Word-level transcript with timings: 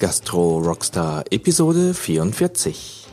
Gastro 0.00 0.60
Rockstar 0.60 1.24
Episode 1.30 1.92
44. 1.92 3.06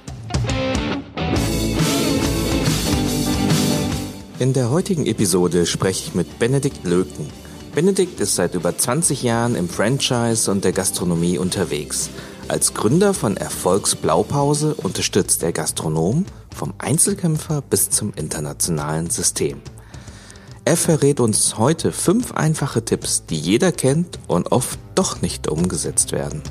In 4.39 4.53
der 4.53 4.69
heutigen 4.69 5.05
Episode 5.05 5.65
spreche 5.65 6.05
ich 6.07 6.15
mit 6.15 6.39
Benedikt 6.39 6.85
Löken. 6.85 7.29
Benedikt 7.75 8.21
ist 8.21 8.35
seit 8.35 8.55
über 8.55 8.77
20 8.77 9.21
Jahren 9.21 9.55
im 9.55 9.67
Franchise 9.67 10.49
und 10.49 10.63
der 10.63 10.71
Gastronomie 10.71 11.37
unterwegs. 11.37 12.09
Als 12.47 12.73
Gründer 12.73 13.13
von 13.13 13.35
Erfolgs 13.35 13.93
Blaupause 13.93 14.73
unterstützt 14.73 15.43
er 15.43 15.51
Gastronomen 15.51 16.25
vom 16.55 16.73
Einzelkämpfer 16.77 17.61
bis 17.63 17.89
zum 17.89 18.13
internationalen 18.13 19.09
System. 19.09 19.59
Er 20.63 20.77
verrät 20.77 21.19
uns 21.19 21.57
heute 21.57 21.91
fünf 21.91 22.31
einfache 22.31 22.85
Tipps, 22.85 23.25
die 23.25 23.37
jeder 23.37 23.73
kennt 23.73 24.19
und 24.27 24.53
oft 24.53 24.79
doch 24.95 25.21
nicht 25.21 25.49
umgesetzt 25.49 26.13
werden. 26.13 26.41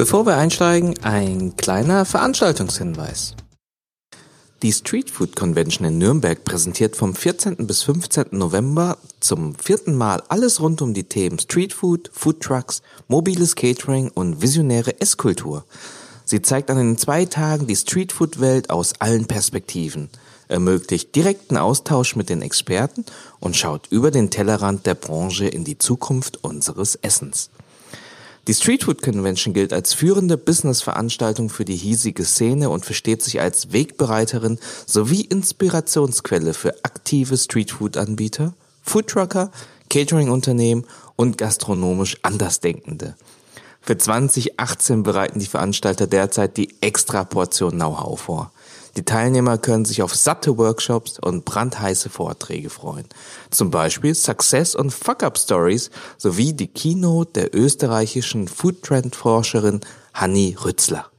Bevor 0.00 0.24
wir 0.24 0.38
einsteigen, 0.38 0.94
ein 1.02 1.56
kleiner 1.58 2.06
Veranstaltungshinweis. 2.06 3.34
Die 4.62 4.72
Street 4.72 5.10
Food 5.10 5.36
Convention 5.36 5.86
in 5.86 5.98
Nürnberg 5.98 6.42
präsentiert 6.42 6.96
vom 6.96 7.14
14. 7.14 7.66
bis 7.66 7.82
15. 7.82 8.28
November 8.30 8.96
zum 9.20 9.54
vierten 9.56 9.94
Mal 9.94 10.22
alles 10.30 10.62
rund 10.62 10.80
um 10.80 10.94
die 10.94 11.04
Themen 11.04 11.38
Street 11.38 11.74
Food, 11.74 12.10
Food 12.14 12.40
Trucks, 12.40 12.80
mobiles 13.08 13.56
Catering 13.56 14.08
und 14.08 14.40
visionäre 14.40 14.98
Esskultur. 15.02 15.66
Sie 16.24 16.40
zeigt 16.40 16.70
an 16.70 16.78
den 16.78 16.96
zwei 16.96 17.26
Tagen 17.26 17.66
die 17.66 17.76
Street 17.76 18.12
Food 18.12 18.40
Welt 18.40 18.70
aus 18.70 18.94
allen 19.00 19.26
Perspektiven– 19.26 20.08
ermöglicht 20.50 21.14
direkten 21.14 21.56
Austausch 21.56 22.16
mit 22.16 22.28
den 22.28 22.42
Experten 22.42 23.04
und 23.38 23.56
schaut 23.56 23.86
über 23.90 24.10
den 24.10 24.30
Tellerrand 24.30 24.84
der 24.84 24.94
Branche 24.94 25.46
in 25.46 25.64
die 25.64 25.78
Zukunft 25.78 26.42
unseres 26.42 26.96
Essens. 26.96 27.50
Die 28.50 28.54
Street 28.54 28.82
Food 28.82 29.00
Convention 29.00 29.54
gilt 29.54 29.72
als 29.72 29.94
führende 29.94 30.36
Business-Veranstaltung 30.36 31.50
für 31.50 31.64
die 31.64 31.76
hiesige 31.76 32.24
Szene 32.24 32.68
und 32.68 32.84
versteht 32.84 33.22
sich 33.22 33.40
als 33.40 33.72
Wegbereiterin 33.72 34.58
sowie 34.86 35.20
Inspirationsquelle 35.20 36.52
für 36.52 36.74
aktive 36.82 37.36
Street 37.36 37.70
Food 37.70 37.96
Anbieter, 37.96 38.54
Foodtrucker, 38.82 39.52
Catering-Unternehmen 39.88 40.84
und 41.14 41.38
gastronomisch 41.38 42.16
Andersdenkende. 42.22 43.14
Für 43.82 43.96
2018 43.96 45.04
bereiten 45.04 45.38
die 45.38 45.46
Veranstalter 45.46 46.08
derzeit 46.08 46.56
die 46.56 46.74
Extraportion 46.80 47.74
Know-how 47.74 48.20
vor. 48.20 48.52
Die 48.96 49.04
Teilnehmer 49.04 49.58
können 49.58 49.84
sich 49.84 50.02
auf 50.02 50.14
satte 50.14 50.58
Workshops 50.58 51.18
und 51.18 51.44
brandheiße 51.44 52.10
Vorträge 52.10 52.70
freuen. 52.70 53.06
Zum 53.50 53.70
Beispiel 53.70 54.14
Success 54.14 54.74
und 54.74 54.92
Fuck-Up 54.92 55.38
Stories 55.38 55.90
sowie 56.18 56.52
die 56.52 56.68
Keynote 56.68 57.32
der 57.32 57.54
österreichischen 57.54 58.48
Foodtrend-Forscherin 58.48 59.80
Hanni 60.14 60.56
Rützler. 60.64 61.10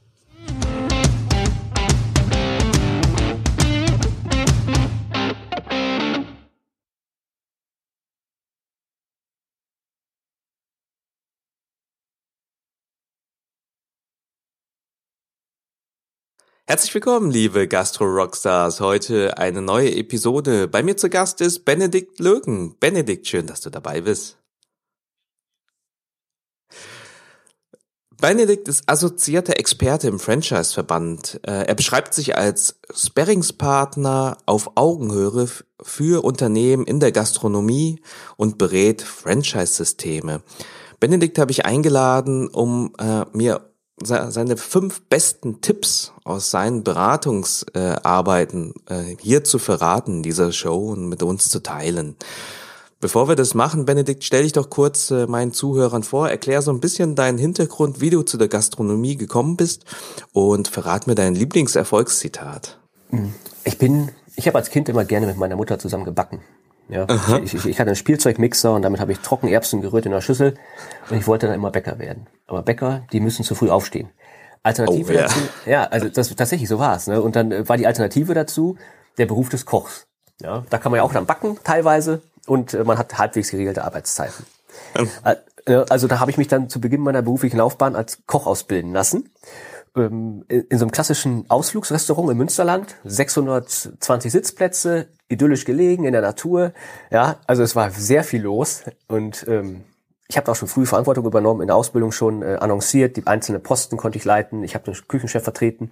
Herzlich 16.72 16.94
willkommen, 16.94 17.30
liebe 17.30 17.68
Gastro-Rockstars. 17.68 18.80
Heute 18.80 19.36
eine 19.36 19.60
neue 19.60 19.94
Episode. 19.94 20.68
Bei 20.68 20.82
mir 20.82 20.96
zu 20.96 21.10
Gast 21.10 21.42
ist 21.42 21.66
Benedikt 21.66 22.18
Löken. 22.18 22.78
Benedikt, 22.80 23.26
schön, 23.28 23.46
dass 23.46 23.60
du 23.60 23.68
dabei 23.68 24.00
bist. 24.00 24.38
Benedikt 28.18 28.68
ist 28.68 28.84
assoziierter 28.88 29.58
Experte 29.58 30.08
im 30.08 30.18
Franchise-Verband. 30.18 31.40
Äh, 31.46 31.66
er 31.66 31.74
beschreibt 31.74 32.14
sich 32.14 32.38
als 32.38 32.80
Sparringspartner 32.90 34.38
auf 34.46 34.70
Augenhöhe 34.74 35.48
für 35.82 36.24
Unternehmen 36.24 36.86
in 36.86 37.00
der 37.00 37.12
Gastronomie 37.12 38.00
und 38.38 38.56
berät 38.56 39.02
Franchise-Systeme. 39.02 40.40
Benedikt 41.00 41.38
habe 41.38 41.50
ich 41.50 41.66
eingeladen, 41.66 42.48
um 42.48 42.94
äh, 42.98 43.26
mir 43.34 43.71
seine 44.04 44.56
fünf 44.56 45.02
besten 45.02 45.60
Tipps 45.60 46.12
aus 46.24 46.50
seinen 46.50 46.84
Beratungsarbeiten 46.84 48.74
äh, 48.88 49.16
hier 49.20 49.44
zu 49.44 49.58
verraten 49.58 50.22
dieser 50.22 50.52
Show 50.52 50.92
und 50.92 51.08
mit 51.08 51.22
uns 51.22 51.48
zu 51.48 51.62
teilen. 51.62 52.16
Bevor 53.00 53.28
wir 53.28 53.34
das 53.34 53.54
machen, 53.54 53.84
Benedikt, 53.84 54.22
stell 54.22 54.44
dich 54.44 54.52
doch 54.52 54.70
kurz 54.70 55.10
äh, 55.10 55.26
meinen 55.26 55.52
Zuhörern 55.52 56.04
vor, 56.04 56.28
erklär 56.28 56.62
so 56.62 56.70
ein 56.70 56.78
bisschen 56.78 57.16
deinen 57.16 57.36
Hintergrund, 57.36 58.00
wie 58.00 58.10
du 58.10 58.22
zu 58.22 58.36
der 58.36 58.46
Gastronomie 58.46 59.16
gekommen 59.16 59.56
bist 59.56 59.84
und 60.32 60.68
verrat 60.68 61.08
mir 61.08 61.16
dein 61.16 61.34
Lieblingserfolgszitat. 61.34 62.78
Ich 63.64 63.76
bin, 63.78 64.12
ich 64.36 64.46
habe 64.46 64.56
als 64.56 64.70
Kind 64.70 64.88
immer 64.88 65.04
gerne 65.04 65.26
mit 65.26 65.36
meiner 65.36 65.56
Mutter 65.56 65.80
zusammen 65.80 66.04
gebacken. 66.04 66.42
Ja, 66.88 67.06
ich, 67.42 67.54
ich, 67.54 67.66
ich, 67.66 67.80
hatte 67.80 67.90
einen 67.90 67.96
Spielzeugmixer 67.96 68.72
und 68.72 68.82
damit 68.82 69.00
habe 69.00 69.12
ich 69.12 69.18
Trockenerbsen 69.20 69.80
gerührt 69.80 70.04
in 70.04 70.12
der 70.12 70.20
Schüssel 70.20 70.54
und 71.08 71.16
ich 71.16 71.26
wollte 71.26 71.46
dann 71.46 71.54
immer 71.54 71.70
Bäcker 71.70 71.98
werden. 71.98 72.26
Aber 72.46 72.62
Bäcker, 72.62 73.02
die 73.12 73.20
müssen 73.20 73.44
zu 73.44 73.54
früh 73.54 73.70
aufstehen. 73.70 74.10
Alternative 74.62 75.12
oh, 75.12 75.16
ja. 75.16 75.22
dazu, 75.22 75.38
ja, 75.66 75.84
also 75.84 76.08
das 76.08 76.34
tatsächlich 76.34 76.68
so 76.68 76.78
war 76.78 76.96
es. 76.96 77.06
Ne? 77.06 77.20
Und 77.20 77.34
dann 77.34 77.50
äh, 77.50 77.68
war 77.68 77.76
die 77.76 77.86
Alternative 77.86 78.34
dazu 78.34 78.76
der 79.18 79.26
Beruf 79.26 79.48
des 79.48 79.64
Kochs. 79.64 80.06
Ja, 80.40 80.64
da 80.70 80.78
kann 80.78 80.92
man 80.92 80.98
ja 80.98 81.04
auch 81.04 81.12
dann 81.12 81.26
backen 81.26 81.58
teilweise 81.64 82.22
und 82.46 82.74
äh, 82.74 82.84
man 82.84 82.98
hat 82.98 83.18
halbwegs 83.18 83.50
geregelte 83.50 83.84
Arbeitszeiten. 83.84 84.44
Ähm. 84.94 85.08
Äh, 85.24 85.36
also 85.88 86.08
da 86.08 86.18
habe 86.18 86.30
ich 86.30 86.38
mich 86.38 86.48
dann 86.48 86.68
zu 86.68 86.80
Beginn 86.80 87.00
meiner 87.00 87.22
beruflichen 87.22 87.58
Laufbahn 87.58 87.94
als 87.94 88.26
Koch 88.26 88.46
ausbilden 88.46 88.92
lassen 88.92 89.30
ähm, 89.96 90.44
in 90.48 90.78
so 90.78 90.84
einem 90.84 90.92
klassischen 90.92 91.44
Ausflugsrestaurant 91.48 92.30
im 92.30 92.38
Münsterland, 92.38 92.96
620 93.04 94.32
Sitzplätze, 94.32 95.08
idyllisch 95.28 95.64
gelegen 95.64 96.04
in 96.04 96.12
der 96.12 96.22
Natur. 96.22 96.72
Ja, 97.10 97.36
also 97.46 97.62
es 97.62 97.76
war 97.76 97.90
sehr 97.90 98.24
viel 98.24 98.42
los 98.42 98.82
und 99.08 99.44
ähm, 99.48 99.84
ich 100.28 100.38
habe 100.38 100.50
auch 100.50 100.56
schon 100.56 100.68
früh 100.68 100.86
Verantwortung 100.86 101.26
übernommen, 101.26 101.60
in 101.60 101.66
der 101.66 101.76
Ausbildung 101.76 102.10
schon 102.10 102.42
äh, 102.42 102.56
annonciert, 102.58 103.18
die 103.18 103.26
einzelnen 103.26 103.62
Posten 103.62 103.98
konnte 103.98 104.16
ich 104.16 104.24
leiten, 104.24 104.64
ich 104.64 104.74
habe 104.74 104.84
den 104.84 104.94
Küchenchef 105.06 105.42
vertreten 105.42 105.90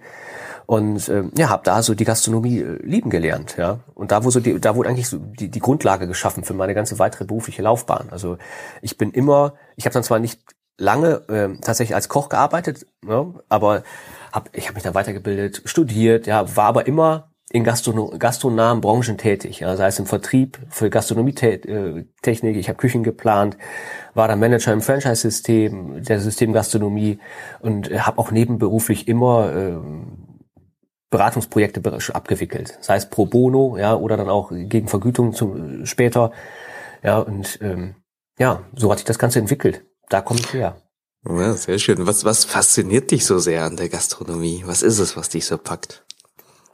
und 0.65 1.09
ähm, 1.09 1.31
ja, 1.37 1.49
habe 1.49 1.61
da 1.63 1.83
so 1.83 1.93
die 1.93 2.05
Gastronomie 2.05 2.59
äh, 2.59 2.79
lieben 2.81 3.11
gelernt, 3.11 3.57
ja. 3.57 3.79
Und 3.93 4.11
da 4.11 4.23
wo 4.23 4.31
so 4.31 4.39
die, 4.39 4.59
da 4.59 4.75
wurde 4.75 4.89
eigentlich 4.89 5.09
so 5.09 5.17
die, 5.17 5.49
die 5.49 5.59
Grundlage 5.59 6.07
geschaffen 6.07 6.43
für 6.43 6.55
meine 6.55 6.73
ganze 6.73 6.97
weitere 6.97 7.25
berufliche 7.25 7.61
Laufbahn. 7.61 8.07
Also 8.09 8.37
ich 8.81 8.97
bin 8.97 9.11
immer, 9.11 9.53
ich 9.75 9.85
habe 9.85 9.93
dann 9.93 10.03
zwar 10.03 10.17
nicht 10.17 10.41
lange 10.81 11.21
äh, 11.29 11.61
tatsächlich 11.61 11.95
als 11.95 12.09
Koch 12.09 12.27
gearbeitet, 12.27 12.87
ja, 13.07 13.27
aber 13.47 13.83
hab, 14.31 14.49
ich 14.55 14.65
habe 14.65 14.75
mich 14.75 14.83
da 14.83 14.93
weitergebildet, 14.93 15.61
studiert, 15.65 16.27
ja, 16.27 16.55
war 16.55 16.65
aber 16.65 16.87
immer 16.87 17.29
in 17.51 17.63
Gastronom 17.63 18.17
gastronomen 18.17 18.81
Branchen 18.81 19.17
tätig, 19.17 19.59
ja, 19.59 19.75
sei 19.75 19.87
es 19.87 19.99
im 19.99 20.05
Vertrieb 20.07 20.59
für 20.69 20.89
Gastronomie-Technik, 20.89 22.55
ich 22.55 22.67
habe 22.69 22.77
Küchen 22.77 23.03
geplant, 23.03 23.57
war 24.13 24.27
dann 24.27 24.39
Manager 24.39 24.73
im 24.73 24.81
Franchise-System, 24.81 26.03
der 26.03 26.19
System 26.19 26.53
Gastronomie 26.53 27.19
und 27.59 27.89
habe 27.91 28.17
auch 28.17 28.31
nebenberuflich 28.31 29.07
immer 29.07 29.53
äh, 29.53 29.77
Beratungsprojekte 31.11 31.81
abgewickelt, 32.13 32.77
sei 32.81 32.95
es 32.95 33.09
pro 33.09 33.25
bono, 33.25 33.77
ja, 33.77 33.95
oder 33.95 34.17
dann 34.17 34.29
auch 34.29 34.51
gegen 34.51 34.87
Vergütung 34.87 35.33
zum, 35.33 35.85
später, 35.85 36.31
ja, 37.03 37.19
und 37.19 37.59
ähm, 37.61 37.95
ja, 38.39 38.63
so 38.75 38.89
hat 38.89 38.99
sich 38.99 39.05
das 39.05 39.19
Ganze 39.19 39.39
entwickelt 39.39 39.83
da 40.11 40.21
komme 40.21 40.39
ich 40.39 40.53
her. 40.53 40.75
Ja, 41.27 41.53
sehr 41.53 41.77
schön. 41.77 42.07
Was, 42.07 42.25
was 42.25 42.45
fasziniert 42.45 43.11
dich 43.11 43.25
so 43.25 43.37
sehr 43.37 43.63
an 43.63 43.77
der 43.77 43.89
Gastronomie? 43.89 44.63
Was 44.65 44.81
ist 44.81 44.99
es, 44.99 45.15
was 45.15 45.29
dich 45.29 45.45
so 45.45 45.57
packt? 45.57 46.03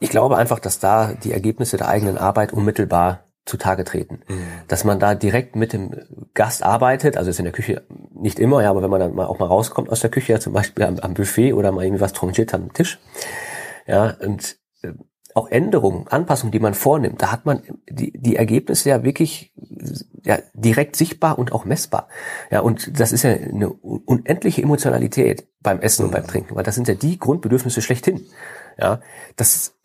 Ich 0.00 0.10
glaube 0.10 0.36
einfach, 0.36 0.58
dass 0.58 0.78
da 0.78 1.12
die 1.12 1.32
Ergebnisse 1.32 1.76
der 1.76 1.88
eigenen 1.88 2.16
Arbeit 2.16 2.52
unmittelbar 2.52 3.24
zutage 3.44 3.84
treten. 3.84 4.20
Mhm. 4.28 4.46
Dass 4.68 4.84
man 4.84 5.00
da 5.00 5.14
direkt 5.14 5.56
mit 5.56 5.72
dem 5.72 5.94
Gast 6.34 6.62
arbeitet, 6.62 7.16
also 7.16 7.30
ist 7.30 7.38
in 7.38 7.44
der 7.44 7.52
Küche 7.52 7.82
nicht 8.14 8.38
immer, 8.38 8.62
ja, 8.62 8.70
aber 8.70 8.82
wenn 8.82 8.90
man 8.90 9.00
dann 9.00 9.14
mal 9.14 9.26
auch 9.26 9.38
mal 9.38 9.46
rauskommt 9.46 9.90
aus 9.90 10.00
der 10.00 10.10
Küche, 10.10 10.34
ja, 10.34 10.40
zum 10.40 10.52
Beispiel 10.52 10.84
am, 10.84 10.98
am 10.98 11.14
Buffet 11.14 11.52
oder 11.54 11.72
mal 11.72 11.84
irgendwie 11.84 12.02
was 12.02 12.12
tranchiert 12.12 12.54
am 12.54 12.72
Tisch, 12.72 12.98
ja, 13.86 14.16
und 14.20 14.58
auch 15.38 15.48
Änderungen, 15.50 16.08
Anpassungen, 16.08 16.52
die 16.52 16.58
man 16.58 16.74
vornimmt, 16.74 17.22
da 17.22 17.32
hat 17.32 17.46
man 17.46 17.62
die, 17.88 18.12
die 18.12 18.36
Ergebnisse 18.36 18.90
ja 18.90 19.04
wirklich 19.04 19.54
ja, 20.24 20.38
direkt 20.52 20.96
sichtbar 20.96 21.38
und 21.38 21.52
auch 21.52 21.64
messbar. 21.64 22.08
Ja, 22.50 22.60
und 22.60 22.98
das 22.98 23.12
ist 23.12 23.22
ja 23.22 23.30
eine 23.30 23.70
unendliche 23.70 24.62
Emotionalität 24.62 25.48
beim 25.60 25.80
Essen 25.80 26.04
und 26.04 26.10
beim 26.10 26.24
mhm. 26.24 26.28
Trinken, 26.28 26.56
weil 26.56 26.64
das 26.64 26.74
sind 26.74 26.88
ja 26.88 26.94
die 26.94 27.18
Grundbedürfnisse 27.18 27.80
schlechthin. 27.80 28.26
Ja, 28.78 29.00
das 29.36 29.76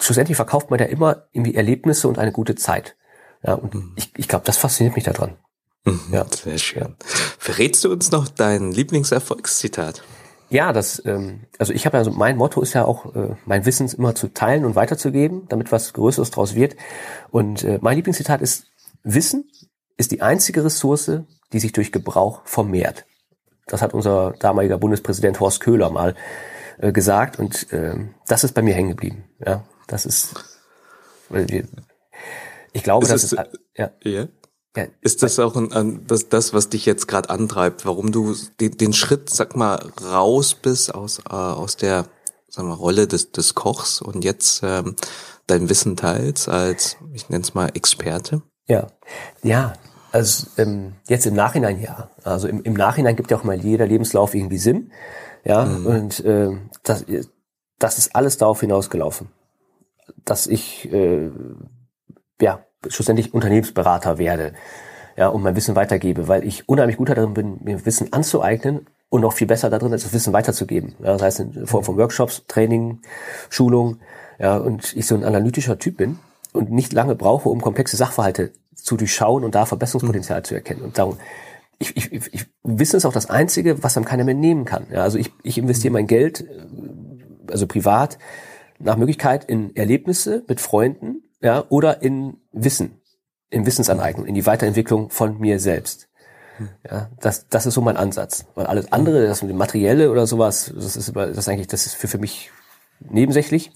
schlussendlich 0.00 0.36
verkauft 0.36 0.70
man 0.70 0.80
ja 0.80 0.86
immer 0.86 1.28
irgendwie 1.32 1.54
Erlebnisse 1.54 2.08
und 2.08 2.18
eine 2.18 2.32
gute 2.32 2.54
Zeit. 2.54 2.96
Ja, 3.44 3.54
und 3.54 3.74
mhm. 3.74 3.92
ich, 3.96 4.12
ich 4.16 4.28
glaube, 4.28 4.44
das 4.46 4.56
fasziniert 4.56 4.96
mich 4.96 5.04
daran. 5.04 5.36
Mhm, 5.84 6.00
ja. 6.12 6.26
Sehr 6.30 6.58
schön. 6.58 6.96
Verrätst 7.38 7.84
du 7.84 7.92
uns 7.92 8.10
noch 8.10 8.28
dein 8.28 8.72
Lieblingserfolgszitat? 8.72 10.02
Ja, 10.52 10.74
das, 10.74 11.02
ähm, 11.06 11.46
also 11.58 11.72
ich 11.72 11.86
habe 11.86 11.96
also 11.96 12.10
mein 12.10 12.36
Motto 12.36 12.60
ist 12.60 12.74
ja 12.74 12.84
auch, 12.84 13.16
äh, 13.16 13.36
mein 13.46 13.64
Wissen 13.64 13.88
immer 13.88 14.14
zu 14.14 14.28
teilen 14.28 14.66
und 14.66 14.74
weiterzugeben, 14.74 15.46
damit 15.48 15.72
was 15.72 15.94
Größeres 15.94 16.30
draus 16.30 16.54
wird. 16.54 16.76
Und 17.30 17.64
äh, 17.64 17.78
mein 17.80 17.96
Lieblingszitat 17.96 18.42
ist: 18.42 18.66
Wissen 19.02 19.50
ist 19.96 20.12
die 20.12 20.20
einzige 20.20 20.62
Ressource, 20.62 21.22
die 21.54 21.58
sich 21.58 21.72
durch 21.72 21.90
Gebrauch 21.90 22.42
vermehrt. 22.44 23.06
Das 23.66 23.80
hat 23.80 23.94
unser 23.94 24.34
damaliger 24.40 24.76
Bundespräsident 24.76 25.40
Horst 25.40 25.60
Köhler 25.60 25.88
mal 25.88 26.14
äh, 26.76 26.92
gesagt 26.92 27.38
und 27.38 27.72
äh, 27.72 27.94
das 28.26 28.44
ist 28.44 28.52
bei 28.52 28.60
mir 28.60 28.74
hängen 28.74 28.90
geblieben. 28.90 29.24
Ja, 29.42 29.64
das 29.86 30.04
ist, 30.04 30.34
ich 32.74 32.82
glaube, 32.82 33.06
ist 33.06 33.12
das, 33.12 33.22
das 33.22 33.32
ist, 33.32 33.58
ja. 33.74 33.90
ja. 34.02 34.26
Ja. 34.76 34.86
Ist 35.02 35.22
das 35.22 35.38
auch 35.38 35.54
ein, 35.56 35.72
ein, 35.72 36.06
das, 36.06 36.28
das, 36.28 36.54
was 36.54 36.70
dich 36.70 36.86
jetzt 36.86 37.06
gerade 37.06 37.28
antreibt, 37.28 37.84
warum 37.84 38.10
du 38.10 38.34
den, 38.58 38.76
den 38.78 38.92
Schritt, 38.94 39.28
sag 39.28 39.54
mal, 39.54 39.92
raus 40.02 40.54
bist 40.54 40.94
aus, 40.94 41.18
äh, 41.18 41.34
aus 41.34 41.76
der 41.76 42.06
sagen 42.48 42.68
wir, 42.68 42.74
Rolle 42.74 43.06
des, 43.06 43.32
des 43.32 43.54
Kochs 43.54 44.02
und 44.02 44.24
jetzt 44.24 44.62
ähm, 44.62 44.94
dein 45.46 45.68
Wissen 45.68 45.96
teilst 45.96 46.48
als, 46.48 46.96
ich 47.12 47.28
nenne 47.28 47.42
es 47.42 47.54
mal, 47.54 47.70
Experte? 47.74 48.42
Ja, 48.66 48.88
ja, 49.42 49.72
also 50.12 50.46
ähm, 50.58 50.94
jetzt 51.08 51.26
im 51.26 51.34
Nachhinein 51.34 51.80
ja. 51.80 52.10
Also 52.22 52.48
im, 52.48 52.62
im 52.62 52.74
Nachhinein 52.74 53.16
gibt 53.16 53.30
ja 53.30 53.38
auch 53.38 53.44
mal 53.44 53.58
jeder 53.58 53.86
Lebenslauf 53.86 54.34
irgendwie 54.34 54.58
Sinn. 54.58 54.92
Ja, 55.44 55.64
mhm. 55.64 55.86
und 55.86 56.20
äh, 56.20 56.50
das, 56.82 57.04
das 57.78 57.98
ist 57.98 58.14
alles 58.14 58.36
darauf 58.36 58.60
hinausgelaufen, 58.60 59.28
dass 60.24 60.46
ich 60.46 60.92
äh, 60.92 61.30
ja 62.40 62.64
schlussendlich 62.88 63.34
Unternehmensberater 63.34 64.18
werde 64.18 64.52
ja, 65.16 65.28
und 65.28 65.42
mein 65.42 65.56
Wissen 65.56 65.76
weitergebe, 65.76 66.28
weil 66.28 66.44
ich 66.44 66.68
unheimlich 66.68 66.96
gut 66.96 67.08
darin 67.08 67.34
bin, 67.34 67.58
mir 67.62 67.84
Wissen 67.84 68.12
anzueignen 68.12 68.86
und 69.08 69.20
noch 69.20 69.34
viel 69.34 69.46
besser 69.46 69.70
darin, 69.70 69.92
als 69.92 70.04
das 70.04 70.12
Wissen 70.12 70.32
weiterzugeben. 70.32 70.94
Ja, 71.00 71.12
das 71.12 71.22
heißt, 71.22 71.40
in 71.40 71.66
Form 71.66 71.84
von 71.84 71.96
Workshops, 71.96 72.44
Training, 72.48 73.00
Schulung, 73.50 73.98
ja, 74.38 74.56
und 74.56 74.96
ich 74.96 75.06
so 75.06 75.14
ein 75.14 75.24
analytischer 75.24 75.78
Typ 75.78 75.98
bin 75.98 76.18
und 76.52 76.70
nicht 76.70 76.92
lange 76.92 77.14
brauche, 77.14 77.48
um 77.48 77.60
komplexe 77.60 77.96
Sachverhalte 77.96 78.52
zu 78.74 78.96
durchschauen 78.96 79.44
und 79.44 79.54
da 79.54 79.66
Verbesserungspotenzial 79.66 80.40
mhm. 80.40 80.44
zu 80.44 80.54
erkennen. 80.54 80.82
Und 80.82 80.98
darum, 80.98 81.18
ich, 81.78 81.96
ich, 81.96 82.12
ich, 82.12 82.46
Wissen 82.62 82.96
ist 82.96 83.04
auch 83.04 83.12
das 83.12 83.28
Einzige, 83.28 83.82
was 83.82 83.96
einem 83.96 84.06
keiner 84.06 84.24
mehr 84.24 84.34
nehmen 84.34 84.64
kann. 84.64 84.86
Ja, 84.90 85.02
also 85.02 85.18
ich, 85.18 85.32
ich 85.42 85.58
investiere 85.58 85.92
mein 85.92 86.06
Geld, 86.06 86.44
also 87.50 87.66
privat, 87.66 88.18
nach 88.78 88.96
Möglichkeit 88.96 89.44
in 89.44 89.74
Erlebnisse 89.76 90.42
mit 90.48 90.60
Freunden, 90.60 91.21
ja, 91.42 91.64
oder 91.68 92.02
in 92.02 92.38
Wissen, 92.52 93.00
in 93.50 93.66
Wissensaneignung, 93.66 94.26
in 94.26 94.34
die 94.34 94.46
Weiterentwicklung 94.46 95.10
von 95.10 95.38
mir 95.38 95.58
selbst. 95.58 96.08
Ja, 96.88 97.08
das, 97.20 97.48
das 97.48 97.66
ist 97.66 97.74
so 97.74 97.80
mein 97.80 97.96
Ansatz. 97.96 98.46
Weil 98.54 98.66
alles 98.66 98.92
andere, 98.92 99.26
das 99.26 99.42
mit 99.42 99.50
dem 99.50 99.58
Materielle 99.58 100.10
oder 100.10 100.26
sowas, 100.26 100.72
das 100.74 100.96
ist, 100.96 101.14
das 101.14 101.36
ist 101.36 101.48
eigentlich, 101.48 101.66
das 101.66 101.86
ist 101.86 101.94
für, 101.94 102.08
für 102.08 102.18
mich 102.18 102.50
nebensächlich. 103.00 103.72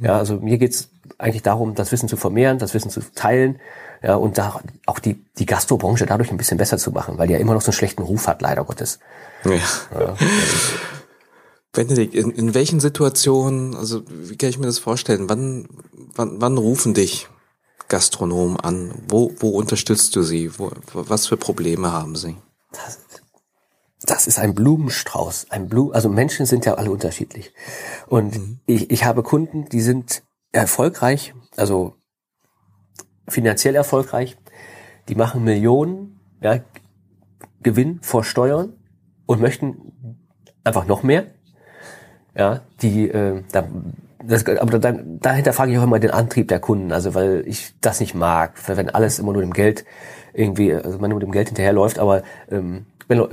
Ja, 0.00 0.16
also 0.18 0.36
mir 0.36 0.58
geht's 0.58 0.90
eigentlich 1.18 1.42
darum, 1.42 1.74
das 1.74 1.90
Wissen 1.90 2.08
zu 2.08 2.16
vermehren, 2.16 2.58
das 2.58 2.74
Wissen 2.74 2.90
zu 2.90 3.00
teilen, 3.14 3.58
ja, 4.02 4.14
und 4.14 4.38
da 4.38 4.60
auch 4.86 5.00
die, 5.00 5.24
die 5.38 5.46
Gastrobranche 5.46 6.06
dadurch 6.06 6.30
ein 6.30 6.36
bisschen 6.36 6.58
besser 6.58 6.78
zu 6.78 6.92
machen, 6.92 7.18
weil 7.18 7.26
die 7.26 7.32
ja 7.32 7.40
immer 7.40 7.54
noch 7.54 7.62
so 7.62 7.70
einen 7.70 7.76
schlechten 7.76 8.02
Ruf 8.02 8.28
hat, 8.28 8.40
leider 8.42 8.64
Gottes. 8.64 9.00
Ja. 9.44 9.50
ja. 9.98 10.16
Benedikt, 11.72 12.14
in, 12.14 12.30
in 12.30 12.54
welchen 12.54 12.80
Situationen, 12.80 13.74
also 13.76 14.02
wie 14.08 14.36
kann 14.36 14.50
ich 14.50 14.58
mir 14.58 14.66
das 14.66 14.78
vorstellen, 14.78 15.28
wann, 15.28 15.68
wann, 16.14 16.40
wann 16.40 16.58
rufen 16.58 16.94
dich 16.94 17.28
Gastronomen 17.88 18.58
an? 18.58 18.92
Wo, 19.08 19.32
wo 19.38 19.50
unterstützt 19.50 20.14
du 20.16 20.22
sie? 20.22 20.58
Wo, 20.58 20.70
was 20.92 21.26
für 21.26 21.36
Probleme 21.36 21.92
haben 21.92 22.16
sie? 22.16 22.36
Das, 22.72 22.98
das 24.02 24.26
ist 24.26 24.38
ein 24.38 24.54
Blumenstrauß. 24.54 25.50
Ein 25.50 25.68
Blumen, 25.68 25.92
also 25.92 26.08
Menschen 26.08 26.46
sind 26.46 26.64
ja 26.64 26.74
alle 26.74 26.90
unterschiedlich. 26.90 27.52
Und 28.06 28.36
mhm. 28.36 28.60
ich, 28.66 28.90
ich 28.90 29.04
habe 29.04 29.22
Kunden, 29.22 29.68
die 29.68 29.80
sind 29.80 30.22
erfolgreich, 30.52 31.34
also 31.56 31.94
finanziell 33.26 33.74
erfolgreich, 33.74 34.36
die 35.08 35.14
machen 35.14 35.44
Millionen 35.44 36.20
ja, 36.40 36.60
Gewinn 37.62 38.00
vor 38.02 38.24
Steuern 38.24 38.74
und 39.26 39.40
möchten 39.40 40.18
einfach 40.64 40.86
noch 40.86 41.02
mehr. 41.02 41.34
Ja, 42.38 42.60
die 42.82 43.10
äh, 43.10 43.42
da, 43.50 43.66
das, 44.24 44.46
aber 44.46 44.78
dann, 44.78 45.18
dahinter 45.20 45.52
frage 45.52 45.72
ich 45.72 45.78
auch 45.78 45.82
immer 45.82 45.98
den 45.98 46.12
Antrieb 46.12 46.46
der 46.48 46.60
Kunden, 46.60 46.92
also 46.92 47.14
weil 47.14 47.42
ich 47.46 47.74
das 47.80 47.98
nicht 47.98 48.14
mag, 48.14 48.52
wenn 48.68 48.90
alles 48.90 49.18
immer 49.18 49.32
nur 49.32 49.42
dem 49.42 49.52
Geld 49.52 49.84
irgendwie, 50.34 50.72
also 50.72 50.98
man 50.98 51.10
nur 51.10 51.18
dem 51.18 51.32
Geld 51.32 51.48
hinterherläuft, 51.48 51.98
aber 51.98 52.22
ähm, 52.50 52.86
wenn 53.08 53.26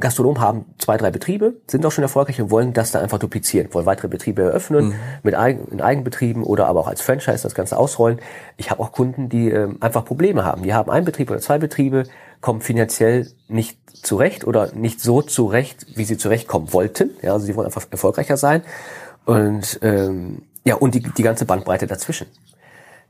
Gastronomen 0.00 0.40
haben 0.40 0.64
zwei, 0.78 0.96
drei 0.96 1.10
Betriebe, 1.10 1.54
sind 1.66 1.84
auch 1.86 1.92
schon 1.92 2.02
erfolgreich 2.02 2.40
und 2.40 2.50
wollen 2.50 2.72
das 2.72 2.90
dann 2.90 3.02
einfach 3.02 3.18
duplizieren, 3.18 3.72
wollen 3.72 3.86
weitere 3.86 4.08
Betriebe 4.08 4.42
eröffnen, 4.42 4.88
mhm. 4.88 4.94
mit 5.22 5.34
Eigen, 5.34 5.68
in 5.68 5.80
Eigenbetrieben 5.80 6.42
oder 6.42 6.66
aber 6.66 6.80
auch 6.80 6.88
als 6.88 7.02
Franchise 7.02 7.42
das 7.42 7.54
Ganze 7.54 7.76
ausrollen. 7.76 8.20
Ich 8.56 8.70
habe 8.70 8.82
auch 8.82 8.92
Kunden, 8.92 9.28
die 9.28 9.50
ähm, 9.50 9.76
einfach 9.80 10.04
Probleme 10.04 10.44
haben. 10.44 10.62
Die 10.62 10.74
haben 10.74 10.90
einen 10.90 11.04
Betrieb 11.04 11.30
oder 11.30 11.40
zwei 11.40 11.58
Betriebe, 11.58 12.04
kommen 12.40 12.60
finanziell 12.60 13.30
nicht 13.48 13.78
zurecht 14.04 14.46
oder 14.46 14.72
nicht 14.72 15.00
so 15.00 15.22
zurecht, 15.22 15.86
wie 15.94 16.04
sie 16.04 16.16
zurechtkommen 16.16 16.72
wollten. 16.72 17.10
Ja, 17.22 17.34
also 17.34 17.46
sie 17.46 17.54
wollen 17.54 17.66
einfach 17.66 17.86
erfolgreicher 17.90 18.36
sein. 18.36 18.62
Und 19.26 19.78
ähm, 19.82 20.42
ja, 20.64 20.76
und 20.76 20.94
die, 20.94 21.00
die 21.00 21.22
ganze 21.22 21.44
Bandbreite 21.44 21.86
dazwischen. 21.86 22.26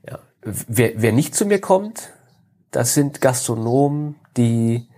Ja. 0.08 0.18
Wer, 0.42 0.92
wer 0.96 1.12
nicht 1.12 1.34
zu 1.34 1.46
mir 1.46 1.60
kommt, 1.60 2.10
das 2.70 2.94
sind 2.94 3.20
Gastronomen, 3.20 4.16
die 4.36 4.89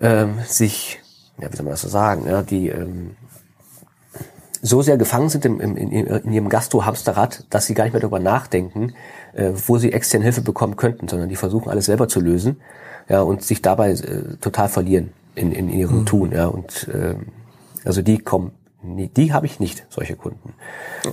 ähm, 0.00 0.38
sich, 0.46 1.00
ja, 1.38 1.50
wie 1.52 1.56
soll 1.56 1.64
man 1.64 1.72
das 1.72 1.82
so 1.82 1.88
sagen, 1.88 2.26
ja, 2.26 2.42
die 2.42 2.68
ähm, 2.68 3.16
so 4.62 4.80
sehr 4.80 4.96
gefangen 4.96 5.28
sind 5.28 5.44
im, 5.44 5.60
im, 5.60 5.76
in, 5.76 5.90
in 5.90 6.32
ihrem 6.32 6.48
Gastro-Hamsterrad, 6.48 7.46
dass 7.50 7.66
sie 7.66 7.74
gar 7.74 7.84
nicht 7.84 7.92
mehr 7.92 8.00
darüber 8.00 8.20
nachdenken, 8.20 8.94
äh, 9.32 9.50
wo 9.66 9.76
sie 9.76 9.92
externe 9.92 10.24
Hilfe 10.24 10.40
bekommen 10.40 10.76
könnten, 10.76 11.08
sondern 11.08 11.28
die 11.28 11.36
versuchen 11.36 11.68
alles 11.68 11.86
selber 11.86 12.06
zu 12.08 12.20
lösen, 12.20 12.60
ja, 13.08 13.20
und 13.22 13.42
sich 13.42 13.60
dabei 13.60 13.90
äh, 13.90 14.36
total 14.40 14.68
verlieren 14.68 15.12
in, 15.34 15.50
in 15.50 15.68
ihrem 15.68 16.00
mhm. 16.00 16.06
Tun, 16.06 16.32
ja, 16.32 16.46
und 16.46 16.88
äh, 16.88 17.16
also 17.84 18.02
die 18.02 18.18
kommen, 18.18 18.52
nee, 18.82 19.10
die 19.14 19.32
habe 19.32 19.46
ich 19.46 19.58
nicht, 19.58 19.84
solche 19.90 20.14
Kunden. 20.14 20.54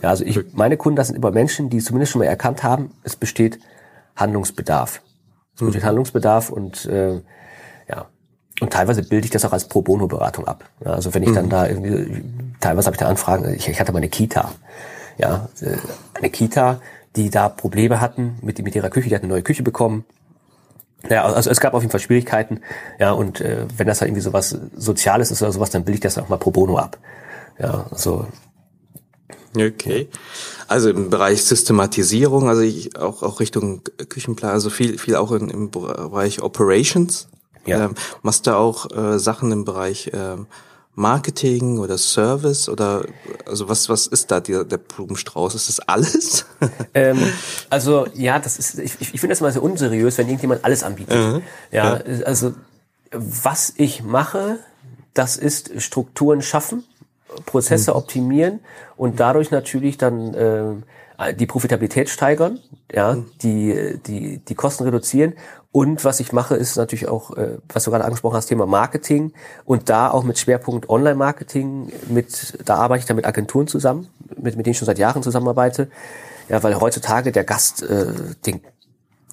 Ja, 0.04 0.10
also 0.10 0.24
ich, 0.24 0.54
meine 0.54 0.78
Kunden, 0.78 0.98
das 0.98 1.08
sind 1.08 1.16
immer 1.16 1.32
Menschen, 1.32 1.72
die 1.72 1.80
zumindest 1.80 2.12
schon 2.12 2.20
mal 2.20 2.26
erkannt 2.26 2.62
haben, 2.62 2.92
es 3.04 3.16
besteht 3.16 3.60
Handlungsbedarf. 4.16 5.02
Es 5.56 5.62
besteht 5.62 5.82
mhm. 5.82 5.88
Handlungsbedarf 5.88 6.52
und 6.52 6.86
äh, 6.86 7.22
ja, 7.90 8.06
und 8.62 8.74
teilweise 8.74 9.04
bilde 9.04 9.26
ich 9.26 9.32
das 9.32 9.46
auch 9.46 9.54
als 9.54 9.68
Pro 9.68 9.82
Bono 9.82 10.08
Beratung 10.08 10.48
ab. 10.48 10.66
Also 10.84 11.14
wenn 11.14 11.24
ich 11.24 11.32
dann 11.32 11.46
mhm. 11.46 11.50
da 11.50 11.68
irgendwie, 11.68 12.24
teilweise 12.60 12.88
habe 12.88 12.96
ich 12.96 13.00
da 13.00 13.08
Anfragen, 13.08 13.54
ich, 13.54 13.68
ich 13.68 13.80
hatte 13.80 13.92
mal 13.92 13.98
eine 13.98 14.10
Kita, 14.10 14.52
ja, 15.18 15.50
äh, 15.62 15.78
eine 16.16 16.30
Kita, 16.30 16.82
die 17.16 17.30
da 17.30 17.50
Probleme 17.50 18.02
hatten 18.02 18.38
mit, 18.42 18.62
mit 18.64 18.76
ihrer 18.76 18.90
Küche, 18.90 19.10
die 19.10 19.16
hat 19.16 19.24
eine 19.24 19.32
neue 19.32 19.44
Küche 19.44 19.64
bekommen. 19.64 20.06
Ja, 21.10 21.24
also 21.24 21.50
es 21.50 21.62
gab 21.62 21.74
auf 21.74 21.82
jeden 21.82 21.92
Fall 21.92 22.02
Schwierigkeiten, 22.02 22.60
ja, 23.00 23.12
und 23.14 23.40
äh, 23.40 23.66
wenn 23.78 23.88
das 23.88 24.02
halt 24.02 24.10
irgendwie 24.10 24.22
sowas 24.22 24.58
Soziales 24.76 25.32
ist 25.32 25.42
oder 25.42 25.54
sowas, 25.54 25.70
dann 25.70 25.86
bilde 25.86 25.96
ich 25.96 26.02
das 26.02 26.18
auch 26.18 26.28
mal 26.28 26.38
pro 26.38 26.52
bono 26.52 26.78
ab. 26.78 26.98
Ja, 27.58 27.88
also 27.92 28.28
Okay. 29.56 30.10
Also 30.68 30.90
im 30.90 31.10
Bereich 31.10 31.44
Systematisierung, 31.44 32.50
also 32.50 32.62
ich 32.62 32.96
auch 32.98 33.24
auch 33.24 33.40
Richtung 33.40 33.82
Küchenplan, 34.10 34.52
also 34.52 34.70
viel 34.70 34.98
viel 34.98 35.16
auch 35.16 35.32
in, 35.32 35.50
im 35.50 35.72
Bereich 35.72 36.42
Operations. 36.42 37.28
Ja. 37.66 37.86
Ähm, 37.86 37.96
machst 38.22 38.48
du 38.48 38.56
auch 38.56 38.90
äh, 38.92 39.20
Sachen 39.20 39.52
im 39.52 39.66
Bereich 39.66 40.12
ähm, 40.14 40.48
Marketing 41.00 41.80
oder 41.80 41.98
Service 41.98 42.68
oder 42.68 43.06
also 43.46 43.70
was 43.70 43.88
was 43.88 44.06
ist 44.06 44.32
da 44.32 44.42
der, 44.42 44.66
der 44.66 44.78
Blumenstrauß? 44.78 45.56
Ist 45.56 45.70
das 45.70 45.80
alles? 45.80 46.46
ähm, 46.94 47.18
also 47.70 48.06
ja, 48.14 48.38
das 48.38 48.60
ist 48.60 48.78
ich, 48.80 49.00
ich 49.00 49.10
finde 49.12 49.30
das 49.30 49.40
mal 49.40 49.52
so 49.52 49.62
unseriös, 49.62 50.18
wenn 50.18 50.28
irgendjemand 50.28 50.66
alles 50.66 50.84
anbietet. 50.84 51.16
Mhm. 51.16 51.42
Ja, 51.72 52.02
ja, 52.06 52.26
also 52.26 52.54
was 53.12 53.74
ich 53.78 54.04
mache, 54.04 54.60
das 55.14 55.38
ist 55.38 55.82
Strukturen 55.82 56.42
schaffen, 56.42 56.84
Prozesse 57.46 57.92
mhm. 57.92 57.98
optimieren 57.98 58.60
und 58.98 59.22
dadurch 59.22 59.52
natürlich 59.52 59.98
dann 59.98 60.34
äh, 60.34 61.34
die 61.34 61.46
Profitabilität 61.46 62.10
steigern, 62.10 62.60
ja, 62.92 63.14
mhm. 63.14 63.32
die 63.42 64.00
die 64.06 64.40
die 64.40 64.56
Kosten 64.56 64.84
reduzieren 64.84 65.34
und 65.72 66.04
was 66.04 66.20
ich 66.20 66.34
mache, 66.34 66.56
ist 66.56 66.78
natürlich 66.78 67.08
auch, 67.08 67.38
äh, 67.38 67.58
was 67.72 67.84
du 67.84 67.92
gerade 67.92 68.04
angesprochen 68.04 68.36
hast, 68.36 68.48
Thema 68.48 68.66
Marketing 68.66 69.34
und 69.66 69.90
da 69.90 70.10
auch 70.10 70.24
mit 70.24 70.40
Schwerpunkt 70.40 70.90
Online-Marketing. 70.90 71.92
Mit, 72.08 72.58
da 72.66 72.78
arbeite 72.78 73.02
ich 73.02 73.06
dann 73.06 73.16
mit 73.16 73.28
Agenturen 73.28 73.68
zusammen, 73.68 74.08
mit, 74.36 74.56
mit 74.56 74.66
denen 74.66 74.72
ich 74.72 74.80
schon 74.80 74.88
seit 74.88 74.98
Jahren 74.98 75.22
zusammenarbeite. 75.22 75.90
Ja, 76.48 76.64
weil 76.64 76.80
heutzutage 76.80 77.32
der 77.32 77.44
Gast, 77.44 77.84
äh, 77.84 78.08
den, 78.48 78.62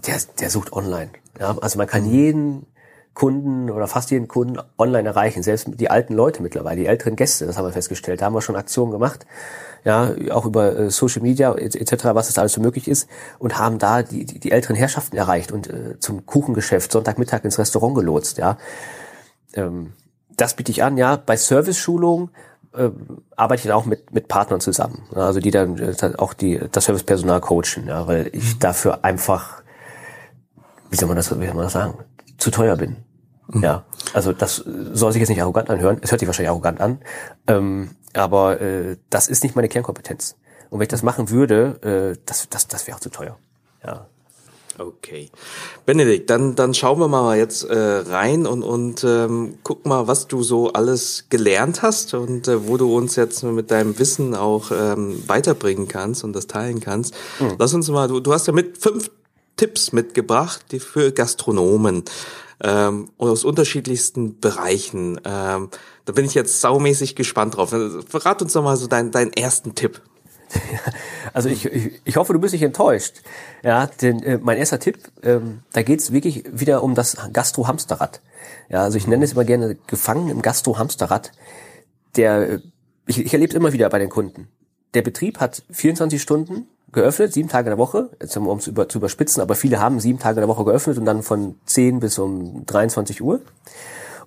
der, 0.06 0.16
der 0.38 0.50
sucht 0.50 0.74
online. 0.74 1.10
Ja, 1.40 1.56
also 1.58 1.78
man 1.78 1.86
kann 1.86 2.04
mhm. 2.04 2.10
jeden 2.10 2.66
Kunden 3.14 3.70
oder 3.70 3.86
fast 3.86 4.10
jeden 4.10 4.28
Kunden 4.28 4.58
online 4.76 5.08
erreichen, 5.08 5.42
selbst 5.42 5.68
die 5.76 5.88
alten 5.88 6.12
Leute 6.12 6.42
mittlerweile, 6.42 6.80
die 6.82 6.86
älteren 6.86 7.16
Gäste, 7.16 7.46
das 7.46 7.56
haben 7.56 7.64
wir 7.64 7.72
festgestellt. 7.72 8.20
Da 8.20 8.26
haben 8.26 8.34
wir 8.34 8.42
schon 8.42 8.56
Aktionen 8.56 8.92
gemacht 8.92 9.24
ja, 9.86 10.12
auch 10.32 10.44
über 10.44 10.76
äh, 10.76 10.90
Social 10.90 11.22
Media 11.22 11.54
etc., 11.54 12.06
was 12.06 12.28
es 12.28 12.38
alles 12.38 12.54
so 12.54 12.60
möglich 12.60 12.88
ist, 12.88 13.08
und 13.38 13.56
haben 13.56 13.78
da 13.78 14.02
die, 14.02 14.26
die, 14.26 14.40
die 14.40 14.50
älteren 14.50 14.74
Herrschaften 14.74 15.16
erreicht 15.16 15.52
und 15.52 15.68
äh, 15.68 16.00
zum 16.00 16.26
Kuchengeschäft 16.26 16.90
Sonntagmittag 16.90 17.44
ins 17.44 17.56
Restaurant 17.56 17.94
gelotst, 17.94 18.36
ja. 18.36 18.58
Ähm, 19.54 19.92
das 20.36 20.54
biete 20.54 20.72
ich 20.72 20.82
an, 20.82 20.96
ja. 20.96 21.14
Bei 21.14 21.36
Service-Schulungen 21.36 22.30
äh, 22.74 22.90
arbeite 23.36 23.60
ich 23.60 23.66
dann 23.68 23.76
auch 23.76 23.86
mit, 23.86 24.12
mit 24.12 24.26
Partnern 24.26 24.58
zusammen, 24.60 25.04
also 25.14 25.38
die 25.38 25.52
dann 25.52 25.78
äh, 25.78 25.94
auch 26.18 26.34
die, 26.34 26.60
das 26.72 26.86
Servicepersonal 26.86 27.40
coachen, 27.40 27.86
ja, 27.86 28.08
weil 28.08 28.28
ich 28.32 28.54
mhm. 28.56 28.58
dafür 28.58 29.04
einfach, 29.04 29.62
wie 30.90 30.96
soll 30.96 31.06
man 31.06 31.16
das, 31.16 31.30
wie 31.30 31.46
soll 31.46 31.54
man 31.54 31.62
das 31.62 31.74
sagen, 31.74 31.94
zu 32.38 32.50
teuer 32.50 32.74
bin. 32.74 32.96
Mhm. 33.46 33.62
Ja, 33.62 33.84
also 34.12 34.32
das 34.32 34.56
soll 34.56 35.12
sich 35.12 35.20
jetzt 35.20 35.28
nicht 35.28 35.42
arrogant 35.42 35.70
anhören. 35.70 35.98
Es 36.00 36.10
hört 36.10 36.20
sich 36.20 36.26
wahrscheinlich 36.26 36.50
arrogant 36.50 36.80
an, 36.80 36.98
ähm, 37.46 37.90
aber 38.14 38.60
äh, 38.60 38.96
das 39.10 39.28
ist 39.28 39.42
nicht 39.42 39.56
meine 39.56 39.68
Kernkompetenz. 39.68 40.36
Und 40.70 40.78
wenn 40.78 40.84
ich 40.84 40.88
das 40.88 41.02
machen 41.02 41.30
würde, 41.30 42.14
äh, 42.16 42.20
das, 42.26 42.48
das, 42.48 42.66
das 42.68 42.86
wäre 42.86 42.96
auch 42.96 43.00
zu 43.00 43.10
teuer. 43.10 43.38
Ja. 43.84 44.06
Okay. 44.78 45.30
Benedikt, 45.86 46.28
dann, 46.28 46.54
dann 46.54 46.75
schauen 46.75 46.98
wir 46.98 47.08
mal 47.08 47.38
jetzt 47.38 47.64
äh, 47.64 47.75
rein 47.75 48.46
und, 48.46 48.62
und 48.62 49.04
ähm, 49.04 49.58
guck 49.62 49.86
mal, 49.86 50.06
was 50.06 50.26
du 50.28 50.42
so 50.42 50.72
alles 50.72 51.26
gelernt 51.30 51.80
hast 51.80 52.12
und 52.12 52.46
äh, 52.46 52.68
wo 52.68 52.76
du 52.76 52.94
uns 52.94 53.16
jetzt 53.16 53.42
mit 53.42 53.70
deinem 53.70 53.98
Wissen 53.98 54.34
auch 54.34 54.70
ähm, 54.72 55.22
weiterbringen 55.26 55.88
kannst 55.88 56.25
und 56.25 56.34
das 56.34 56.46
teilen 56.46 56.80
kannst. 56.80 57.14
Mhm. 57.40 57.54
Lass 57.58 57.72
uns 57.72 57.88
mal, 57.88 58.08
du, 58.08 58.20
du 58.20 58.34
hast 58.34 58.48
ja 58.48 58.52
mit 58.52 58.76
fünf 58.76 59.10
Tipps 59.56 59.92
mitgebracht, 59.92 60.66
die 60.72 60.80
für 60.80 61.10
Gastronomen 61.10 62.04
ähm, 62.62 63.10
aus 63.18 63.44
unterschiedlichsten 63.44 64.40
Bereichen. 64.40 65.20
Ähm, 65.25 65.70
da 66.04 66.12
bin 66.12 66.25
ich 66.25 66.34
jetzt 66.34 66.60
saumäßig 66.60 67.16
gespannt 67.16 67.56
drauf. 67.56 67.75
Verrat 68.08 68.42
uns 68.42 68.52
doch 68.52 68.62
mal 68.62 68.76
so 68.76 68.86
deinen, 68.86 69.10
deinen 69.10 69.32
ersten 69.32 69.75
Tipp. 69.75 70.00
Also 71.32 71.50
ich, 71.50 71.66
ich, 71.66 72.00
ich 72.04 72.16
hoffe, 72.16 72.32
du 72.32 72.38
bist 72.38 72.54
nicht 72.54 72.62
enttäuscht. 72.62 73.20
Ja, 73.62 73.88
denn 74.00 74.22
äh, 74.22 74.38
mein 74.38 74.56
erster 74.56 74.78
Tipp, 74.78 74.98
ähm, 75.22 75.60
da 75.72 75.82
geht's 75.82 76.10
wirklich 76.10 76.44
wieder 76.50 76.82
um 76.82 76.94
das 76.94 77.18
Gastro-Hamsterrad. 77.30 78.22
Ja, 78.70 78.84
also 78.84 78.96
ich 78.96 79.06
nenne 79.06 79.25
es 79.25 79.32
immer 79.32 79.44
gerne 79.44 79.76
gefangen 79.86 80.30
im 80.30 80.40
Gastro-Hamsterrad. 80.40 81.32
Der, 82.16 82.50
äh, 82.52 82.60
ich, 83.06 83.18
ich 83.18 83.32
erlebe 83.34 83.50
es 83.50 83.56
immer 83.56 83.75
wieder 83.75 83.90
bei 83.90 83.98
den 83.98 84.08
Kunden. 84.08 84.48
Der 84.94 85.02
Betrieb 85.02 85.40
hat 85.40 85.62
24 85.70 86.22
Stunden 86.22 86.68
geöffnet, 86.92 87.32
sieben 87.32 87.48
Tage 87.48 87.70
der 87.70 87.78
Woche, 87.78 88.10
jetzt 88.20 88.36
um 88.36 88.58
es 88.58 88.66
über, 88.66 88.88
zu 88.88 88.98
überspitzen, 88.98 89.42
aber 89.42 89.54
viele 89.54 89.80
haben 89.80 90.00
sieben 90.00 90.18
Tage 90.18 90.40
der 90.40 90.48
Woche 90.48 90.64
geöffnet 90.64 90.98
und 90.98 91.04
dann 91.04 91.22
von 91.22 91.58
10 91.66 92.00
bis 92.00 92.18
um 92.18 92.64
23 92.66 93.22
Uhr. 93.22 93.40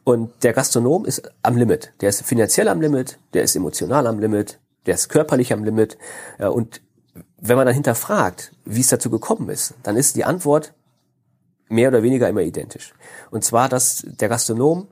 Und 0.03 0.31
der 0.43 0.53
Gastronom 0.53 1.05
ist 1.05 1.29
am 1.43 1.57
Limit. 1.57 1.93
Der 2.01 2.09
ist 2.09 2.23
finanziell 2.23 2.67
am 2.67 2.81
Limit, 2.81 3.19
der 3.33 3.43
ist 3.43 3.55
emotional 3.55 4.07
am 4.07 4.19
Limit, 4.19 4.59
der 4.85 4.95
ist 4.95 5.09
körperlich 5.09 5.53
am 5.53 5.63
Limit. 5.63 5.97
Und 6.37 6.81
wenn 7.37 7.57
man 7.57 7.65
dann 7.65 7.75
hinterfragt, 7.75 8.53
wie 8.65 8.81
es 8.81 8.87
dazu 8.87 9.09
gekommen 9.09 9.49
ist, 9.49 9.73
dann 9.83 9.95
ist 9.95 10.15
die 10.15 10.25
Antwort 10.25 10.73
mehr 11.69 11.89
oder 11.89 12.03
weniger 12.03 12.27
immer 12.27 12.41
identisch. 12.41 12.93
Und 13.29 13.43
zwar, 13.43 13.69
dass 13.69 14.03
der 14.05 14.29
Gastronom 14.29 14.87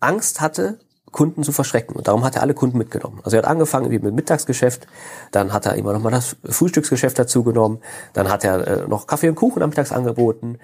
Angst 0.00 0.40
hatte, 0.40 0.78
Kunden 1.16 1.42
zu 1.44 1.50
verschrecken. 1.50 1.96
Und 1.96 2.08
darum 2.08 2.24
hat 2.24 2.36
er 2.36 2.42
alle 2.42 2.52
Kunden 2.52 2.76
mitgenommen. 2.76 3.20
Also 3.24 3.38
er 3.38 3.42
hat 3.42 3.48
angefangen 3.48 3.88
mit 3.88 4.14
Mittagsgeschäft, 4.14 4.86
dann 5.32 5.50
hat 5.50 5.64
er 5.64 5.74
immer 5.74 5.94
noch 5.94 6.02
mal 6.02 6.10
das 6.10 6.36
Frühstücksgeschäft 6.44 7.18
dazu 7.18 7.42
genommen, 7.42 7.80
dann 8.12 8.28
hat 8.28 8.44
er 8.44 8.66
äh, 8.66 8.86
noch 8.86 9.06
Kaffee 9.06 9.30
und 9.30 9.34
Kuchen 9.34 9.62
am 9.62 9.70
Mittags 9.70 9.92
angeboten, 9.92 10.58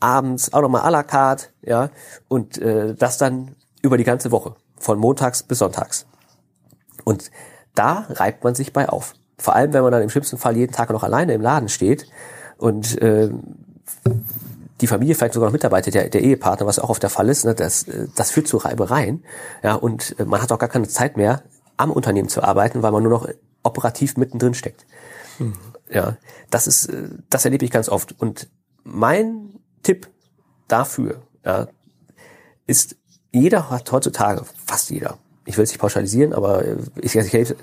abends 0.00 0.54
auch 0.54 0.62
noch 0.62 0.70
mal 0.70 0.84
à 0.84 0.90
la 0.90 1.02
carte, 1.02 1.48
ja, 1.60 1.90
und 2.28 2.56
äh, 2.56 2.94
das 2.94 3.18
dann 3.18 3.56
über 3.82 3.98
die 3.98 4.04
ganze 4.04 4.30
Woche, 4.30 4.54
von 4.78 4.98
montags 4.98 5.42
bis 5.42 5.58
sonntags. 5.58 6.06
Und 7.04 7.30
da 7.74 8.06
reibt 8.08 8.44
man 8.44 8.54
sich 8.54 8.72
bei 8.72 8.88
auf. 8.88 9.12
Vor 9.36 9.54
allem, 9.54 9.74
wenn 9.74 9.82
man 9.82 9.92
dann 9.92 10.02
im 10.02 10.08
schlimmsten 10.08 10.38
Fall 10.38 10.56
jeden 10.56 10.72
Tag 10.72 10.88
noch 10.88 11.02
alleine 11.02 11.34
im 11.34 11.42
Laden 11.42 11.68
steht 11.68 12.06
und 12.56 12.96
äh, 13.02 13.28
die 14.80 14.86
Familie 14.86 15.14
vielleicht 15.14 15.34
sogar 15.34 15.48
noch 15.48 15.52
Mitarbeiter, 15.52 15.90
der, 15.90 16.08
der 16.08 16.22
Ehepartner, 16.22 16.66
was 16.66 16.78
auch 16.78 16.90
oft 16.90 17.02
der 17.02 17.10
Fall 17.10 17.28
ist, 17.28 17.44
ne, 17.44 17.54
das, 17.54 17.86
das 18.14 18.30
führt 18.30 18.48
zu 18.48 18.58
Reibereien. 18.58 19.24
Ja, 19.62 19.74
und 19.74 20.16
man 20.24 20.40
hat 20.40 20.52
auch 20.52 20.58
gar 20.58 20.68
keine 20.68 20.88
Zeit 20.88 21.16
mehr, 21.16 21.42
am 21.76 21.90
Unternehmen 21.90 22.28
zu 22.28 22.42
arbeiten, 22.42 22.82
weil 22.82 22.92
man 22.92 23.02
nur 23.02 23.12
noch 23.12 23.28
operativ 23.62 24.16
mittendrin 24.16 24.54
steckt. 24.54 24.86
Mhm. 25.38 25.54
Ja, 25.90 26.16
das 26.50 26.66
ist, 26.66 26.92
das 27.30 27.44
erlebe 27.44 27.64
ich 27.64 27.70
ganz 27.70 27.88
oft. 27.88 28.14
Und 28.18 28.48
mein 28.84 29.60
Tipp 29.82 30.08
dafür 30.66 31.22
ja, 31.44 31.68
ist, 32.66 32.96
jeder 33.32 33.70
hat 33.70 33.90
heutzutage, 33.90 34.44
fast 34.66 34.90
jeder, 34.90 35.18
ich 35.44 35.56
will 35.56 35.64
es 35.64 35.70
nicht 35.70 35.80
pauschalisieren, 35.80 36.32
aber 36.32 36.62
ich, 36.96 37.16
ich, 37.16 37.54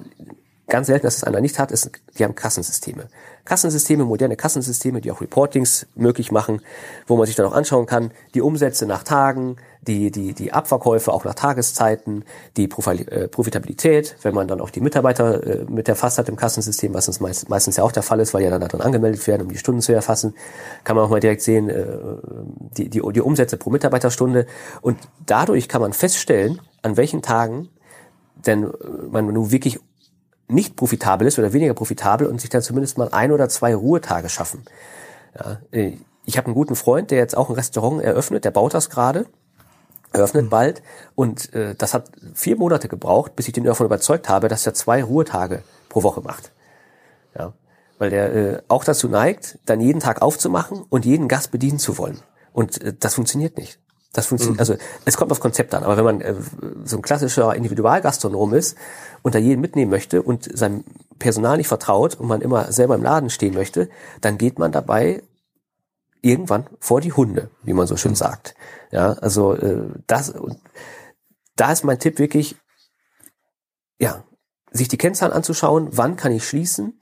Ganz 0.68 0.88
selten, 0.88 1.06
dass 1.06 1.18
es 1.18 1.24
einer 1.24 1.42
nicht 1.42 1.60
hat, 1.60 1.72
ist, 1.72 1.92
die 2.18 2.24
haben 2.24 2.34
Kassensysteme. 2.34 3.08
Kassensysteme, 3.46 4.04
moderne 4.04 4.36
Kassensysteme, 4.36 5.00
die 5.00 5.12
auch 5.12 5.22
Reportings 5.22 5.86
möglich 5.94 6.32
machen, 6.32 6.62
wo 7.06 7.16
man 7.18 7.28
sich 7.28 7.36
dann 7.36 7.46
auch 7.46 7.54
anschauen 7.54 7.86
kann, 7.86 8.12
die 8.34 8.42
Umsätze 8.42 8.88
nach 8.88 9.04
Tagen, 9.04 9.58
die, 9.88 10.10
die, 10.10 10.34
die 10.34 10.52
Abverkäufe 10.52 11.14
auch 11.14 11.24
nach 11.24 11.36
Tageszeiten, 11.36 12.26
die 12.58 12.64
äh, 12.64 13.28
Profitabilität, 13.28 14.16
wenn 14.24 14.34
man 14.34 14.48
dann 14.48 14.60
auch 14.60 14.72
die 14.72 14.82
Mitarbeiter 14.82 15.44
äh, 15.46 15.66
mit 15.70 15.88
erfasst 15.88 16.18
hat 16.18 16.30
im 16.30 16.36
Kassensystem, 16.36 16.96
was 16.96 17.08
uns 17.08 17.20
meist, 17.20 17.48
meistens 17.48 17.78
ja 17.78 17.84
auch 17.84 17.92
der 17.92 18.02
Fall 18.02 18.20
ist, 18.20 18.34
weil 18.34 18.42
ja 18.42 18.50
dann 18.50 18.62
daran 18.62 18.82
angemeldet 18.82 19.28
werden, 19.28 19.44
um 19.44 19.50
die 19.50 19.60
Stunden 19.60 19.82
zu 19.82 19.94
erfassen, 19.94 20.34
kann 20.84 20.96
man 20.96 21.06
auch 21.06 21.10
mal 21.10 21.20
direkt 21.20 21.44
sehen, 21.44 21.70
äh, 21.70 21.86
die, 22.76 22.90
die, 22.90 23.02
die 23.02 23.22
Umsätze 23.22 23.58
pro 23.58 23.70
Mitarbeiterstunde. 23.70 24.48
Und 24.82 24.98
dadurch 25.28 25.70
kann 25.70 25.82
man 25.82 25.94
feststellen, 25.94 26.60
an 26.82 26.98
welchen 26.98 27.22
Tagen 27.22 27.70
denn 28.46 28.72
man 29.10 29.28
nur 29.28 29.52
wirklich 29.52 29.80
nicht 30.48 30.76
profitabel 30.76 31.28
ist 31.28 31.40
oder 31.40 31.54
weniger 31.54 31.74
profitabel 31.74 32.28
und 32.28 32.40
sich 32.40 32.50
dann 32.50 32.62
zumindest 32.62 32.98
mal 32.98 33.10
ein 33.12 33.32
oder 33.32 33.50
zwei 33.50 33.74
Ruhetage 33.76 34.30
schaffen. 34.30 34.64
Ja, 35.38 35.60
äh, 35.72 35.94
ich 36.26 36.38
habe 36.38 36.48
einen 36.48 36.56
guten 36.56 36.76
Freund, 36.76 37.12
der 37.12 37.20
jetzt 37.20 37.38
auch 37.38 37.50
ein 37.50 37.56
Restaurant 37.56 38.02
eröffnet, 38.02 38.46
der 38.46 38.52
baut 38.52 38.74
das 38.74 38.90
gerade, 38.90 39.26
eröffnet 40.12 40.46
mhm. 40.46 40.50
bald 40.50 40.84
und 41.14 41.54
äh, 41.54 41.76
das 41.76 41.94
hat 41.94 42.12
vier 42.34 42.58
Monate 42.58 42.88
gebraucht, 42.88 43.36
bis 43.36 43.48
ich 43.48 43.54
den 43.54 43.64
davon 43.64 43.86
überzeugt 43.86 44.30
habe, 44.30 44.48
dass 44.48 44.66
er 44.66 44.74
zwei 44.74 45.04
Ruhetage 45.04 45.64
pro 45.90 46.04
Woche 46.04 46.22
macht. 46.22 46.52
Ja, 47.38 47.54
weil 47.98 48.10
der 48.10 48.34
äh, 48.34 48.62
auch 48.68 48.84
dazu 48.84 49.08
neigt, 49.08 49.60
dann 49.66 49.82
jeden 49.82 50.00
Tag 50.00 50.22
aufzumachen 50.22 50.84
und 50.90 51.06
jeden 51.06 51.28
Gast 51.28 51.52
bedienen 51.52 51.80
zu 51.80 51.98
wollen. 51.98 52.20
Und 52.54 52.82
äh, 52.82 52.94
das 52.98 53.16
funktioniert 53.16 53.58
nicht. 53.58 53.80
Das 54.16 54.28
funktioniert, 54.28 54.56
mhm. 54.56 54.60
also 54.62 54.76
es 55.04 55.18
kommt 55.18 55.32
aufs 55.32 55.42
Konzept 55.42 55.76
an, 55.76 55.84
aber 55.84 55.98
wenn 55.98 56.06
man 56.06 56.22
äh, 56.22 56.36
so 56.86 56.96
ein 56.96 57.02
klassischer 57.02 57.54
Individualgastronom 57.54 58.54
ist 58.54 58.78
und 59.24 59.36
da 59.36 59.40
jeden 59.40 59.60
mitnehmen 59.60 59.92
möchte 59.92 60.22
und 60.22 60.58
seinem 60.58 60.86
Personal 61.20 61.58
nicht 61.58 61.68
vertraut 61.68 62.16
und 62.16 62.28
man 62.28 62.40
immer 62.40 62.72
selber 62.72 62.96
im 62.96 63.04
Laden 63.04 63.30
stehen 63.30 63.54
möchte, 63.54 63.90
dann 64.22 64.38
geht 64.38 64.58
man 64.58 64.72
dabei 64.72 65.22
irgendwann 66.22 66.66
vor 66.80 67.02
die 67.02 67.12
Hunde, 67.12 67.50
wie 67.64 67.74
man 67.74 67.88
so 67.88 67.98
schön 67.98 68.14
mhm. 68.14 68.16
sagt. 68.16 68.56
Ja, 68.92 69.12
also 69.14 69.54
äh, 69.54 69.84
das 70.08 70.30
und 70.30 70.60
da 71.58 71.74
ist 71.74 71.84
mein 71.84 72.00
Tipp 72.00 72.18
wirklich, 72.18 72.56
ja, 74.00 74.24
sich 74.72 74.88
die 74.88 74.98
Kennzahlen 74.98 75.34
anzuschauen, 75.34 75.90
wann 75.92 76.16
kann 76.16 76.32
ich 76.32 76.48
schließen 76.48 77.02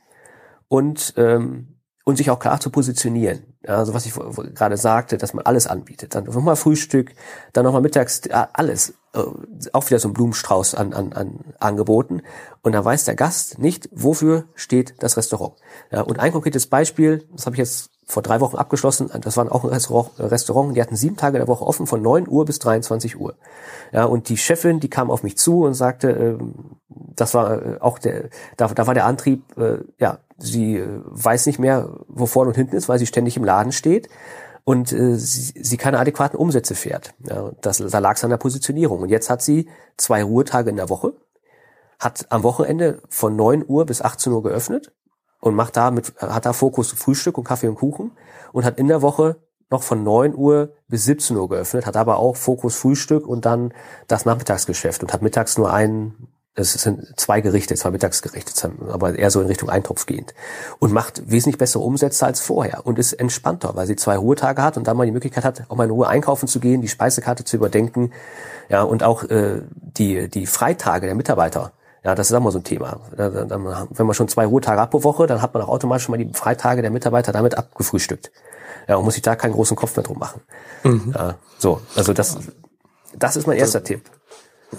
und 0.68 1.14
ähm, 1.18 1.73
und 2.04 2.18
sich 2.18 2.30
auch 2.30 2.40
klar 2.40 2.60
zu 2.60 2.70
positionieren. 2.70 3.44
Also 3.66 3.94
was 3.94 4.06
ich 4.06 4.14
gerade 4.54 4.76
sagte, 4.76 5.18
dass 5.18 5.34
man 5.34 5.46
alles 5.46 5.68
anbietet. 5.68 6.16
Dann 6.16 6.26
nochmal 6.26 6.58
Frühstück, 6.58 7.14
dann 7.54 7.64
nochmal 7.64 7.82
mittags, 7.82 8.22
alles. 8.30 8.94
Äh, 9.14 9.24
auch 9.72 9.86
wieder 9.90 10.00
so 10.00 10.10
ein 10.10 10.14
Blumenstrauß 10.14 10.76
an, 10.76 10.94
an, 10.94 11.14
an 11.14 11.40
Angeboten. 11.60 12.24
Und 12.62 12.74
da 12.74 12.84
weiß 12.84 13.06
der 13.06 13.16
Gast 13.16 13.60
nicht, 13.60 13.88
wofür 13.92 14.46
steht 14.56 14.96
das 15.00 15.16
Restaurant. 15.16 15.54
Ja, 15.92 16.02
und 16.02 16.20
ein 16.20 16.32
konkretes 16.32 16.68
Beispiel, 16.68 17.26
das 17.32 17.46
habe 17.46 17.56
ich 17.56 17.60
jetzt 17.60 17.92
vor 18.06 18.22
drei 18.22 18.42
Wochen 18.42 18.58
abgeschlossen. 18.58 19.10
Das 19.22 19.38
war 19.38 19.50
auch 19.52 19.64
ein 19.64 19.70
Restaurant, 19.70 20.76
die 20.76 20.82
hatten 20.82 20.96
sieben 20.96 21.16
Tage 21.16 21.38
der 21.38 21.48
Woche 21.48 21.66
offen 21.66 21.88
von 21.88 22.02
neun 22.02 22.28
Uhr 22.28 22.44
bis 22.46 22.60
23 22.60 23.20
Uhr. 23.20 23.36
Ja, 23.92 24.06
und 24.06 24.30
die 24.30 24.38
Chefin, 24.38 24.80
die 24.80 24.90
kam 24.90 25.10
auf 25.10 25.24
mich 25.24 25.38
zu 25.38 25.62
und 25.62 25.74
sagte, 25.74 26.10
äh, 26.10 26.38
das 27.16 27.34
war 27.34 27.62
äh, 27.62 27.80
auch 27.80 28.00
der, 28.00 28.30
da, 28.58 28.68
da 28.68 28.88
war 28.88 28.94
der 28.94 29.06
Antrieb, 29.06 29.44
äh, 29.58 29.80
ja, 30.00 30.20
sie 30.38 30.78
äh, 30.78 30.88
weiß 31.06 31.46
nicht 31.46 31.60
mehr, 31.60 31.90
wo 32.08 32.26
vorne 32.26 32.50
und 32.50 32.56
hinten 32.56 32.76
ist, 32.76 32.90
weil 32.90 33.00
sie 33.00 33.06
ständig 33.06 33.38
im 33.38 33.44
Laden 33.44 33.72
steht 33.72 34.10
und 34.64 34.92
äh, 34.92 35.16
sie, 35.16 35.54
sie 35.62 35.78
keine 35.78 36.00
adäquaten 36.00 36.38
Umsätze 36.38 36.76
fährt. 36.76 37.14
Ja, 37.28 37.52
das, 37.62 37.78
da 37.78 38.00
lag 38.00 38.16
es 38.16 38.24
an 38.24 38.30
der 38.30 38.38
Positionierung. 38.38 39.02
Und 39.02 39.10
jetzt 39.10 39.30
hat 39.30 39.42
sie 39.42 39.70
zwei 39.98 40.24
Ruhetage 40.24 40.70
in 40.70 40.78
der 40.78 40.90
Woche, 40.90 41.14
hat 42.00 42.26
am 42.30 42.44
Wochenende 42.44 43.02
von 43.10 43.36
neun 43.36 43.64
Uhr 43.68 43.86
bis 43.86 44.02
18 44.02 44.32
Uhr 44.32 44.44
geöffnet 44.44 44.92
und 45.40 45.56
macht 45.56 45.78
da 45.78 45.92
mit, 45.92 46.16
hat 46.18 46.46
da 46.46 46.54
Fokus 46.54 46.92
Frühstück 46.92 47.38
und 47.38 47.44
Kaffee 47.44 47.68
und 47.68 47.76
Kuchen 47.76 48.12
und 48.52 48.66
hat 48.66 48.78
in 48.78 48.88
der 48.88 49.02
Woche 49.02 49.38
noch 49.74 49.84
von 49.84 50.04
9 50.04 50.36
Uhr 50.36 50.74
bis 50.88 51.06
17 51.06 51.36
Uhr 51.36 51.50
geöffnet, 51.50 51.86
hat 51.86 51.98
aber 51.98 52.18
auch 52.18 52.38
Fokus 52.38 52.76
Frühstück 52.76 53.28
und 53.28 53.46
dann 53.46 53.74
das 54.08 54.24
Nachmittagsgeschäft 54.24 55.02
und 55.02 55.12
hat 55.12 55.22
mittags 55.22 55.58
nur 55.58 55.74
einen, 55.74 56.28
es 56.56 56.74
sind 56.74 57.20
zwei 57.20 57.42
Gerichte, 57.42 57.76
zwei 57.76 57.90
Mittagsgerichte, 57.90 58.72
aber 58.90 59.18
eher 59.18 59.32
so 59.32 59.42
in 59.42 59.48
Richtung 59.48 59.70
Eintopf 59.70 60.06
gehend 60.06 60.34
und 60.80 60.94
macht 60.94 61.30
wesentlich 61.30 61.58
bessere 61.58 61.84
Umsätze 61.84 62.26
als 62.26 62.42
vorher 62.42 62.86
und 62.86 63.00
ist 63.00 63.14
entspannter, 63.14 63.76
weil 63.76 63.88
sie 63.88 63.96
zwei 63.96 64.18
Ruhetage 64.18 64.62
hat 64.62 64.78
und 64.78 64.88
dann 64.88 64.96
mal 64.96 65.06
die 65.06 65.12
Möglichkeit 65.12 65.46
hat, 65.46 65.64
auch 65.70 65.76
mal 65.76 65.86
in 65.86 65.92
Ruhe 65.92 66.08
einkaufen 66.08 66.48
zu 66.48 66.60
gehen, 66.60 66.82
die 66.82 66.88
Speisekarte 66.88 67.44
zu 67.44 67.56
überdenken, 67.58 68.12
ja 68.70 68.84
und 68.84 69.04
auch 69.04 69.24
äh, 69.24 69.62
die 69.72 70.30
die 70.30 70.46
Freitage 70.46 71.08
der 71.08 71.16
Mitarbeiter 71.16 71.74
ja, 72.04 72.16
das 72.16 72.30
ist 72.30 72.36
auch 72.36 72.42
mal 72.42 72.52
so 72.52 72.60
ein 72.60 72.66
Thema. 72.66 73.00
Wenn 73.16 74.06
man 74.06 74.14
schon 74.14 74.28
zwei 74.28 74.46
Ruhetage 74.46 74.82
hat 74.82 74.92
pro 74.92 75.04
Woche, 75.04 75.26
dann 75.26 75.42
hat 75.42 75.54
man 75.54 75.64
auch 75.64 75.70
automatisch 75.70 76.04
schon 76.04 76.12
mal 76.12 76.24
die 76.24 76.34
Freitage 76.34 76.82
der 76.82 76.92
Mitarbeiter 76.92 77.32
damit 77.32 77.58
abgefrühstückt. 77.58 78.30
Ja, 78.90 78.98
und 78.98 79.06
muss 79.06 79.14
sich 79.14 79.24
da 79.24 79.38
keinen 79.38 79.54
großen 79.54 79.78
Kopf 79.78 79.96
mehr 79.96 80.04
drum 80.04 80.20
machen. 80.20 80.42
Mhm. 80.84 81.14
Ja, 81.16 81.36
so, 81.58 81.80
also 81.96 82.12
das, 82.12 82.38
das 83.16 83.38
ist 83.38 83.48
mein 83.48 83.58
erster 83.58 83.80
das, 83.80 83.88
Tipp. 83.88 84.02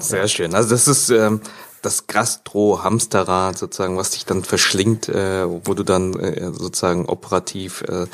Sehr 0.01 0.29
schön. 0.29 0.55
Also 0.55 0.71
das 0.71 0.89
ist 0.89 1.11
ähm, 1.11 1.41
das 1.83 2.07
Gastro-Hamsterrad 2.07 3.59
sozusagen, 3.59 3.97
was 3.97 4.11
dich 4.11 4.25
dann 4.25 4.45
verschlingt, 4.45 5.09
äh, 5.09 5.47
wo 5.47 5.75
du 5.75 5.83
dann 5.83 6.15
äh, 6.15 6.51
sozusagen 6.53 7.07
operativ 7.07 7.83
äh, 7.83 8.07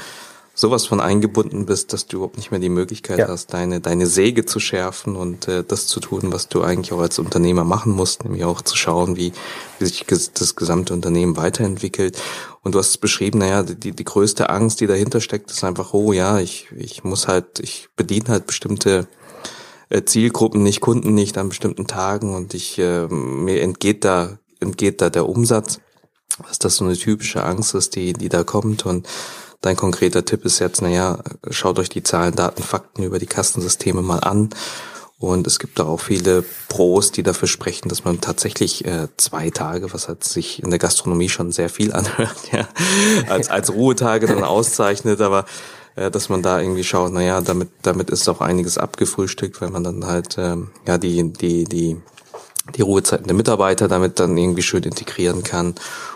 sowas 0.54 0.86
von 0.86 1.00
eingebunden 1.00 1.64
bist, 1.66 1.92
dass 1.92 2.06
du 2.06 2.16
überhaupt 2.16 2.36
nicht 2.36 2.50
mehr 2.50 2.60
die 2.60 2.68
Möglichkeit 2.68 3.18
ja. 3.18 3.28
hast, 3.28 3.54
deine, 3.54 3.80
deine 3.80 4.06
Säge 4.06 4.44
zu 4.44 4.60
schärfen 4.60 5.16
und 5.16 5.48
äh, 5.48 5.64
das 5.66 5.86
zu 5.86 6.00
tun, 6.00 6.32
was 6.32 6.48
du 6.48 6.62
eigentlich 6.62 6.92
auch 6.92 7.00
als 7.00 7.18
Unternehmer 7.18 7.64
machen 7.64 7.92
musst, 7.92 8.24
nämlich 8.24 8.44
auch 8.44 8.60
zu 8.60 8.76
schauen, 8.76 9.16
wie, 9.16 9.32
wie 9.78 9.86
sich 9.86 10.04
das 10.06 10.56
gesamte 10.56 10.92
Unternehmen 10.92 11.36
weiterentwickelt. 11.36 12.20
Und 12.62 12.74
du 12.74 12.78
hast 12.78 12.90
es 12.90 12.98
beschrieben, 12.98 13.38
naja, 13.38 13.62
die, 13.62 13.92
die 13.92 14.04
größte 14.04 14.50
Angst, 14.50 14.80
die 14.80 14.86
dahinter 14.86 15.20
steckt, 15.20 15.50
ist 15.50 15.64
einfach, 15.64 15.94
oh 15.94 16.12
ja, 16.12 16.38
ich, 16.38 16.68
ich 16.76 17.04
muss 17.04 17.26
halt, 17.26 17.58
ich 17.60 17.88
bediene 17.96 18.28
halt 18.28 18.46
bestimmte 18.46 19.08
Zielgruppen 20.04 20.62
nicht, 20.62 20.80
Kunden 20.80 21.14
nicht 21.14 21.36
an 21.38 21.48
bestimmten 21.48 21.86
Tagen 21.86 22.34
und 22.34 22.54
ich 22.54 22.78
äh, 22.78 23.06
mir 23.08 23.62
entgeht 23.62 24.04
da 24.04 24.38
entgeht 24.60 25.00
da 25.00 25.10
der 25.10 25.28
Umsatz, 25.28 25.80
was 26.38 26.58
das 26.58 26.76
so 26.76 26.84
eine 26.84 26.96
typische 26.96 27.42
Angst 27.44 27.74
ist, 27.74 27.96
die 27.96 28.12
die 28.12 28.28
da 28.28 28.44
kommt 28.44 28.86
und 28.86 29.08
Dein 29.62 29.76
konkreter 29.76 30.24
Tipp 30.24 30.46
ist 30.46 30.58
jetzt, 30.58 30.80
naja, 30.80 31.18
schaut 31.50 31.78
euch 31.78 31.90
die 31.90 32.02
Zahlen, 32.02 32.34
Daten, 32.34 32.62
Fakten 32.62 33.02
über 33.02 33.18
die 33.18 33.26
Kassensysteme 33.26 34.00
mal 34.00 34.20
an. 34.20 34.48
Und 35.18 35.46
es 35.46 35.58
gibt 35.58 35.78
da 35.78 35.84
auch 35.84 36.00
viele 36.00 36.42
Pros, 36.70 37.12
die 37.12 37.22
dafür 37.22 37.46
sprechen, 37.46 37.90
dass 37.90 38.04
man 38.04 38.22
tatsächlich 38.22 38.86
äh, 38.86 39.08
zwei 39.18 39.50
Tage, 39.50 39.92
was 39.92 40.08
hat 40.08 40.24
sich 40.24 40.62
in 40.62 40.70
der 40.70 40.78
Gastronomie 40.78 41.28
schon 41.28 41.52
sehr 41.52 41.68
viel 41.68 41.92
anhört, 41.92 42.36
ja, 42.52 42.66
als, 43.28 43.50
als 43.50 43.70
Ruhetage 43.70 44.26
dann 44.26 44.44
auszeichnet, 44.44 45.20
aber 45.20 45.44
äh, 45.96 46.10
dass 46.10 46.28
man 46.28 46.42
da 46.42 46.60
irgendwie 46.60 46.84
schaut, 46.84 47.12
naja, 47.12 47.40
damit, 47.40 47.70
damit 47.82 48.10
ist 48.10 48.28
auch 48.28 48.40
einiges 48.40 48.78
abgefrühstückt, 48.78 49.60
weil 49.60 49.70
man 49.70 49.84
dann 49.84 50.06
halt 50.06 50.36
ähm, 50.38 50.70
ja 50.86 50.98
die, 50.98 51.32
die, 51.32 51.64
die, 51.64 52.00
die 52.76 52.82
Ruhezeiten 52.82 53.26
der 53.26 53.36
Mitarbeiter 53.36 53.88
damit 53.88 54.20
dann 54.20 54.36
irgendwie 54.36 54.62
schön 54.62 54.82
integrieren 54.82 55.42
kann 55.42 55.74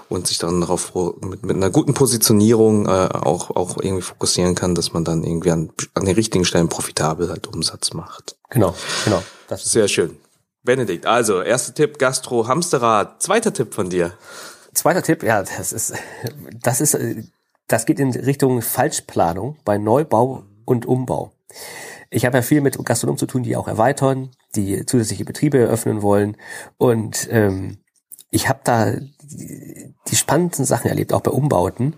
und 0.09 0.27
sich 0.27 0.39
dann 0.39 0.61
darauf 0.61 0.95
mit, 1.21 1.45
mit 1.45 1.57
einer 1.57 1.71
guten 1.71 1.95
Positionierung 1.95 2.87
äh, 2.87 2.91
auch, 2.91 3.51
auch 3.51 3.79
irgendwie 3.81 4.03
fokussieren 4.03 4.55
kann, 4.55 4.75
dass 4.75 4.93
man 4.93 5.05
dann 5.05 5.25
irgendwie 5.25 5.51
an, 5.51 5.71
an 5.95 6.05
den 6.05 6.15
richtigen 6.15 6.45
Stellen 6.45 6.69
profitabel 6.69 7.29
halt 7.29 7.47
Umsatz 7.47 7.93
macht. 7.93 8.37
Genau, 8.51 8.75
genau. 9.05 9.23
Das 9.49 9.65
Sehr 9.65 9.89
schön. 9.89 10.17
Benedikt, 10.63 11.05
also 11.05 11.43
erster 11.43 11.75
Tipp 11.75 11.99
Gastro 11.99 12.49
Hamsterrad, 12.49 13.23
zweiter 13.23 13.53
Tipp 13.53 13.75
von 13.75 13.91
dir. 13.91 14.15
Zweiter 14.73 15.03
Tipp, 15.03 15.23
ja, 15.23 15.43
das 15.43 15.73
ist 15.73 15.93
das 16.63 16.81
ist 16.81 16.99
das 17.67 17.87
geht 17.87 18.01
in 18.01 18.11
Richtung 18.11 18.63
Falschplanung 18.63 19.59
bei 19.65 19.79
Neubau 19.79 20.45
und 20.65 20.87
Umbau. 20.87 21.33
Ich 22.11 22.25
habe 22.25 22.39
ja 22.39 22.43
viel 22.43 22.61
mit 22.61 22.83
Gastronomen 22.85 23.19
zu 23.19 23.27
tun, 23.27 23.43
die 23.43 23.57
auch 23.57 23.69
erweitern, 23.69 24.31
die 24.55 24.87
zusätzliche 24.87 25.25
Betriebe 25.25 25.59
eröffnen 25.59 26.03
wollen 26.03 26.37
und 26.77 27.29
ähm, 27.31 27.79
ich 28.31 28.49
habe 28.49 28.61
da 28.65 28.97
die, 29.23 29.95
die 30.09 30.17
spannendsten 30.17 30.65
Sachen 30.65 30.89
erlebt, 30.89 31.13
auch 31.13 31.21
bei 31.21 31.31
Umbauten. 31.31 31.97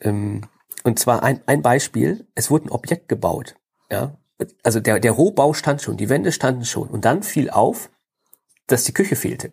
Ähm, 0.00 0.42
und 0.84 0.98
zwar 0.98 1.22
ein, 1.22 1.40
ein 1.46 1.62
Beispiel, 1.62 2.28
es 2.34 2.50
wurde 2.50 2.66
ein 2.66 2.70
Objekt 2.70 3.08
gebaut. 3.08 3.56
Ja? 3.90 4.18
Also 4.62 4.80
der, 4.80 5.00
der 5.00 5.12
Rohbau 5.12 5.54
stand 5.54 5.80
schon, 5.80 5.96
die 5.96 6.08
Wände 6.08 6.32
standen 6.32 6.66
schon. 6.66 6.88
Und 6.88 7.04
dann 7.04 7.22
fiel 7.22 7.48
auf, 7.48 7.90
dass 8.66 8.84
die 8.84 8.92
Küche 8.92 9.16
fehlte. 9.16 9.52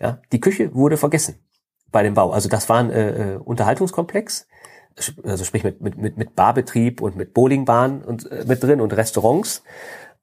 Ja? 0.00 0.20
Die 0.32 0.40
Küche 0.40 0.74
wurde 0.74 0.96
vergessen 0.96 1.45
bei 1.90 2.02
dem 2.02 2.14
Bau. 2.14 2.30
Also 2.30 2.48
das 2.48 2.68
war 2.68 2.78
ein 2.78 2.90
äh, 2.90 3.34
äh 3.34 3.36
Unterhaltungskomplex, 3.36 4.48
also 5.24 5.44
sprich 5.44 5.64
mit, 5.64 5.80
mit, 5.80 5.98
mit, 5.98 6.16
mit 6.16 6.34
Barbetrieb 6.34 7.00
und 7.00 7.16
mit 7.16 7.34
Bowlingbahn 7.34 8.02
und 8.02 8.30
äh, 8.30 8.44
mit 8.46 8.62
drin 8.62 8.80
und 8.80 8.92
Restaurants. 8.92 9.62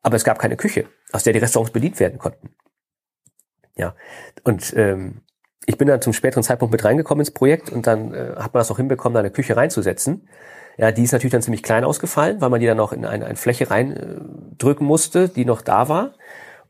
Aber 0.02 0.16
es 0.16 0.24
gab 0.24 0.40
keine 0.40 0.58
Küche, 0.58 0.86
aus 1.12 1.24
der 1.24 1.34
die 1.34 1.40
Restaurants 1.40 1.72
bedient 1.72 2.00
werden 2.00 2.20
konnten. 2.20 2.50
Ja. 3.76 3.96
Und 4.44 4.74
ähm, 4.76 5.22
ich 5.66 5.78
bin 5.78 5.88
dann 5.88 6.02
zum 6.02 6.14
späteren 6.14 6.44
Zeitpunkt 6.44 6.72
mit 6.72 6.84
reingekommen 6.84 7.22
ins 7.22 7.32
Projekt 7.32 7.70
und 7.70 7.88
dann 7.88 8.14
äh, 8.14 8.34
hat 8.36 8.54
man 8.54 8.60
das 8.60 8.72
auch 8.72 8.78
hinbekommen, 8.78 9.14
da 9.14 9.22
eine 9.22 9.32
Küche 9.32 9.56
reinzusetzen. 9.56 10.28
Ja, 10.78 10.92
die 10.92 11.04
ist 11.04 11.12
natürlich 11.12 11.32
dann 11.32 11.42
ziemlich 11.42 11.64
klein 11.64 11.84
ausgefallen, 11.84 12.42
weil 12.42 12.50
man 12.50 12.60
die 12.60 12.66
dann 12.66 12.78
noch 12.78 12.94
in 12.94 13.06
eine, 13.06 13.26
eine 13.26 13.36
Fläche 13.36 13.70
reindrücken 13.70 14.86
äh, 14.86 14.88
musste, 14.88 15.30
die 15.30 15.46
noch 15.46 15.62
da 15.62 15.88
war. 15.88 16.16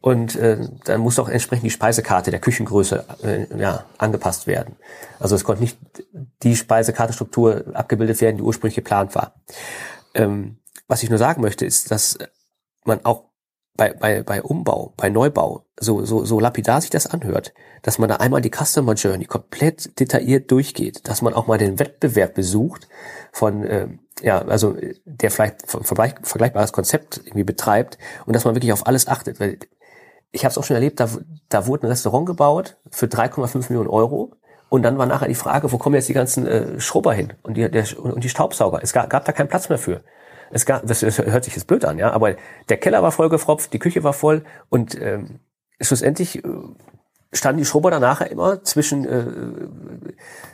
Und 0.04 0.36
äh, 0.36 0.58
dann 0.84 1.00
musste 1.00 1.22
auch 1.22 1.30
entsprechend 1.30 1.64
die 1.64 1.70
Speisekarte 1.70 2.30
der 2.30 2.42
Küchengröße 2.42 3.06
äh, 3.24 3.58
ja, 3.58 3.86
angepasst 3.98 4.48
werden. 4.48 4.76
Also 5.18 5.34
es 5.36 5.46
konnte 5.46 5.64
nicht 5.64 5.78
die 6.44 6.58
Speisekartenstruktur 6.58 7.68
abgebildet 7.74 8.20
werden, 8.20 8.36
die 8.36 8.44
ursprünglich 8.44 8.76
geplant 8.76 9.16
war. 9.16 9.34
Ähm, 10.14 10.58
was 10.90 11.04
ich 11.04 11.10
nur 11.10 11.20
sagen 11.20 11.42
möchte, 11.42 11.66
ist, 11.66 11.90
dass 11.90 12.18
man 12.84 13.06
auch 13.06 13.30
bei, 13.78 13.94
bei, 13.94 14.24
bei 14.24 14.44
Umbau, 14.44 14.94
bei 14.98 15.10
Neubau, 15.10 15.66
so, 15.80 16.04
so, 16.04 16.26
so 16.26 16.38
lapidar 16.38 16.82
sich 16.82 16.90
das 16.90 17.08
anhört, 17.08 17.54
dass 17.82 17.98
man 17.98 18.10
da 18.10 18.18
einmal 18.18 18.42
die 18.42 18.52
Customer 18.52 18.96
Journey 18.96 19.26
komplett 19.26 20.00
detailliert 20.02 20.52
durchgeht, 20.52 21.08
dass 21.08 21.22
man 21.22 21.34
auch 21.34 21.48
mal 21.48 21.58
den 21.58 21.80
Wettbewerb 21.80 22.36
besucht 22.36 22.90
von, 23.32 23.64
äh, 23.64 23.88
ja, 24.22 24.42
also 24.44 24.76
der 25.06 25.32
vielleicht 25.32 25.66
vergleich, 25.66 26.16
vergleichbares 26.22 26.72
Konzept 26.72 27.22
irgendwie 27.26 27.44
betreibt 27.44 27.98
und 28.26 28.36
dass 28.36 28.46
man 28.46 28.54
wirklich 28.54 28.74
auf 28.74 28.86
alles 28.86 29.08
achtet. 29.08 29.40
Weil 29.40 29.58
ich 30.34 30.44
habe 30.44 30.52
es 30.52 30.58
auch 30.58 30.64
schon 30.64 30.76
erlebt, 30.76 31.00
da, 31.00 31.08
da 31.48 31.68
wurde 31.68 31.86
ein 31.86 31.90
Restaurant 31.90 32.26
gebaut 32.26 32.76
für 32.90 33.06
3,5 33.06 33.70
Millionen 33.70 33.88
Euro 33.90 34.34
und 34.68 34.82
dann 34.82 34.98
war 34.98 35.06
nachher 35.06 35.28
die 35.28 35.36
Frage, 35.36 35.72
wo 35.72 35.78
kommen 35.78 35.96
jetzt 35.96 36.10
die 36.10 36.14
ganzen 36.14 36.48
äh, 36.48 36.80
Schrubber 36.80 37.14
hin 37.14 37.34
und 37.44 37.56
die, 37.56 37.70
der, 37.70 37.86
und 38.00 38.24
die 38.24 38.30
Staubsauger? 38.30 38.80
Es 38.82 38.92
gab, 38.92 39.10
gab 39.12 39.24
da 39.26 39.32
keinen 39.32 39.48
Platz 39.48 39.70
mehr 39.70 39.78
für. 39.78 40.02
Es 40.50 40.66
gab, 40.66 40.86
das, 40.88 41.02
das 41.02 41.20
hört 41.20 41.44
sich 41.44 41.56
jetzt 41.56 41.68
blöd 41.68 41.86
an, 41.86 42.00
ja, 42.00 42.12
aber 42.12 42.36
der 42.70 42.78
Keller 42.78 43.04
war 43.04 43.12
vollgefropft, 43.12 43.72
die 43.74 43.80
Küche 43.80 44.04
war 44.04 44.14
voll 44.14 44.44
und 44.70 45.00
ähm, 45.00 45.40
schlussendlich 45.80 46.44
äh, 46.44 46.48
standen 47.32 47.60
die 47.60 47.66
Schrubber 47.66 47.92
danach 47.92 48.22
immer 48.22 48.64
zwischen 48.64 49.06
äh, 49.06 49.26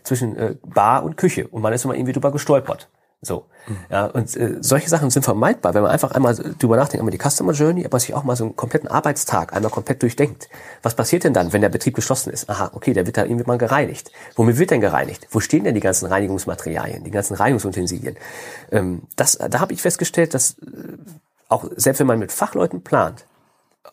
zwischen 0.03 0.35
äh, 0.35 0.55
Bar 0.65 1.03
und 1.03 1.15
Küche 1.15 1.47
und 1.47 1.61
man 1.61 1.71
ist 1.71 1.85
immer 1.85 1.95
irgendwie 1.95 2.13
drüber 2.13 2.33
gestolpert. 2.33 2.89
So. 3.21 3.45
Ja, 3.89 4.05
und 4.05 4.35
äh, 4.37 4.57
solche 4.61 4.89
Sachen 4.89 5.09
sind 5.09 5.23
vermeidbar, 5.23 5.73
wenn 5.73 5.81
man 5.81 5.91
einfach 5.91 6.11
einmal 6.11 6.35
drüber 6.35 6.77
nachdenkt, 6.77 7.01
einmal 7.01 7.11
die 7.11 7.29
Customer 7.29 7.51
Journey, 7.51 7.85
aber 7.85 7.99
sich 7.99 8.13
auch 8.13 8.23
mal 8.23 8.37
so 8.37 8.45
einen 8.45 8.55
kompletten 8.55 8.87
Arbeitstag 8.87 9.53
einmal 9.53 9.71
komplett 9.71 10.01
durchdenkt. 10.01 10.47
Was 10.81 10.95
passiert 10.95 11.25
denn 11.25 11.33
dann, 11.33 11.51
wenn 11.51 11.61
der 11.61 11.69
Betrieb 11.69 11.95
geschlossen 11.95 12.31
ist? 12.31 12.49
Aha, 12.49 12.71
okay, 12.73 12.93
der 12.93 13.05
wird 13.05 13.17
da 13.17 13.25
irgendwie 13.25 13.45
mal 13.45 13.57
gereinigt. 13.57 14.11
Womit 14.35 14.57
wird 14.57 14.71
denn 14.71 14.79
gereinigt? 14.79 15.27
Wo 15.31 15.41
stehen 15.41 15.65
denn 15.65 15.75
die 15.75 15.81
ganzen 15.81 16.05
Reinigungsmaterialien, 16.05 17.03
die 17.03 17.11
ganzen 17.11 17.35
Reinigungsutensilien? 17.35 18.15
Ähm, 18.71 19.01
das, 19.17 19.37
da 19.37 19.59
habe 19.59 19.73
ich 19.73 19.81
festgestellt, 19.81 20.33
dass 20.33 20.51
äh, 20.59 20.97
auch 21.49 21.65
selbst 21.75 21.99
wenn 21.99 22.07
man 22.07 22.19
mit 22.19 22.31
Fachleuten 22.31 22.83
plant, 22.83 23.25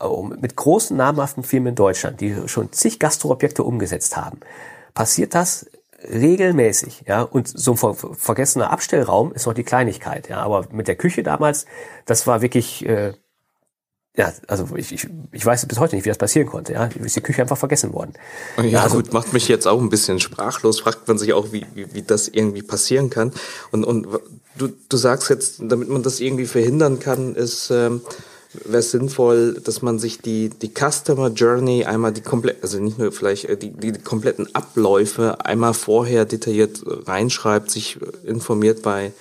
äh, 0.01 0.07
mit 0.41 0.55
großen 0.55 0.97
namhaften 0.97 1.43
Firmen 1.43 1.71
in 1.71 1.75
Deutschland, 1.75 2.21
die 2.21 2.47
schon 2.47 2.71
zig 2.71 3.01
Gastroobjekte 3.01 3.65
umgesetzt 3.65 4.17
haben, 4.17 4.39
passiert 4.95 5.35
das 5.35 5.67
regelmäßig, 6.03 7.05
ja, 7.07 7.23
und 7.23 7.49
so 7.49 7.73
ein 7.73 7.77
ver 7.77 7.95
vergessener 7.95 8.71
Abstellraum 8.71 9.33
ist 9.33 9.47
noch 9.47 9.55
die 9.55 9.65
Kleinigkeit, 9.65 10.29
ja, 10.29 10.39
aber 10.39 10.67
mit 10.71 10.89
der 10.89 10.97
Küche 10.97 11.23
damals, 11.23 11.67
das 12.05 12.27
war 12.27 12.43
wirklich, 12.43 12.87
äh, 12.87 13.15
ja, 14.17 14.33
also 14.47 14.69
ich, 14.77 14.93
ich, 14.93 15.09
ich 15.33 15.45
weiß 15.45 15.67
bis 15.67 15.79
heute 15.79 15.95
nicht, 15.95 16.05
wie 16.05 16.11
das 16.11 16.19
passieren 16.19 16.47
konnte, 16.47 16.73
ja, 16.73 16.89
ist 17.03 17.17
die 17.17 17.21
Küche 17.21 17.43
einfach 17.43 17.59
vergessen 17.59 17.93
worden. 17.93 18.15
Ja, 18.59 18.65
ja 18.65 18.83
also, 18.83 18.97
gut, 18.97 19.13
macht 19.13 19.33
mich 19.33 19.49
jetzt 19.49 19.67
auch 19.67 19.81
ein 19.81 19.91
bisschen 19.91 20.21
sprachlos, 20.21 20.81
fragt 20.81 21.09
man 21.09 21.19
sich 21.19 21.33
auch, 21.33 21.53
wie, 21.53 21.67
wie, 21.75 21.93
wie 21.95 22.03
das 22.03 22.29
irgendwie 22.29 22.63
passieren 22.63 23.11
kann 23.11 23.33
und, 23.71 23.85
und 23.85 24.07
du, 24.57 24.69
du 24.89 24.97
sagst 24.97 25.31
jetzt, 25.31 25.61
damit 25.61 25.89
man 25.89 26.03
das 26.03 26.21
irgendwie 26.21 26.47
verhindern 26.47 26.99
kann, 26.99 27.35
ist, 27.35 27.71
ähm, 27.71 28.03
wäre 28.65 28.79
es 28.79 28.91
sinnvoll, 28.91 29.61
dass 29.65 29.83
man 29.83 29.99
sich 29.99 30.21
die, 30.21 30.51
die 30.51 30.73
Customer 30.73 31.29
Journey 31.29 31.85
einmal 31.85 32.13
die 32.13 32.21
komplett, 32.21 32.63
also 32.63 32.79
nicht 32.79 32.99
nur 32.99 33.13
vielleicht 33.13 33.47
äh, 33.47 33.57
die, 33.57 33.71
die 33.71 33.93
kompletten 33.93 34.55
Abläufe 34.55 35.45
einmal 35.45 35.75
vorher 35.75 36.25
detailliert 36.25 36.83
reinschreibt, 37.07 37.71
sich 37.71 37.99
informiert 38.25 38.83
bei 38.83 39.13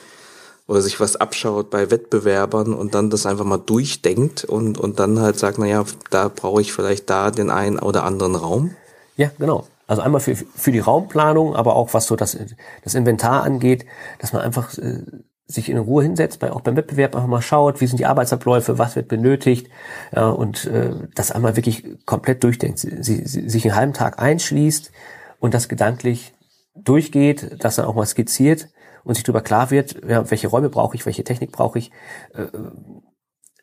oder 0.68 0.82
sich 0.82 1.00
was 1.00 1.16
abschaut 1.16 1.70
bei 1.70 1.92
Wettbewerbern 1.92 2.74
und 2.74 2.96
dann 2.96 3.10
das 3.10 3.26
einfach 3.26 3.46
mal 3.46 3.58
durchdenkt 3.58 4.46
und, 4.46 4.80
und 4.80 5.00
dann 5.00 5.20
halt 5.20 5.38
sagt, 5.38 5.60
na 5.60 5.68
ja, 5.68 5.86
da 6.10 6.28
brauche 6.28 6.62
ich 6.62 6.74
vielleicht 6.74 7.10
da 7.10 7.30
den 7.30 7.52
einen 7.52 7.78
oder 7.78 8.04
anderen 8.04 8.36
Raum. 8.36 8.72
Ja, 9.16 9.32
genau. 9.38 9.68
Also 9.88 10.02
einmal 10.02 10.22
für, 10.22 10.36
für 10.36 10.72
die 10.72 10.80
Raumplanung, 10.80 11.56
aber 11.56 11.76
auch 11.76 11.94
was 11.94 12.08
so 12.08 12.16
das, 12.16 12.36
das 12.84 12.96
Inventar 12.96 13.44
angeht, 13.44 13.86
dass 14.20 14.34
man 14.34 14.42
einfach 14.42 14.76
äh, 14.80 15.04
sich 15.48 15.70
in 15.70 15.78
Ruhe 15.78 16.04
hinsetzt, 16.04 16.40
bei, 16.40 16.52
auch 16.52 16.62
beim 16.62 16.76
Wettbewerb 16.76 17.16
einfach 17.16 17.28
mal 17.28 17.42
schaut, 17.42 17.80
wie 17.80 17.88
sind 17.88 18.00
die 18.00 18.06
Arbeitsabläufe, 18.06 18.80
was 18.80 18.96
wird 18.96 19.08
benötigt 19.08 19.68
ja, 20.16 20.30
und 20.30 20.66
äh, 20.66 20.92
das 21.14 21.32
einmal 21.32 21.56
wirklich 21.56 21.84
komplett 22.06 22.44
durchdenkt, 22.44 22.80
sie, 22.80 23.04
sie, 23.04 23.50
sich 23.50 23.66
einen 23.66 23.76
halben 23.76 23.94
Tag 23.94 24.20
einschließt 24.20 24.92
und 25.40 25.54
das 25.54 25.70
gedanklich 25.70 26.34
durchgeht, 26.74 27.64
das 27.64 27.76
dann 27.76 27.86
auch 27.86 27.96
mal 27.96 28.06
skizziert 28.06 28.70
und 29.04 29.16
sich 29.16 29.24
darüber 29.24 29.42
klar 29.42 29.70
wird, 29.70 30.02
ja, 30.08 30.30
welche 30.32 30.48
Räume 30.48 30.70
brauche 30.70 30.96
ich, 30.96 31.06
welche 31.06 31.24
Technik 31.24 31.52
brauche 31.52 31.78
ich, 31.78 31.92
äh, 32.34 32.48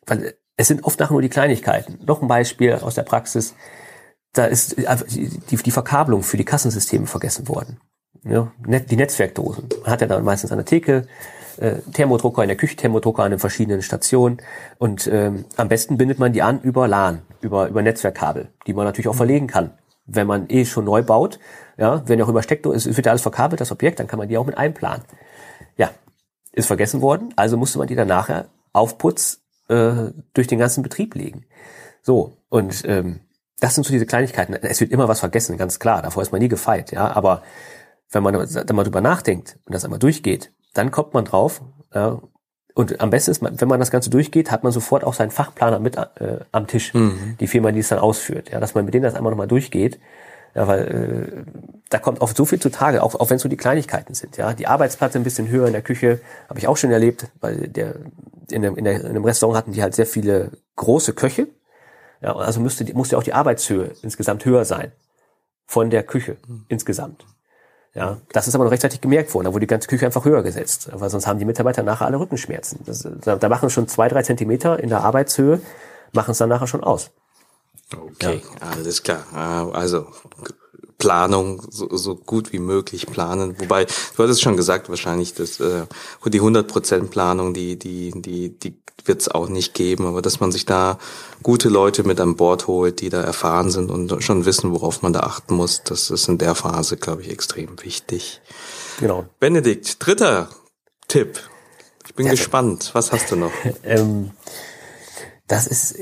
weil 0.05 0.35
es 0.55 0.67
sind 0.67 0.83
oft 0.85 0.99
nachher 0.99 1.13
nur 1.13 1.21
die 1.21 1.29
Kleinigkeiten. 1.29 1.99
Noch 2.05 2.21
ein 2.21 2.27
Beispiel 2.27 2.73
aus 2.73 2.95
der 2.95 3.03
Praxis, 3.03 3.55
da 4.33 4.45
ist 4.45 4.77
die, 4.77 5.57
die 5.57 5.71
Verkabelung 5.71 6.23
für 6.23 6.37
die 6.37 6.45
Kassensysteme 6.45 7.07
vergessen 7.07 7.47
worden. 7.47 7.79
Ja, 8.23 8.51
die 8.65 8.95
Netzwerkdosen. 8.95 9.67
Man 9.81 9.91
hat 9.91 10.01
ja 10.01 10.07
dann 10.07 10.23
meistens 10.23 10.51
eine 10.51 10.63
Theke, 10.63 11.07
äh, 11.57 11.75
Thermodrucker 11.93 12.43
in 12.43 12.47
der 12.47 12.57
Küche, 12.57 12.75
Thermodrucker 12.75 13.23
an 13.23 13.31
den 13.31 13.39
verschiedenen 13.39 13.81
Stationen 13.81 14.37
und 14.77 15.07
ähm, 15.07 15.45
am 15.57 15.69
besten 15.69 15.97
bindet 15.97 16.19
man 16.19 16.33
die 16.33 16.41
an 16.41 16.61
über 16.61 16.87
LAN, 16.87 17.21
über, 17.41 17.67
über 17.67 17.81
Netzwerkkabel, 17.81 18.49
die 18.67 18.73
man 18.73 18.85
natürlich 18.85 19.07
auch 19.07 19.15
verlegen 19.15 19.47
kann. 19.47 19.71
Wenn 20.05 20.27
man 20.27 20.49
eh 20.49 20.65
schon 20.65 20.85
neu 20.85 21.01
baut, 21.01 21.39
ja, 21.77 22.03
wenn 22.07 22.19
ja 22.19 22.25
auch 22.25 22.29
über 22.29 22.43
Steckdose, 22.43 22.89
es 22.89 22.97
wird 22.97 23.05
ja 23.05 23.11
alles 23.11 23.21
verkabelt, 23.21 23.61
das 23.61 23.71
Objekt, 23.71 23.99
dann 23.99 24.07
kann 24.07 24.19
man 24.19 24.27
die 24.27 24.37
auch 24.37 24.45
mit 24.45 24.57
einplanen. 24.57 25.03
Ja, 25.77 25.91
ist 26.51 26.67
vergessen 26.67 27.01
worden, 27.01 27.33
also 27.35 27.57
musste 27.57 27.77
man 27.77 27.87
die 27.87 27.95
dann 27.95 28.07
nachher 28.07 28.47
auf 28.73 28.97
Putz 28.97 29.41
äh, 29.69 30.11
durch 30.33 30.47
den 30.47 30.59
ganzen 30.59 30.83
Betrieb 30.83 31.15
legen. 31.15 31.45
So, 32.01 32.37
und 32.49 32.83
ähm, 32.85 33.21
das 33.59 33.75
sind 33.75 33.85
so 33.85 33.93
diese 33.93 34.05
Kleinigkeiten. 34.05 34.53
Es 34.53 34.81
wird 34.81 34.91
immer 34.91 35.07
was 35.07 35.21
vergessen, 35.21 35.57
ganz 35.57 35.79
klar. 35.79 36.01
Davor 36.01 36.21
ist 36.21 36.33
man 36.33 36.41
nie 36.41 36.49
gefeit, 36.49 36.91
ja. 36.91 37.15
Aber 37.15 37.43
wenn 38.11 38.21
man 38.21 38.33
dann 38.33 38.75
mal 38.75 38.83
drüber 38.83 38.99
nachdenkt 38.99 39.57
und 39.65 39.73
das 39.73 39.85
einmal 39.85 39.99
durchgeht, 39.99 40.51
dann 40.73 40.91
kommt 40.91 41.13
man 41.13 41.25
drauf. 41.25 41.61
Ja, 41.93 42.19
und 42.75 42.99
am 43.01 43.11
besten 43.11 43.31
ist, 43.31 43.41
wenn 43.43 43.67
man 43.67 43.79
das 43.79 43.91
Ganze 43.91 44.09
durchgeht, 44.09 44.51
hat 44.51 44.63
man 44.63 44.71
sofort 44.71 45.03
auch 45.03 45.13
seinen 45.13 45.31
Fachplaner 45.31 45.79
mit 45.79 45.95
äh, 45.95 46.39
am 46.51 46.65
Tisch, 46.65 46.93
mhm. 46.93 47.37
die 47.39 47.47
Firma, 47.47 47.71
die 47.71 47.79
es 47.79 47.89
dann 47.89 47.99
ausführt. 47.99 48.49
Ja, 48.49 48.59
dass 48.59 48.73
man 48.73 48.85
mit 48.85 48.93
denen 48.93 49.03
das 49.03 49.13
einmal 49.13 49.31
nochmal 49.31 49.47
durchgedt. 49.47 49.99
Ja, 50.55 50.67
weil 50.67 51.45
äh, 51.47 51.51
da 51.89 51.99
kommt 51.99 52.21
oft 52.21 52.35
so 52.35 52.45
viel 52.45 52.59
zutage, 52.59 53.01
auch, 53.03 53.15
auch 53.15 53.29
wenn 53.29 53.37
es 53.37 53.43
so 53.43 53.49
die 53.49 53.57
Kleinigkeiten 53.57 54.13
sind. 54.13 54.37
Ja, 54.37 54.53
die 54.53 54.67
Arbeitsplatte 54.67 55.17
ein 55.17 55.23
bisschen 55.23 55.49
höher 55.49 55.67
in 55.67 55.73
der 55.73 55.81
Küche 55.81 56.19
habe 56.49 56.59
ich 56.59 56.67
auch 56.67 56.77
schon 56.77 56.91
erlebt, 56.91 57.27
weil 57.41 57.67
der 57.67 57.95
in, 58.51 58.61
dem, 58.61 58.75
in, 58.75 58.83
der, 58.83 59.01
in 59.01 59.07
einem 59.07 59.25
Restaurant 59.25 59.57
hatten 59.57 59.71
die 59.71 59.81
halt 59.81 59.95
sehr 59.95 60.05
viele 60.05 60.51
große 60.75 61.13
Köche. 61.13 61.47
Ja, 62.21 62.35
also 62.35 62.59
müsste 62.59 62.91
musste 62.93 63.17
auch 63.17 63.23
die 63.23 63.33
Arbeitshöhe 63.33 63.91
insgesamt 64.01 64.45
höher 64.45 64.65
sein 64.65 64.91
von 65.65 65.89
der 65.89 66.03
Küche 66.03 66.37
mhm. 66.47 66.65
insgesamt. 66.69 67.25
Ja, 67.95 68.17
das 68.31 68.47
ist 68.47 68.55
aber 68.55 68.63
noch 68.63 68.71
rechtzeitig 68.71 69.01
gemerkt 69.01 69.33
worden. 69.33 69.45
Da 69.45 69.53
wurde 69.53 69.61
die 69.61 69.69
ganze 69.69 69.87
Küche 69.87 70.05
einfach 70.05 70.25
höher 70.25 70.41
gesetzt, 70.41 70.89
weil 70.93 71.09
sonst 71.09 71.27
haben 71.27 71.37
die 71.37 71.45
Mitarbeiter 71.45 71.83
nachher 71.83 72.07
alle 72.07 72.19
Rückenschmerzen. 72.19 72.79
Das, 72.85 73.07
da, 73.21 73.35
da 73.35 73.49
machen 73.49 73.69
schon 73.69 73.87
zwei, 73.87 74.07
drei 74.07 74.23
Zentimeter 74.23 74.79
in 74.79 74.89
der 74.89 75.01
Arbeitshöhe, 75.01 75.61
machen 76.11 76.31
es 76.31 76.39
dann 76.39 76.49
nachher 76.49 76.67
schon 76.67 76.83
aus. 76.83 77.11
Okay, 77.95 78.41
ja. 78.61 78.67
alles 78.67 79.03
klar. 79.03 79.23
Ah, 79.33 79.69
also 79.69 80.07
Planung 80.97 81.61
so, 81.69 81.95
so 81.95 82.15
gut 82.15 82.51
wie 82.53 82.59
möglich 82.59 83.07
planen. 83.07 83.59
Wobei, 83.59 83.85
du 83.85 84.23
hattest 84.23 84.41
schon 84.41 84.57
gesagt, 84.57 84.89
wahrscheinlich, 84.89 85.33
dass 85.33 85.59
äh, 85.59 85.85
die 86.25 86.41
100% 86.41 87.09
Planung, 87.09 87.53
die, 87.53 87.77
die, 87.77 88.11
die, 88.15 88.57
die 88.57 88.82
wird 89.05 89.21
es 89.21 89.27
auch 89.27 89.49
nicht 89.49 89.73
geben, 89.73 90.05
aber 90.05 90.21
dass 90.21 90.39
man 90.39 90.51
sich 90.51 90.65
da 90.65 90.97
gute 91.41 91.69
Leute 91.69 92.03
mit 92.03 92.19
an 92.19 92.35
Bord 92.35 92.67
holt, 92.67 93.01
die 93.01 93.09
da 93.09 93.21
erfahren 93.21 93.71
sind 93.71 93.91
und 93.91 94.23
schon 94.23 94.45
wissen, 94.45 94.71
worauf 94.71 95.01
man 95.01 95.13
da 95.13 95.21
achten 95.21 95.55
muss, 95.55 95.83
das 95.83 96.09
ist 96.09 96.27
in 96.27 96.37
der 96.37 96.55
Phase, 96.55 96.97
glaube 96.97 97.21
ich, 97.21 97.29
extrem 97.29 97.81
wichtig. 97.83 98.41
Genau. 98.99 99.25
Benedikt, 99.39 100.05
dritter 100.05 100.49
Tipp. 101.07 101.39
Ich 102.05 102.15
bin 102.15 102.25
ja, 102.25 102.31
gespannt. 102.31 102.91
Was 102.93 103.11
hast 103.11 103.31
du 103.31 103.35
noch? 103.35 103.51
ähm, 103.83 104.31
das 105.47 105.67
ist 105.67 105.95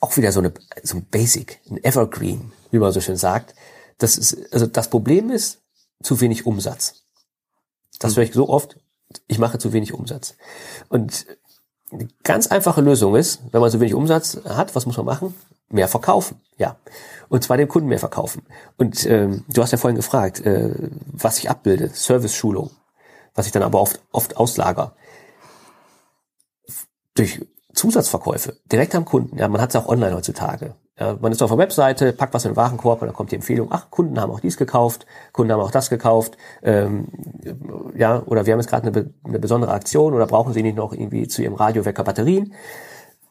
auch 0.00 0.16
wieder 0.16 0.32
so, 0.32 0.40
eine, 0.40 0.52
so 0.82 0.96
ein 0.96 1.04
Basic, 1.04 1.60
ein 1.70 1.82
Evergreen, 1.82 2.52
wie 2.70 2.78
man 2.78 2.92
so 2.92 3.00
schön 3.00 3.16
sagt. 3.16 3.54
Das 3.98 4.16
ist, 4.16 4.52
also 4.52 4.66
das 4.66 4.88
Problem 4.88 5.30
ist 5.30 5.60
zu 6.02 6.20
wenig 6.20 6.46
Umsatz. 6.46 7.02
Das 7.98 8.12
hm. 8.12 8.16
höre 8.16 8.24
ich 8.24 8.32
so 8.32 8.48
oft. 8.48 8.76
Ich 9.26 9.38
mache 9.38 9.58
zu 9.58 9.72
wenig 9.72 9.92
Umsatz. 9.92 10.34
Und 10.88 11.26
eine 11.92 12.08
ganz 12.22 12.46
einfache 12.46 12.80
Lösung 12.80 13.16
ist, 13.16 13.40
wenn 13.52 13.60
man 13.60 13.70
so 13.70 13.80
wenig 13.80 13.94
Umsatz 13.94 14.40
hat, 14.44 14.74
was 14.74 14.86
muss 14.86 14.96
man 14.96 15.06
machen? 15.06 15.34
Mehr 15.68 15.88
verkaufen, 15.88 16.40
ja. 16.56 16.76
Und 17.28 17.44
zwar 17.44 17.56
dem 17.56 17.68
Kunden 17.68 17.88
mehr 17.88 17.98
verkaufen. 17.98 18.42
Und 18.76 19.06
ähm, 19.06 19.44
du 19.48 19.62
hast 19.62 19.70
ja 19.70 19.78
vorhin 19.78 19.96
gefragt, 19.96 20.40
äh, 20.40 20.90
was 21.06 21.38
ich 21.38 21.50
abbilde, 21.50 21.90
Service-Schulung, 21.90 22.70
was 23.34 23.46
ich 23.46 23.52
dann 23.52 23.62
aber 23.62 23.80
oft, 23.80 24.00
oft 24.12 24.36
auslager. 24.36 24.94
Durch 27.14 27.40
Zusatzverkäufe 27.74 28.56
direkt 28.70 28.94
am 28.94 29.04
Kunden. 29.04 29.38
Ja, 29.38 29.48
man 29.48 29.60
hat 29.60 29.70
es 29.70 29.76
auch 29.76 29.86
online 29.86 30.14
heutzutage. 30.14 30.74
Ja, 31.00 31.16
man 31.18 31.32
ist 31.32 31.42
auf 31.42 31.50
der 31.50 31.58
Webseite, 31.58 32.12
packt 32.12 32.34
was 32.34 32.44
in 32.44 32.50
den 32.50 32.56
Warenkorb 32.56 33.00
und 33.00 33.08
dann 33.08 33.16
kommt 33.16 33.32
die 33.32 33.36
Empfehlung, 33.36 33.68
ach, 33.70 33.90
Kunden 33.90 34.20
haben 34.20 34.30
auch 34.30 34.40
dies 34.40 34.58
gekauft, 34.58 35.06
Kunden 35.32 35.50
haben 35.50 35.60
auch 35.60 35.70
das 35.70 35.88
gekauft, 35.88 36.36
ähm, 36.62 37.08
ja, 37.96 38.22
oder 38.26 38.44
wir 38.44 38.52
haben 38.52 38.60
jetzt 38.60 38.68
gerade 38.68 38.86
eine, 38.86 39.10
eine 39.24 39.38
besondere 39.38 39.72
Aktion 39.72 40.12
oder 40.12 40.26
brauchen 40.26 40.52
Sie 40.52 40.62
nicht 40.62 40.76
noch 40.76 40.92
irgendwie 40.92 41.26
zu 41.26 41.40
Ihrem 41.42 41.54
Radiowecker 41.54 42.04
Batterien. 42.04 42.52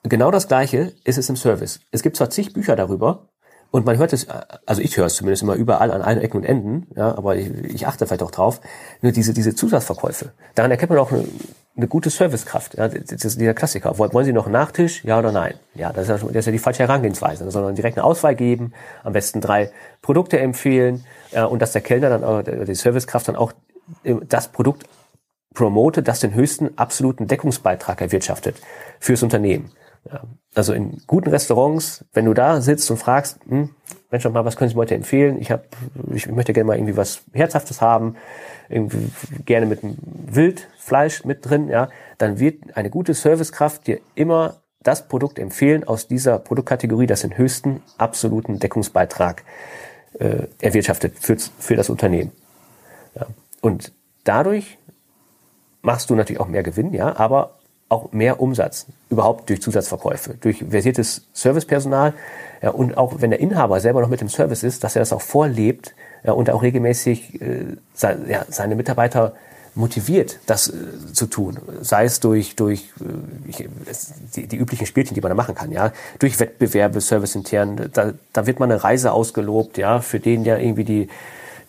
Genau 0.02 0.32
das 0.32 0.48
Gleiche 0.48 0.94
ist 1.04 1.20
es 1.20 1.30
im 1.30 1.36
Service. 1.36 1.82
Es 1.92 2.02
gibt 2.02 2.18
zwar 2.18 2.32
zig 2.32 2.54
Bücher 2.54 2.76
darüber, 2.76 3.30
und 3.72 3.86
man 3.86 3.98
hört 3.98 4.14
es, 4.14 4.28
also 4.66 4.82
ich 4.82 4.98
höre 4.98 5.06
es 5.06 5.16
zumindest 5.16 5.44
immer 5.44 5.54
überall 5.54 5.92
an 5.92 6.02
allen 6.02 6.20
Ecken 6.20 6.38
und 6.38 6.44
Enden, 6.44 6.88
ja, 6.96 7.16
aber 7.16 7.36
ich, 7.36 7.50
ich 7.66 7.86
achte 7.86 8.08
vielleicht 8.08 8.24
auch 8.24 8.32
drauf, 8.32 8.62
nur 9.02 9.12
diese, 9.12 9.34
diese 9.34 9.54
Zusatzverkäufe. 9.54 10.32
Daran 10.56 10.72
erkennt 10.72 10.90
man 10.90 10.98
auch 10.98 11.12
eine, 11.12 11.24
eine 11.76 11.88
gute 11.88 12.10
Servicekraft. 12.10 12.78
Ja, 12.78 12.88
das 12.88 13.24
ist 13.24 13.40
dieser 13.40 13.54
Klassiker. 13.54 13.98
Wollen 13.98 14.26
Sie 14.26 14.34
noch 14.34 14.46
einen 14.46 14.54
Nachtisch? 14.54 15.04
Ja 15.06 15.20
oder 15.20 15.32
nein? 15.32 15.54
Ja, 15.76 15.94
das 15.94 16.10
ist 16.10 16.22
ja, 16.22 16.28
das 16.28 16.36
ist 16.36 16.46
ja 16.48 16.52
die 16.52 16.60
falsche 16.60 16.84
Herangehensweise. 16.84 17.50
Sondern 17.50 17.76
direkt 17.76 17.98
eine 17.98 18.04
Auswahl 18.04 18.36
geben, 18.36 18.74
am 19.04 19.14
besten 19.14 19.40
drei 19.40 19.72
Produkte 20.02 20.40
empfehlen 20.40 21.06
ja, 21.32 21.46
und 21.46 21.62
dass 21.62 21.72
der 21.72 21.82
Kellner 21.82 22.10
dann, 22.10 22.24
auch, 22.24 22.42
die 22.44 22.76
Servicekraft 22.76 23.28
dann 23.28 23.36
auch 23.36 23.54
das 24.04 24.50
Produkt 24.50 24.86
promote, 25.54 26.04
das 26.04 26.20
den 26.20 26.34
höchsten 26.34 26.78
absoluten 26.78 27.28
Deckungsbeitrag 27.28 28.02
erwirtschaftet 28.02 28.62
fürs 29.00 29.24
Unternehmen. 29.24 29.72
Ja, 30.12 30.24
also 30.56 30.74
in 30.74 31.02
guten 31.08 31.30
Restaurants, 31.30 32.06
wenn 32.14 32.26
du 32.26 32.34
da 32.34 32.62
sitzt 32.62 32.90
und 32.92 32.98
fragst, 32.98 33.40
hm, 33.48 33.70
Mensch, 34.12 34.26
mal, 34.26 34.44
was 34.46 34.56
können 34.56 34.70
Sie 34.70 34.76
mir 34.76 34.82
heute 34.82 34.96
empfehlen? 34.96 35.40
Ich, 35.40 35.52
hab, 35.52 35.66
ich 36.12 36.28
möchte 36.28 36.54
gerne 36.54 36.68
mal 36.68 36.78
irgendwie 36.78 36.98
was 36.98 37.22
Herzhaftes 37.32 37.80
haben, 37.80 38.16
irgendwie 38.68 39.12
gerne 39.46 39.68
mit 39.68 39.80
Wildfleisch 39.84 41.26
mit 41.26 41.48
drin, 41.48 41.70
ja, 41.70 41.90
dann 42.18 42.40
wird 42.40 42.76
eine 42.76 42.90
gute 42.90 43.14
Servicekraft 43.14 43.86
dir 43.88 44.00
immer 44.16 44.58
das 44.82 45.08
Produkt 45.08 45.38
empfehlen 45.38 45.84
aus 45.84 46.08
dieser 46.08 46.40
Produktkategorie, 46.40 47.06
das 47.06 47.22
den 47.22 47.38
höchsten 47.38 47.84
absoluten 47.98 48.60
Deckungsbeitrag 48.60 49.44
äh, 50.18 50.48
erwirtschaftet 50.60 51.20
für, 51.20 51.38
für 51.38 51.76
das 51.76 51.90
Unternehmen. 51.90 52.32
Ja. 53.16 53.28
Und 53.62 53.92
dadurch 54.24 54.78
machst 55.82 56.10
du 56.10 56.16
natürlich 56.16 56.40
auch 56.40 56.48
mehr 56.48 56.64
Gewinn, 56.64 56.94
ja, 56.94 57.16
aber 57.18 57.59
auch 57.90 58.12
mehr 58.12 58.40
Umsatz, 58.40 58.86
überhaupt 59.10 59.50
durch 59.50 59.62
Zusatzverkäufe, 59.62 60.36
durch 60.40 60.64
versiertes 60.70 61.24
Servicepersonal 61.34 62.14
ja, 62.62 62.70
und 62.70 62.98
auch 62.98 63.16
wenn 63.20 63.32
der 63.32 63.40
Inhaber 63.40 63.80
selber 63.80 64.02
noch 64.02 64.10
mit 64.10 64.22
dem 64.22 64.30
Service 64.30 64.64
ist, 64.64 64.84
dass 64.84 64.96
er 64.96 65.02
das 65.02 65.14
auch 65.14 65.22
vorlebt 65.22 65.94
ja, 66.24 66.34
und 66.34 66.50
auch 66.50 66.62
regelmäßig 66.62 67.42
äh, 67.42 67.78
se 67.94 68.20
ja, 68.28 68.46
seine 68.50 68.76
Mitarbeiter 68.76 69.34
motiviert, 69.76 70.40
das 70.46 70.68
äh, 70.68 71.14
zu 71.14 71.26
tun. 71.26 71.58
Sei 71.82 72.04
es 72.04 72.20
durch, 72.20 72.56
durch 72.56 72.92
äh, 73.00 73.68
die, 74.36 74.48
die 74.48 74.58
üblichen 74.58 74.86
Spielchen, 74.86 75.16
die 75.16 75.22
man 75.22 75.30
da 75.30 75.36
machen 75.36 75.56
kann, 75.56 75.72
ja, 75.72 75.92
durch 76.20 76.40
Wettbewerbe, 76.40 77.02
serviceintern, 77.02 77.90
da, 77.94 78.14
da 78.34 78.46
wird 78.46 78.60
man 78.60 78.72
eine 78.72 78.84
Reise 78.84 79.14
ausgelobt, 79.14 79.78
ja, 79.78 80.02
für 80.02 80.20
den 80.20 80.44
ja 80.44 80.58
irgendwie 80.58 80.84
die 80.84 81.08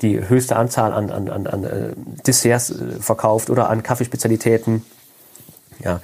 die 0.02 0.28
höchste 0.28 0.56
Anzahl 0.56 0.92
an, 0.92 1.10
an, 1.10 1.28
an, 1.28 1.46
an 1.46 1.64
äh, 1.64 1.92
Desserts 2.26 2.70
äh, 2.70 3.00
verkauft 3.00 3.50
oder 3.50 3.68
an 3.68 3.82
Kaffeespezialitäten. 3.82 4.82
Ja, 5.84 6.00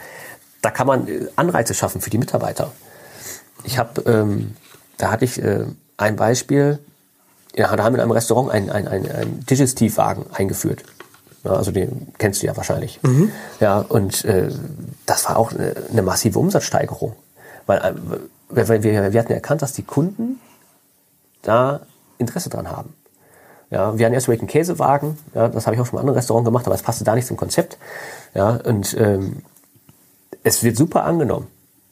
da 0.62 0.70
kann 0.70 0.86
man 0.86 1.08
äh, 1.08 1.26
Anreize 1.36 1.74
schaffen 1.74 2.00
für 2.00 2.10
die 2.10 2.18
Mitarbeiter. 2.18 2.72
Ich 3.64 3.78
habe, 3.78 4.02
ähm, 4.02 4.56
da 4.98 5.10
hatte 5.10 5.24
ich 5.24 5.42
äh, 5.42 5.64
ein 5.96 6.16
Beispiel, 6.16 6.78
ja, 7.54 7.74
da 7.74 7.84
haben 7.84 7.94
wir 7.94 7.98
in 7.98 8.02
einem 8.02 8.12
Restaurant 8.12 8.50
einen, 8.50 8.70
einen, 8.70 8.88
einen, 8.88 9.10
einen 9.10 9.46
Digestivwagen 9.46 10.26
eingeführt. 10.32 10.82
Ja, 11.44 11.52
also 11.52 11.70
den 11.70 12.12
kennst 12.18 12.42
du 12.42 12.46
ja 12.46 12.56
wahrscheinlich. 12.56 13.00
Mhm. 13.02 13.30
Ja, 13.60 13.78
und 13.78 14.24
äh, 14.24 14.50
das 15.06 15.28
war 15.28 15.36
auch 15.36 15.52
eine, 15.52 15.74
eine 15.90 16.02
massive 16.02 16.38
Umsatzsteigerung. 16.38 17.14
Weil 17.66 17.78
äh, 17.78 18.82
wir, 18.82 19.12
wir, 19.12 19.20
hatten 19.20 19.32
erkannt, 19.32 19.62
dass 19.62 19.72
die 19.72 19.82
Kunden 19.82 20.40
da 21.42 21.80
Interesse 22.18 22.50
dran 22.50 22.70
haben. 22.70 22.94
Ja, 23.70 23.98
wir 23.98 24.06
hatten 24.06 24.14
erst 24.14 24.28
einen 24.28 24.46
Käsewagen, 24.46 25.18
ja, 25.34 25.48
das 25.48 25.66
habe 25.66 25.74
ich 25.74 25.82
auch 25.82 25.86
schon 25.86 25.94
in 25.94 25.98
einem 25.98 26.08
anderen 26.08 26.18
Restaurant 26.18 26.44
gemacht, 26.44 26.66
aber 26.66 26.74
es 26.74 26.82
passte 26.82 27.04
da 27.04 27.14
nicht 27.14 27.26
zum 27.26 27.36
Konzept. 27.36 27.78
Ja, 28.34 28.60
und 28.64 28.96
ähm, 28.98 29.42
es 30.46 30.62
wird 30.62 30.76
super 30.76 31.04
angenommen. 31.04 31.48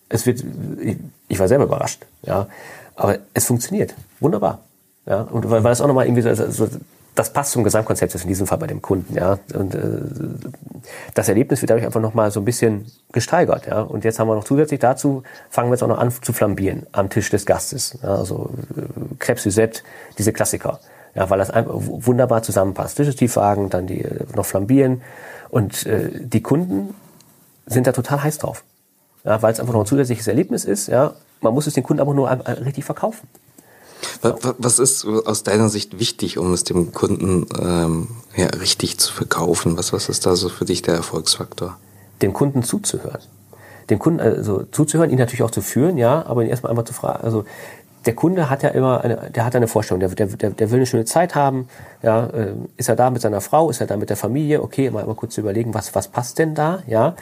Es 0.09 0.27
wird, 0.27 0.45
ich, 0.81 0.97
ich 1.27 1.39
war 1.41 1.49
selber 1.49 1.65
überrascht, 1.65 2.07
ja. 2.23 2.47
Aber 2.95 3.19
es 3.35 3.47
funktioniert. 3.47 3.95
Wunderbar. 4.21 4.61
Ja. 5.07 5.23
Und 5.23 5.51
weil, 5.51 5.65
weil 5.65 5.73
das 5.73 5.81
auch 5.81 5.89
nochmal 5.89 6.07
irgendwie 6.07 6.23
so, 6.23 6.51
so, 6.51 6.69
das 7.17 7.33
passt 7.33 7.51
zum 7.51 7.65
Gesamtkonzept, 7.65 8.15
das 8.15 8.23
in 8.23 8.29
diesem 8.29 8.47
Fall 8.47 8.59
bei 8.59 8.69
dem 8.69 8.81
Kunden, 8.81 9.15
ja. 9.15 9.41
Und 9.55 9.75
äh, 9.75 9.81
das 11.15 11.29
Erlebnis 11.29 11.63
wird 11.63 11.71
dadurch 11.71 11.85
einfach 11.85 12.01
nochmal 12.01 12.31
so 12.31 12.41
ein 12.41 12.45
bisschen 12.45 12.87
gesteigert, 13.11 13.67
ja. 13.67 13.81
Und 13.83 14.05
jetzt 14.05 14.21
haben 14.21 14.29
wir 14.29 14.37
noch 14.37 14.45
zusätzlich 14.45 14.79
dazu, 14.79 15.25
fangen 15.51 15.71
wir 15.71 15.75
jetzt 15.75 15.83
auch 15.83 15.89
noch 15.89 15.99
an 15.99 16.13
zu 16.13 16.33
flambieren 16.33 16.87
am 16.93 17.11
Tisch 17.11 17.31
des 17.31 17.47
Gastes. 17.47 17.99
Ja? 18.05 18.15
Also 18.15 18.51
äh, 18.77 19.15
Crêpes 19.19 19.43
Suzette, 19.43 19.83
diese 20.17 20.33
Klassiker. 20.33 20.79
Ja, 21.17 21.29
weil 21.29 21.39
das 21.39 21.51
einfach 21.51 21.75
wunderbar 21.77 22.45
zusammenpasst. 22.45 22.99
Digestivwagen, 22.99 23.69
dann 23.71 23.89
die 23.89 24.03
äh, 24.03 24.25
noch 24.37 24.47
flambieren. 24.47 25.03
Und 25.51 25.87
äh, 25.87 26.11
die 26.13 26.43
Kunden 26.43 26.95
sind 27.67 27.87
da 27.87 27.93
total 27.93 28.23
heiß 28.23 28.39
drauf. 28.39 28.65
Ja, 29.25 29.41
weil 29.43 29.53
es 29.53 29.61
einfach 29.61 29.73
noch 29.73 29.81
ein 29.81 29.87
zusätzliches 29.87 30.27
Erlebnis 30.27 30.65
ist. 30.65 30.89
Ja, 30.89 31.15
man 31.41 31.55
muss 31.55 31.67
es 31.67 31.75
den 31.75 31.83
Kunden 31.83 32.01
aber 32.01 32.15
nur 32.15 32.31
richtig 32.31 32.85
verkaufen. 32.85 33.29
Was 34.21 34.79
ist 34.79 35.07
aus 35.07 35.45
deiner 35.45 35.69
Sicht 35.71 35.99
wichtig, 35.99 36.39
um 36.39 36.53
es 36.53 36.65
dem 36.65 36.93
Kunden 36.93 37.47
ähm, 37.59 38.09
ja, 38.37 38.47
richtig 38.47 38.99
zu 38.99 39.13
verkaufen? 39.13 39.79
Was, 39.79 39.93
was 39.93 40.09
ist 40.09 40.27
da 40.27 40.37
so 40.37 40.51
für 40.51 40.67
dich 40.67 40.83
der 40.83 40.95
Erfolgsfaktor? 40.95 41.79
Dem 42.21 42.35
Kunden 42.35 42.63
zuzuhören. 42.63 43.21
Dem 43.91 43.99
Kunden 43.99 44.21
also 44.21 44.65
zuzuhören, 44.65 45.11
ihn 45.11 45.19
natürlich 45.19 45.43
auch 45.43 45.51
zu 45.51 45.63
führen, 45.63 45.99
ja, 45.99 46.25
aber 46.27 46.43
ihn 46.43 46.49
erstmal 46.49 46.71
einmal 46.71 46.87
zu 46.87 46.95
fragen, 46.95 47.23
also 47.23 47.45
der 48.07 48.15
Kunde 48.15 48.51
hat 48.51 48.63
ja 48.63 48.71
immer 48.71 49.03
eine, 49.03 49.31
der 49.35 49.45
hat 49.45 49.57
eine 49.57 49.69
Vorstellung, 49.69 50.01
der, 50.01 50.11
der, 50.11 50.51
der 50.51 50.71
will 50.71 50.77
eine 50.77 50.87
schöne 50.87 51.05
Zeit 51.05 51.35
haben. 51.35 51.69
Ja, 52.03 52.27
äh, 52.27 52.55
ist 52.77 52.89
er 52.89 52.97
da 52.97 53.11
mit 53.11 53.23
seiner 53.23 53.41
Frau, 53.41 53.71
ist 53.71 53.81
er 53.81 53.87
da 53.87 53.97
mit 53.97 54.11
der 54.11 54.17
Familie? 54.17 54.63
Okay, 54.63 54.91
mal, 54.91 55.07
mal 55.07 55.15
kurz 55.15 55.39
überlegen, 55.39 55.73
was, 55.73 55.95
was 55.95 56.09
passt 56.09 56.39
denn 56.39 56.55
da? 56.55 56.83
Ja, 56.87 57.17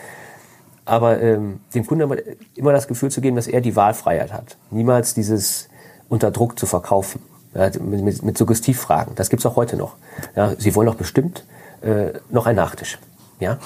aber 0.85 1.21
ähm, 1.21 1.61
dem 1.75 1.87
Kunden 1.87 2.05
immer, 2.05 2.17
immer 2.55 2.73
das 2.73 2.89
Gefühl 2.89 3.11
zu 3.11 3.21
geben, 3.21 3.37
dass 3.37 3.47
er 3.47 3.61
die 3.61 3.77
Wahlfreiheit 3.77 4.33
hat. 4.33 4.57
Niemals 4.71 5.15
dieses 5.15 5.69
unter 6.09 6.31
Druck 6.31 6.59
zu 6.59 6.67
verkaufen. 6.67 7.23
Ja, 7.55 7.71
mit, 7.81 8.03
mit, 8.03 8.23
mit 8.23 8.39
Suggestivfragen. 8.39 9.15
Das 9.15 9.29
gibt's 9.29 9.45
auch 9.45 9.57
heute 9.57 9.77
noch. 9.77 9.97
Ja, 10.35 10.55
Sie 10.59 10.75
wollen 10.75 10.87
doch 10.87 10.95
bestimmt 10.95 11.45
äh, 11.83 12.13
noch 12.31 12.47
einen 12.47 12.57
Nachtisch. 12.57 12.99
Ja, 13.41 13.59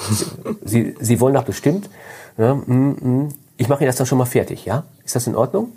Sie, 0.64 0.96
Sie 0.98 1.20
wollen 1.20 1.34
doch 1.34 1.44
bestimmt. 1.44 1.88
Ja, 2.36 2.54
mm, 2.54 2.64
mm, 2.72 3.34
ich 3.56 3.68
mache 3.68 3.80
Ihnen 3.82 3.88
das 3.88 3.96
dann 3.96 4.06
schon 4.06 4.18
mal 4.18 4.24
fertig. 4.24 4.64
Ja, 4.64 4.84
ist 5.04 5.14
das 5.14 5.26
in 5.26 5.36
Ordnung? 5.36 5.72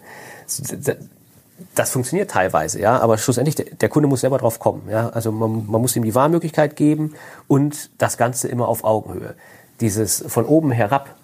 Das 1.75 1.91
funktioniert 1.91 2.31
teilweise, 2.31 2.79
ja, 2.79 2.99
aber 2.99 3.17
schlussendlich 3.17 3.55
der, 3.55 3.65
der 3.65 3.89
Kunde 3.89 4.07
muss 4.07 4.21
selber 4.21 4.37
drauf 4.37 4.59
kommen. 4.59 4.87
Ja, 4.89 5.09
also 5.09 5.31
man, 5.31 5.65
man 5.67 5.81
muss 5.81 5.95
ihm 5.95 6.03
die 6.03 6.15
Wahlmöglichkeit 6.15 6.75
geben 6.75 7.13
und 7.47 7.89
das 7.97 8.17
Ganze 8.17 8.47
immer 8.47 8.67
auf 8.67 8.83
Augenhöhe. 8.83 9.35
Dieses 9.81 10.23
von 10.27 10.45
oben 10.45 10.71
herab 10.71 11.15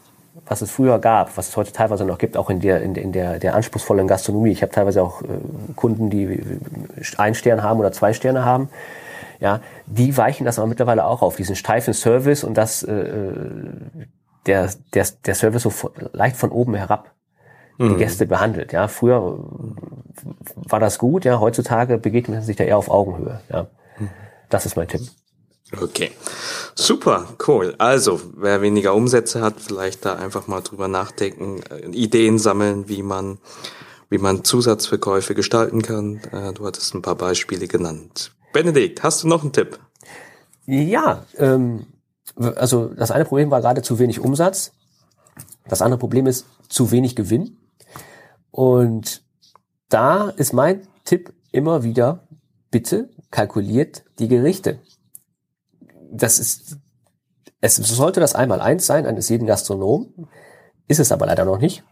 was 0.46 0.62
es 0.62 0.72
früher 0.72 1.00
gab, 1.00 1.38
was 1.38 1.50
es 1.50 1.58
heute 1.58 1.72
teilweise 1.72 2.06
noch 2.06 2.18
gibt, 2.18 2.38
auch 2.38 2.50
in 2.50 2.60
der, 2.60 2.82
in, 2.82 2.96
in 2.96 3.12
der, 3.12 3.40
der 3.40 3.56
anspruchsvollen 3.56 4.08
Gastronomie. 4.08 4.52
Ich 4.52 4.62
habe 4.62 4.72
teilweise 4.72 5.02
auch 5.02 5.22
äh, 5.22 5.28
Kunden, 5.76 6.10
die 6.10 6.44
ein 7.18 7.36
Stern 7.36 7.64
haben 7.64 7.80
oder 7.80 7.92
zwei 7.92 8.14
Sterne 8.14 8.46
haben. 8.46 8.70
Ja, 9.40 9.60
die 9.86 10.16
weichen 10.16 10.46
das 10.46 10.60
aber 10.60 10.68
mittlerweile 10.68 11.06
auch 11.06 11.22
auf, 11.22 11.36
diesen 11.36 11.56
steifen 11.56 11.94
Service 11.94 12.44
und 12.44 12.56
das, 12.56 12.84
äh, 12.84 12.94
äh 12.94 13.32
der, 14.46 14.70
der, 14.94 15.08
der 15.26 15.36
Service 15.36 15.64
so 15.64 15.74
leicht 16.14 16.38
von 16.38 16.52
oben 16.52 16.76
herab 16.76 17.12
die 17.80 17.84
mhm. 17.84 17.98
Gäste 17.98 18.26
behandelt. 18.26 18.72
Ja, 18.72 18.88
früher 18.88 19.38
war 20.56 20.80
das 20.80 20.98
gut, 20.98 21.26
ja, 21.26 21.40
heutzutage 21.40 21.98
begegnet 21.98 22.38
man 22.38 22.46
sich 22.46 22.56
da 22.56 22.64
eher 22.64 22.78
auf 22.78 22.90
Augenhöhe. 22.90 23.42
Ja, 23.50 23.68
mhm. 24.00 24.10
das 24.50 24.66
ist 24.66 24.78
mein 24.78 24.88
Tipp. 24.88 25.02
Okay, 25.82 26.12
super, 26.76 27.28
cool. 27.48 27.76
Also, 27.78 28.22
wer 28.36 28.62
weniger 28.62 28.94
Umsätze 28.94 29.42
hat, 29.42 29.56
vielleicht 29.60 30.06
da 30.06 30.16
einfach 30.16 30.48
mal 30.48 30.62
drüber 30.62 30.88
nachdenken, 30.88 31.62
äh, 31.70 31.88
Ideen 31.90 32.40
sammeln, 32.40 32.88
wie 32.88 33.04
man, 33.04 33.38
wie 34.10 34.18
man 34.18 34.44
Zusatzverkäufe 34.44 35.36
gestalten 35.36 35.82
kann. 35.82 36.22
Äh, 36.32 36.54
du 36.54 36.66
hattest 36.66 36.94
ein 36.94 37.02
paar 37.02 37.16
Beispiele 37.16 37.68
genannt. 37.68 38.32
Benedikt, 38.54 39.04
hast 39.04 39.24
du 39.24 39.28
noch 39.28 39.42
einen 39.42 39.52
Tipp? 39.52 39.80
Ja, 40.66 41.26
ähm, 41.38 41.86
also 42.36 42.88
das 42.88 43.12
eine 43.12 43.26
Problem 43.26 43.52
war 43.52 43.62
gerade 43.62 43.82
zu 43.82 44.00
wenig 44.00 44.20
Umsatz. 44.20 44.72
Das 45.68 45.82
andere 45.82 46.00
Problem 46.00 46.28
ist 46.28 46.46
zu 46.70 46.92
wenig 46.92 47.16
Gewinn. 47.16 47.58
Und 48.52 49.24
da 49.90 50.30
ist 50.30 50.54
mein 50.54 50.88
Tipp 51.04 51.34
immer 51.52 51.84
wieder, 51.84 52.28
bitte 52.72 53.10
kalkuliert 53.32 54.04
die 54.20 54.28
Gerichte 54.28 54.80
das 56.16 56.40
ist, 56.40 56.78
es 57.62 57.76
sollte 57.76 58.20
das 58.20 58.36
einmal 58.36 58.62
eins 58.62 58.86
sein 58.86 59.06
eines 59.06 59.30
jeden 59.30 59.48
Gastronomen, 59.48 60.28
ist 60.88 61.00
es 61.00 61.12
aber 61.12 61.26
leider 61.26 61.46
noch 61.46 61.60
nicht. 61.60 61.84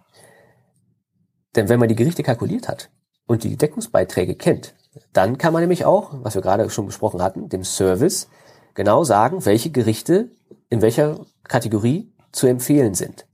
Denn 1.56 1.70
wenn 1.70 1.80
man 1.80 1.90
die 1.90 1.96
Gerichte 1.96 2.24
kalkuliert 2.24 2.68
hat 2.68 2.90
und 3.28 3.44
die 3.44 3.58
Deckungsbeiträge 3.58 4.36
kennt, 4.36 4.76
dann 5.12 5.38
kann 5.38 5.54
man 5.54 5.62
nämlich 5.62 5.86
auch, 5.86 6.12
was 6.24 6.36
wir 6.36 6.42
gerade 6.42 6.70
schon 6.70 6.86
besprochen 6.86 7.22
hatten, 7.22 7.50
dem 7.50 7.64
Service 7.64 8.28
genau 8.74 9.04
sagen, 9.04 9.46
welche 9.46 9.72
Gerichte 9.72 10.32
in 10.70 10.82
welcher 10.82 11.26
Kategorie 11.44 12.12
zu 12.32 12.48
empfehlen 12.48 12.94
sind. 12.94 13.26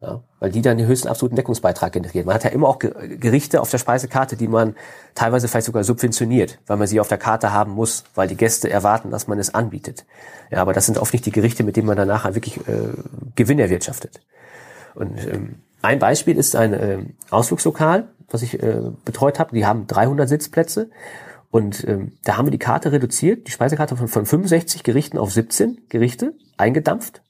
Ja, 0.00 0.22
weil 0.38 0.52
die 0.52 0.62
dann 0.62 0.78
den 0.78 0.86
höchsten 0.86 1.08
absoluten 1.08 1.34
Deckungsbeitrag 1.34 1.92
generieren. 1.92 2.26
Man 2.26 2.36
hat 2.36 2.44
ja 2.44 2.50
immer 2.50 2.68
auch 2.68 2.78
Gerichte 2.78 3.60
auf 3.60 3.70
der 3.70 3.78
Speisekarte, 3.78 4.36
die 4.36 4.46
man 4.46 4.76
teilweise 5.16 5.48
vielleicht 5.48 5.66
sogar 5.66 5.82
subventioniert, 5.82 6.60
weil 6.68 6.76
man 6.76 6.86
sie 6.86 7.00
auf 7.00 7.08
der 7.08 7.18
Karte 7.18 7.52
haben 7.52 7.72
muss, 7.72 8.04
weil 8.14 8.28
die 8.28 8.36
Gäste 8.36 8.70
erwarten, 8.70 9.10
dass 9.10 9.26
man 9.26 9.40
es 9.40 9.52
anbietet. 9.52 10.06
Ja, 10.50 10.58
aber 10.58 10.72
das 10.72 10.86
sind 10.86 10.98
oft 10.98 11.12
nicht 11.12 11.26
die 11.26 11.32
Gerichte, 11.32 11.64
mit 11.64 11.76
denen 11.76 11.88
man 11.88 11.96
danach 11.96 12.32
wirklich 12.32 12.58
äh, 12.68 12.92
Gewinn 13.34 13.58
erwirtschaftet. 13.58 14.20
Und 14.94 15.18
ähm, 15.26 15.56
ein 15.82 15.98
Beispiel 15.98 16.36
ist 16.36 16.54
ein 16.54 16.72
äh, 16.74 16.98
Ausflugslokal, 17.30 18.08
was 18.30 18.42
ich 18.42 18.62
äh, 18.62 18.80
betreut 19.04 19.40
habe. 19.40 19.52
Die 19.52 19.66
haben 19.66 19.88
300 19.88 20.28
Sitzplätze 20.28 20.90
und 21.50 21.86
ähm, 21.88 22.12
da 22.22 22.36
haben 22.36 22.46
wir 22.46 22.52
die 22.52 22.58
Karte 22.58 22.92
reduziert, 22.92 23.48
die 23.48 23.52
Speisekarte 23.52 23.96
von, 23.96 24.06
von 24.06 24.26
65 24.26 24.84
Gerichten 24.84 25.18
auf 25.18 25.32
17 25.32 25.86
Gerichte 25.88 26.34
eingedampft 26.56 27.22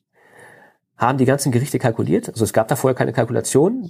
haben 0.99 1.17
die 1.17 1.25
ganzen 1.25 1.53
Gerichte 1.53 1.79
kalkuliert. 1.79 2.29
Also 2.29 2.45
es 2.45 2.53
gab 2.53 2.67
da 2.67 2.75
vorher 2.75 2.97
keine 2.97 3.13
Kalkulation 3.13 3.89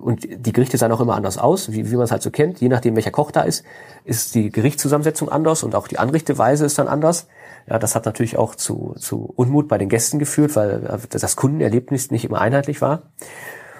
und 0.00 0.22
die 0.24 0.52
Gerichte 0.52 0.78
sahen 0.78 0.92
auch 0.92 1.00
immer 1.00 1.16
anders 1.16 1.36
aus, 1.36 1.72
wie, 1.72 1.90
wie 1.90 1.96
man 1.96 2.04
es 2.04 2.12
halt 2.12 2.22
so 2.22 2.30
kennt. 2.30 2.60
Je 2.60 2.68
nachdem, 2.68 2.94
welcher 2.94 3.10
Koch 3.10 3.32
da 3.32 3.42
ist, 3.42 3.64
ist 4.04 4.36
die 4.36 4.50
Gerichtszusammensetzung 4.50 5.28
anders 5.28 5.64
und 5.64 5.74
auch 5.74 5.88
die 5.88 5.98
Anrichteweise 5.98 6.64
ist 6.64 6.78
dann 6.78 6.86
anders. 6.86 7.26
Ja, 7.68 7.80
das 7.80 7.96
hat 7.96 8.06
natürlich 8.06 8.38
auch 8.38 8.54
zu, 8.54 8.94
zu 8.98 9.32
Unmut 9.34 9.66
bei 9.66 9.78
den 9.78 9.88
Gästen 9.88 10.20
geführt, 10.20 10.54
weil 10.54 11.00
das 11.10 11.36
Kundenerlebnis 11.36 12.12
nicht 12.12 12.24
immer 12.24 12.40
einheitlich 12.40 12.80
war. 12.80 13.02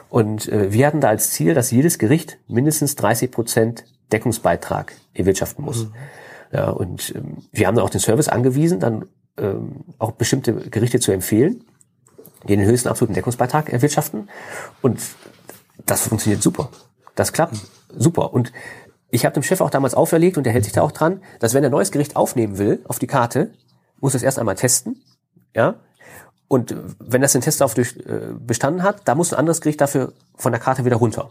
Und 0.09 0.49
äh, 0.49 0.73
wir 0.73 0.87
hatten 0.87 1.01
da 1.01 1.09
als 1.09 1.31
Ziel, 1.31 1.55
dass 1.55 1.71
jedes 1.71 1.99
Gericht 1.99 2.39
mindestens 2.49 2.97
30 2.97 3.31
Prozent 3.31 3.85
Deckungsbeitrag 4.13 4.93
erwirtschaften 5.15 5.65
muss. 5.65 5.85
Mhm. 5.85 5.93
Ja, 6.53 6.71
und 6.71 7.15
ähm, 7.15 7.39
wir 7.53 7.67
haben 7.69 7.77
dann 7.77 7.85
auch 7.85 7.91
den 7.91 8.01
Service 8.01 8.29
angewiesen, 8.29 8.79
dann 8.79 9.07
ähm, 9.39 9.85
auch 9.99 10.13
bestimmte 10.13 10.55
Gerichte 10.55 11.01
zu 11.01 11.13
empfehlen 11.13 11.65
den 12.49 12.61
höchsten 12.65 12.89
absoluten 12.89 13.15
Deckungsbeitrag 13.15 13.73
erwirtschaften. 13.73 14.29
Und 14.81 15.01
das 15.87 16.09
funktioniert 16.09 16.43
super. 16.43 16.71
Das 17.15 17.33
klappt 17.33 17.57
super. 17.89 18.33
Und 18.33 18.53
ich 19.11 19.25
habe 19.25 19.35
dem 19.35 19.43
Chef 19.43 19.61
auch 19.61 19.71
damals 19.71 19.95
auferlegt 19.95 20.39
und 20.39 20.45
der 20.45 20.53
hält 20.53 20.65
sich 20.65 20.73
da 20.73 20.83
auch 20.83 20.93
dran, 20.93 21.23
dass 21.39 21.55
wenn 21.55 21.63
er 21.63 21.69
ein 21.69 21.73
neues 21.73 21.93
Gericht 21.93 22.17
aufnehmen 22.17 22.59
will 22.59 22.81
auf 22.89 22.99
die 22.99 23.07
Karte, 23.07 23.53
muss 24.01 24.15
er 24.15 24.17
es 24.17 24.23
erst 24.23 24.39
einmal 24.39 24.55
testen. 24.55 25.03
Ja. 25.55 25.77
Und 26.49 26.75
wenn 26.99 27.23
das 27.23 27.33
den 27.33 27.41
Testlauf 27.43 27.75
durch, 27.75 27.97
äh, 27.97 28.33
bestanden 28.39 28.83
hat, 28.83 29.03
da 29.07 29.15
muss 29.15 29.33
ein 29.33 29.39
anderes 29.39 29.61
Gericht 29.61 29.81
dafür 29.81 30.13
von 30.35 30.53
der 30.53 30.61
Karte 30.61 30.85
wieder 30.85 30.97
runter. 30.97 31.31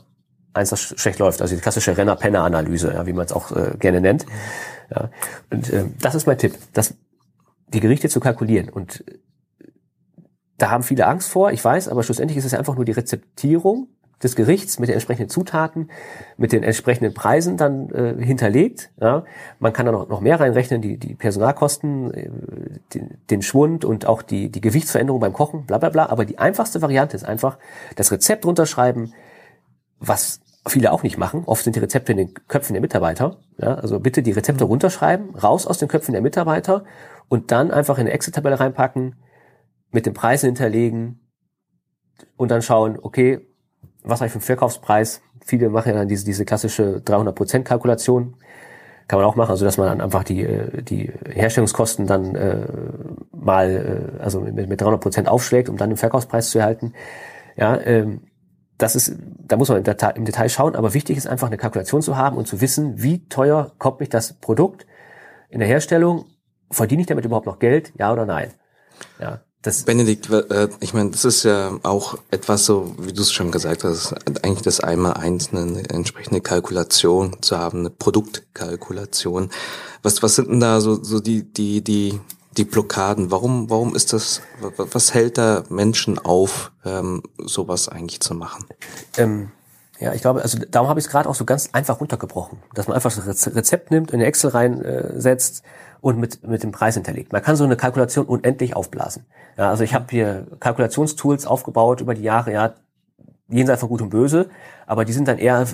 Eins, 0.54 0.70
das 0.70 0.82
schlecht 0.82 1.20
läuft, 1.20 1.42
also 1.42 1.56
die 1.56 1.62
klassische 1.62 1.96
Renner-Penner-Analyse, 1.96 2.94
ja, 2.94 3.06
wie 3.06 3.14
man 3.14 3.26
es 3.26 3.32
auch 3.32 3.56
äh, 3.56 3.76
gerne 3.80 4.02
nennt. 4.02 4.26
Ja. 4.90 5.10
Und 5.50 5.70
äh, 5.70 5.86
das 6.00 6.16
ist 6.16 6.28
mein 6.28 6.38
Tipp, 6.38 6.58
dass 6.74 6.96
die 7.68 7.80
Gerichte 7.80 8.10
zu 8.10 8.20
kalkulieren. 8.20 8.70
Und 8.70 9.04
da 10.62 10.70
haben 10.70 10.84
viele 10.84 11.08
Angst 11.08 11.30
vor, 11.30 11.52
ich 11.52 11.64
weiß, 11.64 11.88
aber 11.88 12.04
schlussendlich 12.04 12.38
ist 12.38 12.46
es 12.46 12.54
einfach 12.54 12.76
nur 12.76 12.86
die 12.86 12.92
Rezeptierung 12.92 13.88
des 14.22 14.36
Gerichts 14.36 14.78
mit 14.78 14.90
den 14.90 14.94
entsprechenden 14.94 15.30
Zutaten, 15.30 15.90
mit 16.38 16.52
den 16.52 16.62
entsprechenden 16.62 17.14
Preisen 17.14 17.58
dann 17.58 17.90
äh, 17.90 18.24
hinterlegt. 18.24 18.92
Ja. 19.02 19.24
Man 19.60 19.74
kann 19.74 19.88
da 19.88 19.92
noch, 19.92 20.08
noch 20.08 20.22
mehr 20.22 20.40
reinrechnen, 20.40 20.82
die, 20.82 20.98
die 20.98 21.16
Personalkosten, 21.16 22.14
äh, 22.14 22.30
den, 22.94 23.18
den 23.30 23.42
Schwund 23.42 23.84
und 23.84 24.06
auch 24.06 24.22
die, 24.22 24.52
die 24.52 24.62
Gewichtsveränderung 24.62 25.20
beim 25.20 25.34
Kochen, 25.34 25.66
bla 25.66 25.80
bla 25.80 25.90
bla. 25.90 26.10
Aber 26.10 26.26
die 26.26 26.38
einfachste 26.38 26.84
Variante 26.84 27.16
ist 27.16 27.24
einfach 27.24 27.58
das 27.96 28.12
Rezept 28.12 28.46
runterschreiben, 28.46 29.14
was 30.00 30.42
viele 30.68 30.92
auch 30.92 31.02
nicht 31.02 31.18
machen. 31.18 31.44
Oft 31.48 31.64
sind 31.64 31.76
die 31.76 31.80
Rezepte 31.80 32.12
in 32.12 32.20
den 32.20 32.34
Köpfen 32.48 32.74
der 32.74 32.82
Mitarbeiter. 32.82 33.38
Ja, 33.58 33.76
also 33.76 34.00
bitte 34.00 34.22
die 34.22 34.32
Rezepte 34.32 34.66
runterschreiben, 34.66 35.36
raus 35.36 35.66
aus 35.66 35.80
den 35.80 35.88
Köpfen 35.88 36.12
der 36.12 36.22
Mitarbeiter 36.22 36.84
und 37.30 37.52
dann 37.52 37.72
einfach 37.72 37.98
in 37.98 38.02
eine 38.02 38.12
Excel-Tabelle 38.12 38.60
reinpacken, 38.60 39.16
mit 39.92 40.06
den 40.06 40.14
Preisen 40.14 40.48
hinterlegen 40.48 41.20
und 42.38 42.52
dann 42.52 42.62
schauen, 42.62 42.98
okay, 43.02 43.48
was 44.04 44.20
habe 44.20 44.28
ich 44.28 44.32
für 44.32 44.38
einen 44.38 44.46
Verkaufspreis? 44.46 45.22
Viele 45.46 45.70
machen 45.70 45.90
ja 45.90 45.96
dann 45.96 46.08
diese, 46.08 46.26
diese 46.26 46.46
klassische 46.46 47.02
300% 47.06 47.64
Kalkulation. 47.64 48.36
Kann 49.08 49.20
man 49.20 49.28
auch 49.28 49.36
machen, 49.36 49.52
also 49.52 49.66
dass 49.66 49.78
man 49.78 49.88
dann 49.88 50.02
einfach 50.02 50.24
die, 50.24 50.44
äh, 50.44 50.82
die 50.84 51.12
Herstellungskosten 51.26 52.08
dann 52.08 52.36
äh, 52.36 52.68
mal, 53.32 54.16
äh, 54.18 54.22
also 54.22 54.42
mit, 54.42 54.70
mit 54.70 54.82
300% 54.82 55.28
aufschlägt, 55.28 55.70
um 55.70 55.78
dann 55.78 55.90
den 55.90 55.98
Verkaufspreis 55.98 56.50
zu 56.50 56.60
erhalten. 56.60 56.94
Ja, 57.58 57.80
ähm, 57.82 58.22
das 58.78 58.96
ist, 58.96 59.16
da 59.20 59.58
muss 59.58 59.70
man 59.70 59.80
im 59.80 59.84
Detail, 59.84 60.12
im 60.16 60.26
Detail 60.26 60.50
schauen, 60.50 60.76
aber 60.76 60.94
wichtig 60.94 61.18
ist 61.18 61.28
einfach 61.28 61.48
eine 61.48 61.58
Kalkulation 61.58 62.02
zu 62.02 62.18
haben 62.18 62.38
und 62.38 62.48
zu 62.48 62.62
wissen, 62.62 63.02
wie 63.04 63.28
teuer 63.28 63.74
kommt 63.78 64.00
mich 64.00 64.10
das 64.10 64.34
Produkt 64.34 64.88
in 65.50 65.60
der 65.60 65.68
Herstellung, 65.68 66.26
verdiene 66.72 67.02
ich 67.02 67.08
damit 67.08 67.26
überhaupt 67.26 67.46
noch 67.46 67.60
Geld, 67.60 67.92
ja 67.98 68.12
oder 68.12 68.26
nein? 68.26 68.52
Ja, 69.20 69.42
das 69.62 69.84
Benedikt, 69.84 70.30
äh, 70.30 70.70
ich 70.80 70.94
meine, 70.94 71.12
das 71.12 71.24
ist 71.24 71.44
ja 71.44 71.78
auch 71.84 72.18
etwas 72.32 72.66
so, 72.66 72.96
wie 72.98 73.14
du 73.14 73.22
es 73.22 73.32
schon 73.32 73.52
gesagt 73.52 73.84
hast, 73.84 74.14
eigentlich 74.44 74.64
das 74.64 74.80
einmal 74.80 75.14
eins, 75.14 75.50
eine 75.54 75.88
entsprechende 75.90 76.42
Kalkulation 76.42 77.38
zu 77.42 77.58
haben, 77.58 77.80
eine 77.80 77.90
Produktkalkulation. 77.92 79.52
Was, 80.02 80.24
was 80.24 80.36
sind 80.36 80.50
denn 80.50 80.60
da 80.60 80.82
so, 80.82 81.04
so 81.04 81.20
die, 81.20 81.44
die, 81.44 81.84
die, 81.84 82.20
die 82.58 82.66
Blockaden? 82.66 83.30
Warum, 83.30 83.70
warum 83.70 83.96
ist 83.96 84.14
das, 84.14 84.42
was 84.78 85.14
hält 85.14 85.38
da 85.38 85.64
Menschen 85.70 86.18
auf, 86.18 86.72
ähm, 86.84 87.22
sowas 87.38 87.88
eigentlich 87.88 88.20
zu 88.20 88.34
machen? 88.34 88.66
Ähm, 89.18 89.52
ja, 90.00 90.14
ich 90.14 90.22
glaube, 90.22 90.42
also 90.42 90.58
darum 90.72 90.90
habe 90.90 91.00
ich 91.00 91.06
es 91.06 91.12
gerade 91.12 91.30
auch 91.30 91.36
so 91.36 91.46
ganz 91.46 91.70
einfach 91.74 92.00
runtergebrochen, 92.00 92.58
dass 92.74 92.88
man 92.88 92.96
einfach 92.96 93.14
das 93.14 93.56
Rezept 93.56 93.92
nimmt, 93.92 94.10
in 94.10 94.22
Excel 94.22 94.50
reinsetzt, 94.50 95.60
äh, 95.60 95.68
und 96.02 96.18
mit, 96.20 96.46
mit 96.46 96.64
dem 96.64 96.72
Preis 96.72 96.96
hinterlegt. 96.96 97.32
Man 97.32 97.42
kann 97.42 97.56
so 97.56 97.64
eine 97.64 97.78
Kalkulation 97.78 98.26
unendlich 98.26 98.76
aufblasen. 98.76 99.26
Ja, 99.58 99.70
also 99.70 99.84
ich 99.84 99.94
habe 99.94 100.08
hier 100.10 100.48
Kalkulationstools 100.60 101.46
aufgebaut 101.46 102.02
über 102.02 102.16
die 102.16 102.24
Jahre, 102.24 102.52
ja, 102.52 102.74
jenseits 103.48 103.82
von 103.82 103.90
Gut 103.90 104.02
und 104.02 104.10
Böse, 104.10 104.50
aber 104.88 105.06
die 105.06 105.14
sind 105.14 105.28
dann 105.28 105.38
eher 105.38 105.68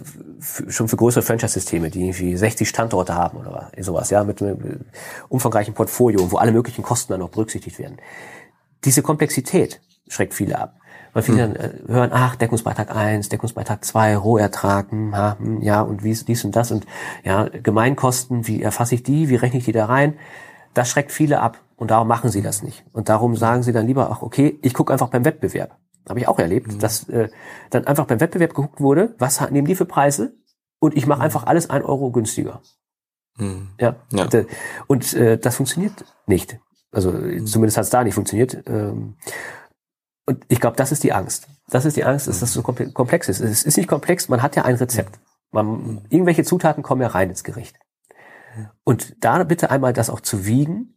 schon 0.68 0.88
für 0.88 0.98
größere 0.98 1.24
Franchise-Systeme, 1.24 1.90
die 1.90 2.08
irgendwie 2.08 2.36
60 2.36 2.68
Standorte 2.68 3.13
haben 3.13 3.38
oder 3.38 3.72
sowas, 3.80 4.10
ja, 4.10 4.24
mit 4.24 4.42
einem 4.42 4.82
umfangreichen 5.30 5.74
Portfolio, 5.74 6.32
wo 6.32 6.38
alle 6.38 6.52
möglichen 6.52 6.84
Kosten 6.84 7.13
dann 7.13 7.20
noch 7.20 7.30
berücksichtigt 7.30 7.80
werden. 7.80 7.98
Diese 8.84 9.02
Komplexität 9.02 9.80
schreckt 10.08 10.34
viele 10.34 10.60
ab. 10.60 10.77
Weil 11.17 11.23
viele 11.23 11.47
mhm. 11.47 11.53
dann 11.53 11.56
äh, 11.56 11.73
hören, 11.88 12.10
ach, 12.13 12.36
Deckungsbeitrag 12.36 12.95
1, 12.95 13.30
Deckungsbeitrag 13.30 13.84
2, 13.84 14.17
Rohertrag, 14.17 14.91
hm, 14.91 15.15
ha, 15.15 15.36
hm, 15.39 15.63
ja, 15.63 15.82
und 15.82 16.03
wie 16.03 16.12
ist 16.12 16.27
dies 16.27 16.45
und 16.45 16.56
das 16.56 16.71
und 16.71 16.86
ja, 17.23 17.49
Gemeinkosten, 17.49 18.45
wie 18.45 18.62
erfasse 18.62 18.93
ich 18.93 19.01
die, 19.01 19.27
wie 19.27 19.36
rechne 19.36 19.58
ich 19.58 19.65
die 19.65 19.71
da 19.71 19.88
rein? 19.88 20.13
Das 20.75 20.89
schreckt 20.89 21.12
viele 21.12 21.39
ab 21.39 21.58
und 21.75 21.89
darum 21.89 22.08
machen 22.08 22.30
sie 22.30 22.43
das 22.43 22.62
nicht. 22.62 22.86
Und 22.93 23.10
darum 23.10 23.36
sagen 23.36 23.63
sie 23.63 23.71
dann 23.71 23.88
lieber, 23.88 24.12
ach, 24.12 24.21
okay, 24.21 24.60
ich 24.62 24.75
gucke 24.75 24.93
einfach 24.93 25.10
beim 25.10 25.25
Wettbewerb. 25.25 25.80
Habe 26.08 26.19
ich 26.19 26.27
auch 26.27 26.38
erlebt, 26.38 26.71
mhm. 26.71 26.77
dass 26.77 27.10
äh, 27.10 27.30
dann 27.71 27.88
einfach 27.88 28.06
beim 28.06 28.19
Wettbewerb 28.19 28.53
geguckt 28.53 28.80
wurde, 28.80 29.15
was 29.17 29.41
nehmen 29.49 29.65
die 29.65 29.73
für 29.73 29.86
Preise 29.86 30.36
und 30.77 30.95
ich 30.95 31.08
mache 31.08 31.17
mhm. 31.17 31.25
einfach 31.25 31.47
alles 31.47 31.67
ein 31.71 31.82
Euro 31.82 32.12
günstiger. 32.12 32.62
Mhm. 33.39 33.69
Ja. 33.80 33.95
ja. 34.12 34.23
Und, 34.23 34.34
äh, 34.36 34.45
und 34.86 35.13
äh, 35.15 35.39
das 35.39 35.56
funktioniert 35.56 36.06
nicht. 36.27 36.60
Also 36.91 37.12
mhm. 37.12 37.45
zumindest 37.45 37.77
hat 37.77 37.86
es 37.86 37.89
da 37.89 38.03
nicht 38.03 38.13
funktioniert. 38.13 38.63
Ähm, 38.67 39.15
und 40.28 40.44
ich 40.50 40.60
glaube, 40.60 40.76
das 40.76 40.92
ist 40.92 41.04
die 41.04 41.13
Angst. 41.13 41.48
Das 41.70 41.86
ist 41.86 41.98
die 41.98 42.04
Angst, 42.04 42.28
dass 42.28 42.42
das 42.42 42.54
so 42.54 42.62
komplex 42.62 43.30
ist. 43.30 43.40
Es 43.40 43.63
ist 43.63 43.78
nicht 43.78 43.90
komplex, 43.90 44.30
man 44.30 44.42
hat 44.42 44.56
ja 44.56 44.63
ein 44.63 44.76
Rezept. 44.76 45.20
Man, 45.52 46.06
irgendwelche 46.10 46.44
Zutaten 46.44 46.84
kommen 46.84 47.02
ja 47.02 47.08
rein 47.08 47.30
ins 47.30 47.44
Gericht. 47.44 47.78
Und 48.84 49.16
da 49.24 49.44
bitte 49.44 49.72
einmal 49.72 49.94
das 49.94 50.10
auch 50.10 50.20
zu 50.20 50.46
wiegen, 50.46 50.94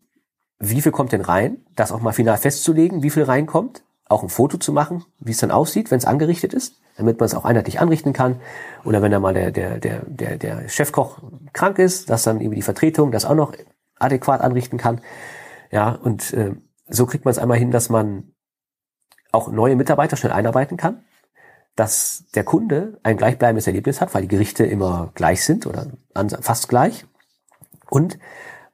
wie 0.58 0.82
viel 0.82 0.92
kommt 0.92 1.12
denn 1.12 1.20
rein, 1.20 1.58
das 1.76 1.92
auch 1.92 2.00
mal 2.00 2.12
final 2.12 2.36
festzulegen, 2.36 3.02
wie 3.02 3.10
viel 3.10 3.22
reinkommt, 3.22 3.84
auch 4.06 4.22
ein 4.22 4.28
Foto 4.28 4.58
zu 4.58 4.72
machen, 4.72 5.04
wie 5.20 5.30
es 5.30 5.38
dann 5.38 5.52
aussieht, 5.52 5.90
wenn 5.90 5.98
es 5.98 6.04
angerichtet 6.04 6.52
ist, 6.52 6.80
damit 6.96 7.20
man 7.20 7.26
es 7.26 7.34
auch 7.34 7.44
einheitlich 7.44 7.80
anrichten 7.80 8.12
kann. 8.12 8.40
Oder 8.84 9.00
wenn 9.00 9.12
da 9.12 9.20
mal 9.20 9.32
der, 9.32 9.52
der, 9.52 9.78
der, 9.78 10.04
der, 10.06 10.36
der 10.38 10.68
Chefkoch 10.68 11.18
krank 11.52 11.78
ist, 11.78 12.10
dass 12.10 12.24
dann 12.24 12.40
eben 12.40 12.54
die 12.54 12.62
Vertretung 12.62 13.12
das 13.12 13.24
auch 13.24 13.34
noch 13.34 13.54
adäquat 13.98 14.40
anrichten 14.40 14.78
kann. 14.78 15.00
Ja, 15.70 15.92
und 15.92 16.32
äh, 16.32 16.56
so 16.88 17.06
kriegt 17.06 17.24
man 17.24 17.30
es 17.30 17.38
einmal 17.38 17.58
hin, 17.58 17.70
dass 17.70 17.88
man 17.88 18.32
auch 19.32 19.50
neue 19.50 19.76
Mitarbeiter 19.76 20.16
schnell 20.16 20.32
einarbeiten 20.32 20.76
kann, 20.76 21.04
dass 21.76 22.24
der 22.34 22.44
Kunde 22.44 22.98
ein 23.02 23.16
gleichbleibendes 23.16 23.66
Erlebnis 23.66 24.00
hat, 24.00 24.14
weil 24.14 24.22
die 24.22 24.28
Gerichte 24.28 24.64
immer 24.64 25.12
gleich 25.14 25.44
sind 25.44 25.66
oder 25.66 25.86
fast 26.40 26.68
gleich. 26.68 27.06
Und 27.88 28.18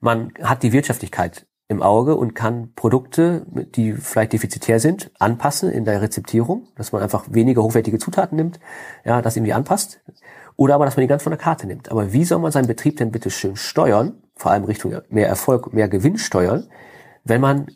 man 0.01 0.33
hat 0.43 0.63
die 0.63 0.73
Wirtschaftlichkeit 0.73 1.47
im 1.69 1.83
Auge 1.83 2.17
und 2.17 2.35
kann 2.35 2.73
Produkte, 2.75 3.45
die 3.49 3.93
vielleicht 3.93 4.33
defizitär 4.33 4.79
sind, 4.79 5.11
anpassen 5.19 5.71
in 5.71 5.85
der 5.85 6.01
Rezeptierung, 6.01 6.69
dass 6.77 6.93
man 6.93 7.03
einfach 7.03 7.25
weniger 7.29 7.63
hochwertige 7.63 7.99
Zutaten 7.99 8.37
nimmt, 8.37 8.61
ja, 9.05 9.21
das 9.21 9.37
irgendwie 9.37 9.53
anpasst. 9.53 10.01
Oder 10.55 10.77
aber, 10.77 10.85
dass 10.85 10.97
man 10.97 11.03
die 11.03 11.09
ganz 11.09 11.23
von 11.23 11.33
der 11.33 11.41
Karte 11.41 11.67
nimmt. 11.67 11.91
Aber 11.91 12.13
wie 12.13 12.25
soll 12.25 12.39
man 12.39 12.53
seinen 12.53 12.69
Betrieb 12.69 12.97
denn 12.97 13.11
bitte 13.11 13.31
schön 13.31 13.57
steuern, 13.57 14.23
vor 14.37 14.53
allem 14.53 14.65
Richtung 14.65 14.97
mehr 15.09 15.29
Erfolg, 15.29 15.73
mehr 15.73 15.89
Gewinn 15.89 16.19
steuern, 16.19 16.69
wenn 17.25 17.41
man 17.41 17.67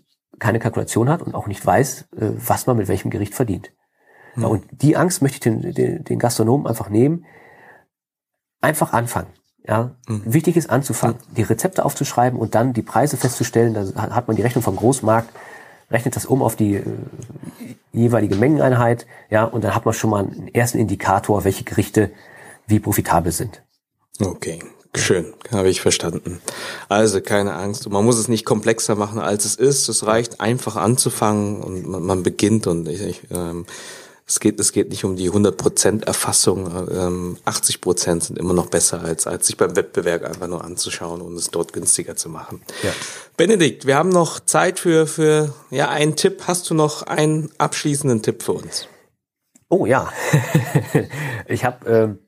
keine 0.41 0.59
Kalkulation 0.59 1.09
hat 1.09 1.23
und 1.23 1.35
auch 1.35 1.47
nicht 1.47 1.65
weiß, 1.65 2.09
äh, 2.17 2.31
was 2.37 2.67
man 2.67 2.77
mit 2.77 2.89
welchem 2.89 3.11
Gericht 3.11 3.35
verdient. 3.35 3.73
Mhm. 4.35 4.45
Und 4.45 4.65
die 4.73 4.97
Angst 4.97 5.23
möchte 5.23 5.37
ich 5.37 5.41
den, 5.41 5.75
den, 5.75 6.05
den 6.05 6.19
Gastronomen 6.19 6.67
einfach 6.67 6.89
nehmen. 6.89 7.25
Einfach 8.61 8.93
anfangen. 8.93 9.29
Ja, 9.67 9.95
mhm. 10.09 10.23
wichtig 10.25 10.57
ist 10.57 10.71
anzufangen, 10.71 11.17
mhm. 11.17 11.35
die 11.35 11.43
Rezepte 11.43 11.85
aufzuschreiben 11.85 12.39
und 12.39 12.55
dann 12.55 12.73
die 12.73 12.83
Preise 12.83 13.17
festzustellen. 13.17 13.75
Da 13.75 14.15
hat 14.15 14.27
man 14.27 14.37
die 14.37 14.43
Rechnung 14.43 14.63
vom 14.63 14.77
Großmarkt, 14.77 15.31
rechnet 15.91 16.17
das 16.17 16.27
um 16.27 16.43
auf 16.43 16.57
die 16.57 16.77
äh, 16.77 16.85
jeweilige 17.93 18.37
Mengeneinheit, 18.37 19.07
ja, 19.29 19.45
und 19.45 19.63
dann 19.63 19.75
hat 19.75 19.85
man 19.85 19.95
schon 19.95 20.11
mal 20.11 20.25
einen 20.25 20.49
ersten 20.49 20.79
Indikator, 20.79 21.45
welche 21.45 21.65
Gerichte 21.65 22.11
wie 22.67 22.81
profitabel 22.81 23.33
sind. 23.33 23.63
Okay, 24.21 24.61
schön, 24.97 25.33
habe 25.51 25.69
ich 25.69 25.81
verstanden. 25.81 26.41
Also 26.89 27.21
keine 27.21 27.55
Angst, 27.55 27.89
man 27.89 28.05
muss 28.05 28.19
es 28.19 28.29
nicht 28.29 28.45
komplexer 28.45 28.95
machen, 28.95 29.21
als 29.21 29.45
es 29.45 29.57
ist. 29.57 29.89
Es 29.89 30.07
reicht 30.07 30.41
einfach 30.41 30.77
anzufangen 30.77 31.63
und 31.63 31.87
man, 31.87 32.03
man 32.03 32.23
beginnt 32.23 32.67
und 32.67 32.89
ich, 32.89 33.01
ich 33.03 33.23
ähm, 33.31 33.67
es 34.31 34.39
geht, 34.39 34.61
es 34.61 34.71
geht 34.71 34.91
nicht 34.91 35.05
um 35.05 35.17
die 35.17 35.29
100% 35.29 36.07
Erfassung. 36.07 36.67
Ähm, 36.93 37.37
80% 37.47 38.21
sind 38.23 38.39
immer 38.39 38.55
noch 38.55 38.67
besser, 38.67 39.03
als, 39.03 39.27
als 39.27 39.49
sich 39.49 39.57
beim 39.57 39.75
Wettbewerb 39.75 40.23
einfach 40.23 40.47
nur 40.47 40.63
anzuschauen 40.63 41.21
und 41.21 41.35
es 41.35 41.51
dort 41.51 41.73
günstiger 41.73 42.15
zu 42.15 42.29
machen. 42.29 42.63
Ja. 42.85 42.93
Benedikt, 43.37 43.87
wir 43.87 43.97
haben 43.97 44.11
noch 44.11 44.39
Zeit 44.39 44.79
für, 44.79 45.09
für 45.09 45.53
ja, 45.71 45.89
einen 45.89 46.15
Tipp. 46.15 46.43
Hast 46.47 46.71
du 46.71 46.75
noch 46.75 47.03
einen 47.03 47.51
abschließenden 47.59 48.23
Tipp 48.23 48.45
für 48.45 48.53
uns? 48.53 48.87
Oh 49.69 49.85
ja, 49.85 50.13
ich 51.49 51.65
habe, 51.65 51.91
ähm, 51.91 52.19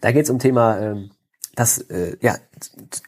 da 0.00 0.12
geht 0.12 0.24
es 0.24 0.30
um 0.30 0.38
Thema, 0.38 0.78
ähm, 0.80 1.10
dass 1.54 1.78
äh, 1.78 2.16
ja, 2.20 2.36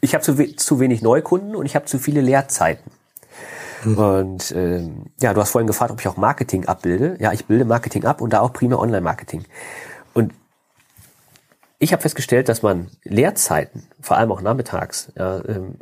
ich 0.01 0.13
habe 0.13 0.23
zu, 0.23 0.37
we 0.37 0.55
zu 0.55 0.79
wenig 0.79 1.01
Neukunden 1.01 1.55
und 1.55 1.65
ich 1.65 1.75
habe 1.75 1.85
zu 1.85 1.99
viele 1.99 2.21
Leerzeiten. 2.21 2.91
Mhm. 3.85 3.97
Und 3.97 4.51
ähm, 4.55 5.05
ja, 5.21 5.33
du 5.33 5.41
hast 5.41 5.51
vorhin 5.51 5.67
gefragt, 5.67 5.91
ob 5.91 5.99
ich 5.99 6.07
auch 6.07 6.17
Marketing 6.17 6.65
abbilde. 6.65 7.17
Ja, 7.19 7.31
ich 7.31 7.45
bilde 7.45 7.65
Marketing 7.65 8.05
ab 8.05 8.21
und 8.21 8.33
da 8.33 8.41
auch 8.41 8.53
primär 8.53 8.79
Online-Marketing. 8.79 9.43
Und 10.13 10.33
ich 11.79 11.91
habe 11.91 12.01
festgestellt, 12.01 12.49
dass 12.49 12.61
man 12.61 12.89
Lehrzeiten, 13.03 13.87
vor 13.99 14.17
allem 14.17 14.31
auch 14.31 14.41
nachmittags, 14.41 15.11
ja, 15.17 15.43
ähm, 15.45 15.75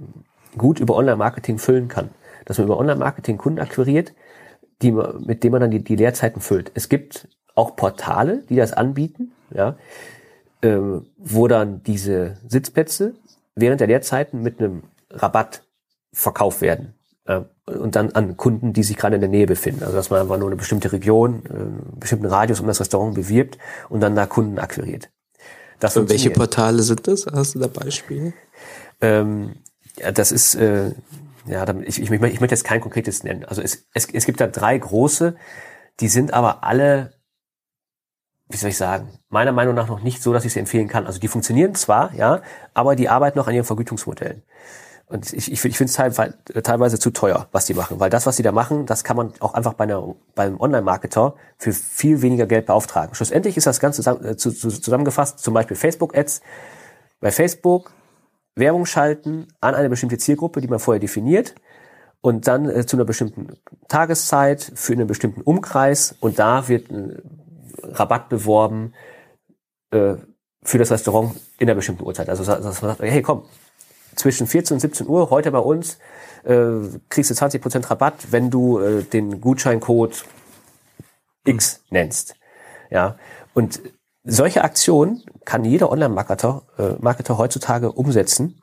gut 0.57 0.79
über 0.79 0.95
Online-Marketing 0.95 1.59
füllen 1.59 1.87
kann. 1.87 2.09
Dass 2.45 2.57
man 2.57 2.65
über 2.65 2.77
Online-Marketing 2.77 3.37
Kunden 3.37 3.59
akquiriert, 3.59 4.13
die, 4.81 4.91
mit 4.91 5.43
denen 5.43 5.51
man 5.51 5.61
dann 5.61 5.71
die, 5.71 5.83
die 5.83 5.95
Leerzeiten 5.95 6.41
füllt. 6.41 6.71
Es 6.73 6.89
gibt 6.89 7.27
auch 7.53 7.75
Portale, 7.75 8.43
die 8.49 8.55
das 8.55 8.73
anbieten, 8.73 9.31
ja, 9.53 9.75
ähm, 10.61 11.07
wo 11.17 11.47
dann 11.47 11.83
diese 11.83 12.37
Sitzplätze 12.47 13.13
während 13.55 13.81
der 13.81 13.87
Leerzeiten 13.87 14.41
mit 14.41 14.59
einem 14.59 14.83
Rabatt 15.09 15.63
verkauft 16.13 16.61
werden. 16.61 16.93
Äh, 17.25 17.41
und 17.65 17.95
dann 17.95 18.11
an 18.11 18.37
Kunden, 18.37 18.73
die 18.73 18.83
sich 18.83 18.97
gerade 18.97 19.15
in 19.15 19.21
der 19.21 19.29
Nähe 19.29 19.45
befinden. 19.45 19.83
Also 19.83 19.95
dass 19.95 20.09
man 20.09 20.21
einfach 20.21 20.37
nur 20.37 20.47
eine 20.47 20.57
bestimmte 20.57 20.91
Region, 20.91 21.43
äh, 21.45 21.53
einen 21.53 21.99
bestimmten 21.99 22.25
Radius 22.25 22.59
um 22.59 22.67
das 22.67 22.79
Restaurant 22.79 23.15
bewirbt 23.15 23.57
und 23.89 24.01
dann 24.01 24.15
da 24.15 24.25
Kunden 24.25 24.59
akquiriert. 24.59 25.09
Das 25.79 25.97
und 25.97 26.09
welche 26.09 26.29
Portale 26.29 26.83
sind 26.83 27.07
das? 27.07 27.25
Hast 27.25 27.55
du 27.55 27.59
da 27.59 27.67
Beispiele? 27.67 28.33
Ähm, 29.01 29.55
ja, 29.97 30.11
das 30.11 30.31
ist, 30.31 30.55
äh, 30.55 30.91
ja, 31.47 31.65
ich, 31.81 31.99
ich, 32.01 32.11
ich, 32.11 32.19
möchte 32.19 32.53
jetzt 32.53 32.63
kein 32.63 32.81
konkretes 32.81 33.23
nennen. 33.23 33.45
Also 33.45 33.61
es, 33.61 33.85
es, 33.93 34.07
es 34.13 34.25
gibt 34.25 34.39
da 34.39 34.47
drei 34.47 34.77
große, 34.77 35.35
die 35.99 36.07
sind 36.07 36.33
aber 36.33 36.63
alle, 36.63 37.13
wie 38.51 38.57
soll 38.57 38.69
ich 38.69 38.77
sagen, 38.77 39.09
meiner 39.29 39.51
Meinung 39.51 39.75
nach 39.75 39.87
noch 39.87 40.01
nicht 40.01 40.21
so, 40.21 40.33
dass 40.33 40.45
ich 40.45 40.53
sie 40.53 40.59
empfehlen 40.59 40.87
kann. 40.87 41.07
Also 41.07 41.19
die 41.19 41.27
funktionieren 41.27 41.75
zwar, 41.75 42.13
ja, 42.13 42.41
aber 42.73 42.95
die 42.95 43.09
arbeiten 43.09 43.37
noch 43.37 43.47
an 43.47 43.53
ihren 43.53 43.65
Vergütungsmodellen. 43.65 44.43
Und 45.11 45.33
ich, 45.33 45.51
ich, 45.51 45.65
ich 45.65 45.77
finde 45.77 45.91
es 45.91 46.63
teilweise 46.63 46.97
zu 46.97 47.11
teuer, 47.11 47.47
was 47.51 47.65
die 47.65 47.73
machen. 47.73 47.99
Weil 47.99 48.09
das, 48.09 48.25
was 48.25 48.37
die 48.37 48.43
da 48.43 48.53
machen, 48.53 48.85
das 48.85 49.03
kann 49.03 49.17
man 49.17 49.33
auch 49.41 49.53
einfach 49.53 49.73
bei 49.73 49.83
einer, 49.83 50.15
beim 50.35 50.59
Online-Marketer 50.59 51.35
für 51.57 51.73
viel 51.73 52.21
weniger 52.21 52.45
Geld 52.45 52.65
beauftragen. 52.65 53.13
Schlussendlich 53.13 53.57
ist 53.57 53.67
das 53.67 53.81
Ganze 53.81 54.09
äh, 54.09 54.37
zusammengefasst, 54.37 55.39
zum 55.39 55.53
Beispiel 55.53 55.75
Facebook-Ads. 55.75 56.41
Bei 57.19 57.29
Facebook 57.29 57.91
Werbung 58.55 58.85
schalten 58.85 59.47
an 59.59 59.75
eine 59.75 59.89
bestimmte 59.89 60.17
Zielgruppe, 60.17 60.61
die 60.61 60.67
man 60.69 60.79
vorher 60.79 61.01
definiert. 61.01 61.55
Und 62.21 62.47
dann 62.47 62.69
äh, 62.69 62.85
zu 62.85 62.95
einer 62.95 63.05
bestimmten 63.05 63.57
Tageszeit, 63.89 64.71
für 64.75 64.93
einen 64.93 65.07
bestimmten 65.07 65.41
Umkreis. 65.41 66.15
Und 66.21 66.39
da 66.39 66.69
wird 66.69 66.89
ein 66.89 67.21
Rabatt 67.81 68.29
beworben 68.29 68.93
äh, 69.91 70.15
für 70.63 70.77
das 70.77 70.91
Restaurant 70.91 71.35
in 71.57 71.67
einer 71.67 71.75
bestimmten 71.75 72.03
Uhrzeit. 72.03 72.29
Also 72.29 72.43
dass 72.43 72.81
man 72.81 72.91
sagt, 72.91 73.01
hey 73.01 73.21
komm, 73.21 73.45
zwischen 74.15 74.47
14 74.47 74.75
und 74.75 74.79
17 74.79 75.07
Uhr, 75.07 75.29
heute 75.29 75.51
bei 75.51 75.59
uns, 75.59 75.97
äh, 76.43 76.71
kriegst 77.09 77.29
du 77.29 77.33
20% 77.33 77.89
Rabatt, 77.89 78.31
wenn 78.31 78.49
du 78.49 78.79
äh, 78.79 79.03
den 79.03 79.41
Gutscheincode 79.41 80.25
X 81.45 81.83
nennst. 81.89 82.35
Ja, 82.89 83.17
und 83.53 83.81
solche 84.23 84.63
Aktionen 84.63 85.23
kann 85.45 85.65
jeder 85.65 85.91
Online-Marketer 85.91 86.63
äh, 86.77 86.93
Marketer 86.99 87.37
heutzutage 87.37 87.91
umsetzen. 87.91 88.61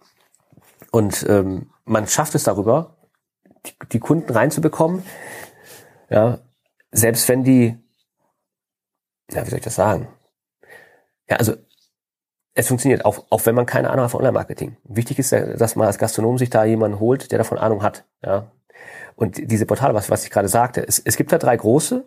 Und 0.90 1.26
ähm, 1.28 1.70
man 1.84 2.06
schafft 2.06 2.34
es 2.34 2.44
darüber, 2.44 2.96
die, 3.66 3.72
die 3.92 3.98
Kunden 3.98 4.32
reinzubekommen. 4.32 5.02
Ja, 6.10 6.38
selbst 6.90 7.28
wenn 7.28 7.44
die, 7.44 7.76
ja, 9.30 9.44
wie 9.44 9.50
soll 9.50 9.58
ich 9.58 9.64
das 9.64 9.74
sagen? 9.74 10.08
Ja, 11.28 11.36
also 11.36 11.54
es 12.54 12.66
funktioniert, 12.66 13.04
auch, 13.04 13.24
auch 13.30 13.46
wenn 13.46 13.54
man 13.54 13.66
keine 13.66 13.90
Ahnung 13.90 14.04
hat 14.04 14.10
von 14.10 14.20
Online-Marketing. 14.20 14.76
Wichtig 14.84 15.18
ist, 15.20 15.32
dass 15.32 15.76
man 15.76 15.86
als 15.86 15.98
Gastronom 15.98 16.38
sich 16.38 16.50
da 16.50 16.64
jemanden 16.64 16.98
holt, 16.98 17.30
der 17.30 17.38
davon 17.38 17.56
Ahnung 17.56 17.82
hat. 17.82 18.04
Ja. 18.24 18.50
Und 19.14 19.50
diese 19.50 19.66
Portale, 19.66 19.94
was, 19.94 20.10
was 20.10 20.24
ich 20.24 20.30
gerade 20.30 20.48
sagte, 20.48 20.86
es, 20.86 20.98
es 20.98 21.16
gibt 21.16 21.30
da 21.30 21.38
drei 21.38 21.56
große, 21.56 22.04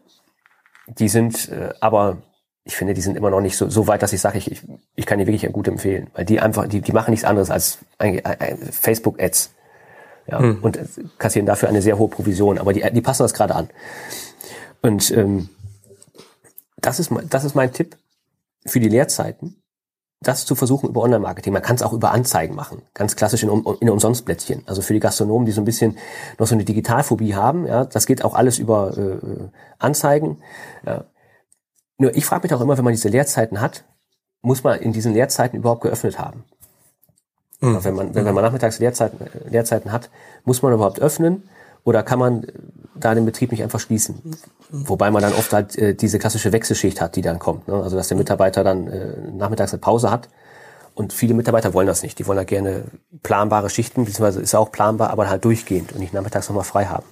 die 0.87 1.07
sind 1.07 1.49
äh, 1.49 1.73
aber, 1.79 2.17
ich 2.63 2.75
finde, 2.75 2.93
die 2.93 3.01
sind 3.01 3.15
immer 3.15 3.29
noch 3.29 3.41
nicht 3.41 3.55
so, 3.55 3.69
so 3.69 3.87
weit, 3.87 4.01
dass 4.01 4.13
ich 4.13 4.19
sage, 4.19 4.37
ich, 4.37 4.51
ich, 4.51 4.61
ich 4.95 5.05
kann 5.05 5.19
die 5.19 5.27
wirklich 5.27 5.49
gut 5.53 5.67
empfehlen. 5.67 6.07
Weil 6.13 6.25
die 6.25 6.41
einfach, 6.41 6.67
die, 6.67 6.81
die 6.81 6.91
machen 6.91 7.11
nichts 7.11 7.25
anderes 7.25 7.49
als 7.49 7.79
Facebook-Ads. 8.71 9.53
Ja, 10.27 10.39
hm. 10.39 10.59
Und 10.61 10.79
kassieren 11.17 11.45
dafür 11.45 11.69
eine 11.69 11.81
sehr 11.81 11.97
hohe 11.97 12.09
Provision, 12.09 12.59
aber 12.59 12.73
die, 12.73 12.83
die 12.91 13.01
passen 13.01 13.23
das 13.23 13.33
gerade 13.33 13.55
an. 13.55 13.69
Und 14.81 15.11
ähm, 15.11 15.49
das 16.81 16.99
ist, 16.99 17.11
das 17.29 17.43
ist 17.43 17.55
mein 17.55 17.71
Tipp 17.73 17.97
für 18.65 18.79
die 18.79 18.89
Lehrzeiten 18.89 19.61
das 20.21 20.45
zu 20.45 20.53
versuchen 20.53 20.89
über 20.89 21.01
Online-Marketing. 21.01 21.51
Man 21.51 21.63
kann 21.63 21.75
es 21.75 21.81
auch 21.81 21.93
über 21.93 22.11
Anzeigen 22.11 22.55
machen, 22.55 22.83
ganz 22.93 23.15
klassisch 23.15 23.41
in, 23.43 23.49
in 23.49 23.89
Umsonstplättchen. 23.89 24.63
Also 24.67 24.83
für 24.83 24.93
die 24.93 24.99
Gastronomen, 24.99 25.45
die 25.45 25.51
so 25.51 25.61
ein 25.61 25.65
bisschen 25.65 25.97
noch 26.37 26.45
so 26.45 26.53
eine 26.53 26.63
Digitalphobie 26.63 27.33
haben, 27.33 27.65
ja, 27.65 27.85
das 27.85 28.05
geht 28.05 28.23
auch 28.23 28.35
alles 28.35 28.59
über 28.59 28.95
äh, 28.97 29.17
Anzeigen. 29.79 30.37
Ja. 30.85 31.05
Nur 31.97 32.15
ich 32.15 32.25
frage 32.25 32.43
mich 32.43 32.53
auch 32.53 32.61
immer, 32.61 32.77
wenn 32.77 32.85
man 32.85 32.93
diese 32.93 33.09
Leerzeiten 33.09 33.61
hat, 33.61 33.83
muss 34.43 34.63
man 34.63 34.79
in 34.79 34.93
diesen 34.93 35.13
Leerzeiten 35.13 35.57
überhaupt 35.57 35.81
geöffnet 35.81 36.19
haben? 36.19 36.43
Mhm. 37.59 37.83
Wenn 37.83 37.95
man 37.95 38.15
wenn, 38.15 38.25
wenn 38.25 38.35
man 38.35 38.43
nachmittags 38.43 38.77
Leerzeiten, 38.77 39.19
Leerzeiten 39.49 39.91
hat, 39.91 40.11
muss 40.45 40.61
man 40.61 40.71
überhaupt 40.71 40.99
öffnen 40.99 41.49
oder 41.83 42.03
kann 42.03 42.19
man 42.19 42.45
da 42.95 43.15
den 43.15 43.25
Betrieb 43.25 43.51
nicht 43.51 43.63
einfach 43.63 43.79
schließen? 43.79 44.21
Wobei 44.69 45.09
man 45.11 45.21
dann 45.21 45.33
oft 45.33 45.51
halt 45.53 45.77
äh, 45.77 45.95
diese 45.95 46.19
klassische 46.19 46.51
Wechselschicht 46.51 47.01
hat, 47.01 47.15
die 47.15 47.21
dann 47.21 47.39
kommt. 47.39 47.67
Ne? 47.67 47.73
Also 47.75 47.95
dass 47.95 48.07
der 48.07 48.17
Mitarbeiter 48.17 48.63
dann 48.63 48.87
äh, 48.87 49.15
nachmittags 49.33 49.73
eine 49.73 49.79
Pause 49.79 50.11
hat. 50.11 50.29
Und 50.93 51.13
viele 51.13 51.33
Mitarbeiter 51.33 51.73
wollen 51.73 51.87
das 51.87 52.03
nicht. 52.03 52.19
Die 52.19 52.27
wollen 52.27 52.37
da 52.37 52.43
gerne 52.43 52.83
planbare 53.23 53.69
Schichten, 53.69 54.05
beziehungsweise 54.05 54.41
ist 54.41 54.53
auch 54.55 54.71
planbar, 54.71 55.09
aber 55.09 55.29
halt 55.29 55.45
durchgehend 55.45 55.93
und 55.93 55.99
nicht 55.99 56.13
nachmittags 56.13 56.49
nochmal 56.49 56.65
frei 56.65 56.85
haben. 56.85 57.05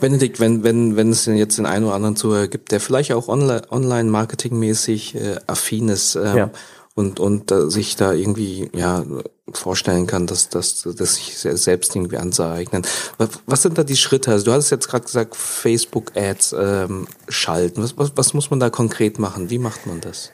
Benedikt, 0.00 0.40
wenn, 0.40 0.62
wenn, 0.62 0.96
wenn 0.96 1.10
es 1.10 1.24
denn 1.24 1.36
jetzt 1.36 1.58
den 1.58 1.66
einen 1.66 1.84
oder 1.84 1.94
anderen 1.94 2.16
Zuhörer 2.16 2.46
gibt, 2.46 2.70
der 2.72 2.80
vielleicht 2.80 3.12
auch 3.12 3.28
online-marketingmäßig 3.28 5.16
äh, 5.16 5.36
affin 5.46 5.88
ist, 5.88 6.14
ähm, 6.14 6.36
ja 6.36 6.50
und 6.94 7.20
und 7.20 7.50
äh, 7.50 7.70
sich 7.70 7.96
da 7.96 8.12
irgendwie 8.12 8.70
ja 8.74 9.04
vorstellen 9.52 10.06
kann, 10.06 10.26
dass 10.26 10.48
dass 10.48 10.82
dass 10.82 11.14
sich 11.14 11.36
selbst 11.38 11.96
irgendwie 11.96 12.18
anzueignen. 12.18 12.82
Was, 13.18 13.28
was 13.46 13.62
sind 13.62 13.78
da 13.78 13.84
die 13.84 13.96
Schritte? 13.96 14.30
Also 14.32 14.46
du 14.46 14.52
hast 14.52 14.70
jetzt 14.70 14.88
gerade 14.88 15.04
gesagt, 15.04 15.36
Facebook 15.36 16.12
Ads 16.16 16.54
ähm, 16.58 17.06
schalten. 17.28 17.82
Was, 17.82 17.96
was 17.96 18.12
was 18.14 18.34
muss 18.34 18.50
man 18.50 18.60
da 18.60 18.70
konkret 18.70 19.18
machen? 19.18 19.50
Wie 19.50 19.58
macht 19.58 19.86
man 19.86 20.00
das? 20.00 20.32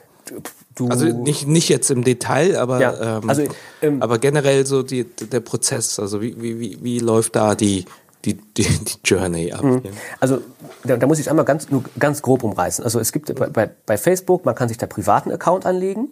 Du, 0.75 0.87
also 0.87 1.05
nicht 1.05 1.47
nicht 1.47 1.69
jetzt 1.69 1.91
im 1.91 2.03
Detail, 2.03 2.57
aber 2.57 2.79
ja, 2.79 3.17
ähm, 3.17 3.29
also, 3.29 3.43
ähm, 3.81 4.01
aber 4.01 4.19
generell 4.19 4.65
so 4.65 4.83
die, 4.83 5.03
der 5.05 5.39
Prozess. 5.39 5.99
Also 5.99 6.21
wie 6.21 6.41
wie 6.41 6.59
wie, 6.59 6.77
wie 6.81 6.99
läuft 6.99 7.35
da 7.35 7.55
die 7.55 7.85
die, 8.25 8.33
die, 8.33 8.63
die 8.63 8.97
Journey 9.05 9.51
ab. 9.53 9.63
Mhm. 9.63 9.81
Also 10.19 10.41
da, 10.83 10.97
da 10.97 11.07
muss 11.07 11.19
ich 11.19 11.29
einmal 11.29 11.45
ganz, 11.45 11.69
nur 11.69 11.83
ganz 11.97 12.21
grob 12.21 12.43
umreißen. 12.43 12.83
Also 12.83 12.99
es 12.99 13.11
gibt 13.11 13.33
bei, 13.33 13.69
bei 13.85 13.97
Facebook, 13.97 14.45
man 14.45 14.55
kann 14.55 14.67
sich 14.67 14.77
da 14.77 14.87
privaten 14.87 15.31
Account 15.31 15.65
anlegen. 15.65 16.09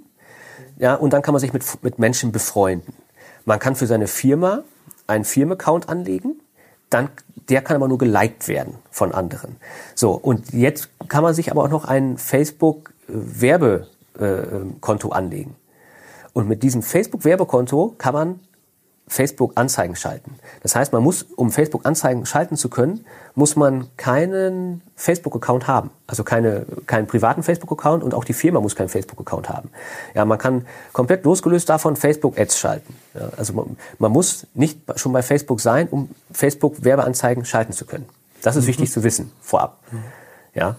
Ja, 0.77 0.95
und 0.95 1.13
dann 1.13 1.21
kann 1.21 1.33
man 1.33 1.39
sich 1.39 1.53
mit, 1.53 1.63
mit 1.83 1.99
Menschen 1.99 2.31
befreunden. 2.31 2.93
Man 3.45 3.59
kann 3.59 3.75
für 3.75 3.87
seine 3.87 4.07
Firma 4.07 4.63
einen 5.07 5.25
Firmenaccount 5.25 5.89
anlegen, 5.89 6.39
dann, 6.89 7.09
der 7.49 7.61
kann 7.61 7.75
aber 7.75 7.87
nur 7.87 7.97
geliked 7.97 8.47
werden 8.47 8.75
von 8.91 9.11
anderen. 9.13 9.57
So, 9.95 10.11
und 10.11 10.53
jetzt 10.53 10.89
kann 11.07 11.23
man 11.23 11.33
sich 11.33 11.49
aber 11.51 11.63
auch 11.63 11.69
noch 11.69 11.85
ein 11.85 12.17
Facebook-Werbekonto 12.17 15.09
anlegen. 15.09 15.55
Und 16.33 16.47
mit 16.47 16.61
diesem 16.63 16.83
Facebook-Werbekonto 16.83 17.95
kann 17.97 18.13
man 18.13 18.39
Facebook-Anzeigen 19.07 19.95
schalten. 19.95 20.35
Das 20.63 20.75
heißt, 20.75 20.91
man 20.91 21.01
muss, 21.01 21.23
um 21.23 21.51
Facebook-Anzeigen 21.51 22.25
schalten 22.25 22.57
zu 22.57 22.69
können, 22.69 23.05
muss 23.35 23.55
man 23.55 23.87
keinen 23.95 24.81
Facebook-Account 24.95 25.67
haben. 25.67 25.91
Also 26.07 26.23
keine, 26.23 26.65
keinen 26.87 27.07
privaten 27.07 27.41
Facebook-Account 27.41 28.03
und 28.03 28.13
auch 28.13 28.25
die 28.25 28.33
Firma 28.33 28.59
muss 28.59 28.75
keinen 28.75 28.89
Facebook-Account 28.89 29.49
haben. 29.49 29.69
Ja, 30.13 30.25
man 30.25 30.37
kann 30.37 30.65
komplett 30.91 31.23
losgelöst 31.23 31.69
davon 31.69 31.95
Facebook-Ads 31.95 32.59
schalten. 32.59 32.95
Ja, 33.13 33.29
also 33.37 33.53
man, 33.53 33.77
man, 33.97 34.11
muss 34.11 34.45
nicht 34.53 34.79
schon 34.97 35.13
bei 35.13 35.21
Facebook 35.23 35.61
sein, 35.61 35.87
um 35.87 36.09
Facebook-Werbeanzeigen 36.31 37.45
schalten 37.45 37.71
zu 37.71 37.85
können. 37.85 38.07
Das 38.41 38.55
ist 38.55 38.65
mhm. 38.65 38.69
wichtig 38.69 38.91
zu 38.91 39.03
wissen, 39.03 39.31
vorab. 39.41 39.79
Mhm. 39.91 40.03
Ja. 40.53 40.75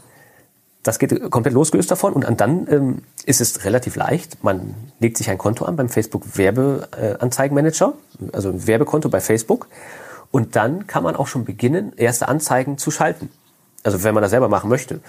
Das 0.82 0.98
geht 0.98 1.30
komplett 1.30 1.54
losgelöst 1.54 1.90
davon 1.90 2.12
und 2.12 2.40
dann 2.40 2.66
ähm, 2.70 3.02
ist 3.26 3.40
es 3.40 3.64
relativ 3.64 3.96
leicht. 3.96 4.42
Man 4.42 4.74
legt 5.00 5.18
sich 5.18 5.28
ein 5.28 5.36
Konto 5.36 5.64
an 5.64 5.76
beim 5.76 5.88
Facebook 5.88 6.38
Werbeanzeigenmanager, 6.38 7.94
also 8.32 8.50
ein 8.50 8.66
Werbekonto 8.66 9.08
bei 9.08 9.20
Facebook. 9.20 9.68
Und 10.30 10.56
dann 10.56 10.86
kann 10.86 11.02
man 11.02 11.16
auch 11.16 11.26
schon 11.26 11.44
beginnen, 11.44 11.92
erste 11.96 12.28
Anzeigen 12.28 12.78
zu 12.78 12.90
schalten. 12.90 13.30
Also 13.82 14.02
wenn 14.02 14.14
man 14.14 14.22
das 14.22 14.30
selber 14.30 14.48
machen 14.48 14.68
möchte. 14.68 15.00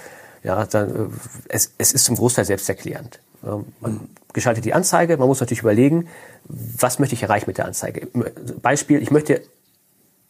Ja, 0.44 0.66
dann, 0.66 0.90
äh, 0.90 1.08
es, 1.50 1.74
es 1.78 1.92
ist 1.92 2.06
zum 2.06 2.16
Großteil 2.16 2.46
selbsterklärend. 2.46 3.20
Man 3.42 4.10
geschaltet 4.34 4.66
die 4.66 4.74
Anzeige, 4.74 5.18
man 5.18 5.28
muss 5.28 5.40
natürlich 5.40 5.62
überlegen, 5.62 6.08
was 6.46 7.00
möchte 7.00 7.16
ich 7.16 7.24
erreichen 7.24 7.46
mit 7.48 7.58
der 7.58 7.66
Anzeige. 7.66 8.08
Beispiel, 8.62 9.02
ich 9.02 9.12
möchte 9.12 9.42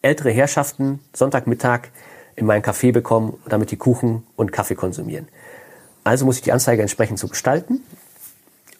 ältere 0.00 0.30
Herrschaften 0.30 1.00
Sonntagmittag 1.12 1.88
in 2.36 2.46
meinen 2.46 2.62
Café 2.62 2.92
bekommen, 2.92 3.36
damit 3.48 3.70
die 3.70 3.76
Kuchen 3.76 4.24
und 4.36 4.52
Kaffee 4.52 4.76
konsumieren. 4.76 5.28
Also 6.04 6.24
muss 6.24 6.36
ich 6.36 6.42
die 6.42 6.52
Anzeige 6.52 6.82
entsprechend 6.82 7.18
so 7.18 7.28
gestalten, 7.28 7.82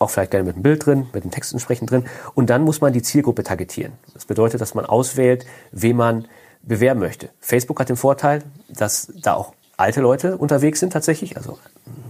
auch 0.01 0.11
vielleicht 0.11 0.32
gerne 0.32 0.44
mit 0.44 0.57
einem 0.57 0.62
Bild 0.64 0.84
drin, 0.84 1.07
mit 1.12 1.22
einem 1.22 1.30
Text 1.30 1.53
entsprechend 1.53 1.90
drin. 1.90 2.07
Und 2.34 2.51
dann 2.51 2.62
muss 2.62 2.80
man 2.80 2.92
die 2.92 3.03
Zielgruppe 3.03 3.44
targetieren. 3.44 3.92
Das 4.14 4.24
bedeutet, 4.24 4.61
dass 4.61 4.74
man 4.74 4.86
auswählt, 4.86 5.46
wen 5.70 5.96
man 5.96 6.26
bewerben 6.62 7.01
möchte. 7.01 7.28
Facebook 7.40 7.78
hat 7.78 7.88
den 7.88 7.96
Vorteil, 7.96 8.42
dass 8.68 9.12
da 9.22 9.34
auch 9.34 9.53
alte 9.76 10.01
Leute 10.01 10.36
unterwegs 10.36 10.80
sind 10.80 10.92
tatsächlich, 10.92 11.36
also 11.36 11.59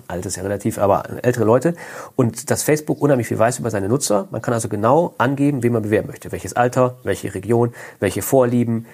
alt 0.09 0.27
ist 0.27 0.37
ja 0.37 0.43
relativ, 0.43 0.79
aber 0.79 1.05
ältere 1.23 1.45
Leute 1.45 1.75
und 2.17 2.51
dass 2.51 2.65
Facebook 2.65 3.01
unheimlich 3.01 3.29
viel 3.29 3.39
weiß 3.39 3.61
über 3.61 3.71
seine 3.71 3.89
Nutzer. 3.89 4.27
Man 4.33 4.43
kann 4.43 4.55
also 4.55 4.69
genau 4.69 5.15
angeben, 5.19 5.63
wen 5.63 5.73
man 5.73 5.83
bewerben 5.83 6.09
möchte, 6.09 6.33
welches 6.33 6.55
Alter, 6.55 6.97
welche 7.05 7.33
Region, 7.33 7.73
welche 8.01 8.23
Vorlieben, 8.23 8.87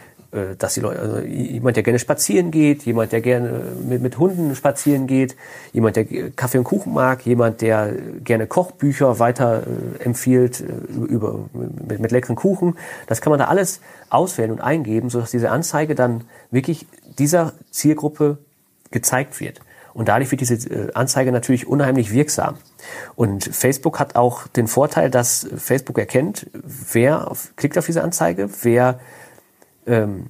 dass 0.58 0.74
die 0.74 0.80
Leute, 0.80 1.00
also 1.00 1.18
jemand, 1.20 1.76
der 1.76 1.82
gerne 1.82 1.98
spazieren 1.98 2.50
geht, 2.50 2.82
jemand, 2.82 3.12
der 3.12 3.20
gerne 3.20 3.62
mit, 3.88 4.02
mit 4.02 4.18
Hunden 4.18 4.54
spazieren 4.54 5.06
geht, 5.06 5.36
jemand, 5.72 5.96
der 5.96 6.04
Kaffee 6.30 6.58
und 6.58 6.64
Kuchen 6.64 6.92
mag, 6.92 7.24
jemand, 7.24 7.60
der 7.60 7.92
gerne 8.24 8.46
Kochbücher 8.46 9.18
weiter 9.18 9.62
äh, 9.62 10.02
empfiehlt 10.04 10.60
äh, 10.60 10.64
über, 10.92 11.48
mit, 11.52 12.00
mit 12.00 12.10
leckeren 12.10 12.36
Kuchen. 12.36 12.76
Das 13.06 13.20
kann 13.20 13.30
man 13.30 13.38
da 13.38 13.46
alles 13.46 13.80
auswählen 14.10 14.50
und 14.50 14.60
eingeben, 14.60 15.10
sodass 15.10 15.30
diese 15.30 15.50
Anzeige 15.50 15.94
dann 15.94 16.24
wirklich 16.50 16.86
dieser 17.18 17.52
Zielgruppe 17.70 18.38
gezeigt 18.90 19.40
wird. 19.40 19.60
Und 19.94 20.08
dadurch 20.08 20.30
wird 20.30 20.42
diese 20.42 20.54
äh, 20.68 20.92
Anzeige 20.92 21.32
natürlich 21.32 21.66
unheimlich 21.66 22.12
wirksam. 22.12 22.56
Und 23.14 23.44
Facebook 23.44 23.98
hat 23.98 24.14
auch 24.14 24.46
den 24.46 24.66
Vorteil, 24.68 25.10
dass 25.10 25.48
Facebook 25.56 25.98
erkennt, 25.98 26.46
wer 26.92 27.30
auf, 27.30 27.52
klickt 27.56 27.78
auf 27.78 27.86
diese 27.86 28.02
Anzeige, 28.02 28.50
wer 28.62 29.00
ähm, 29.86 30.26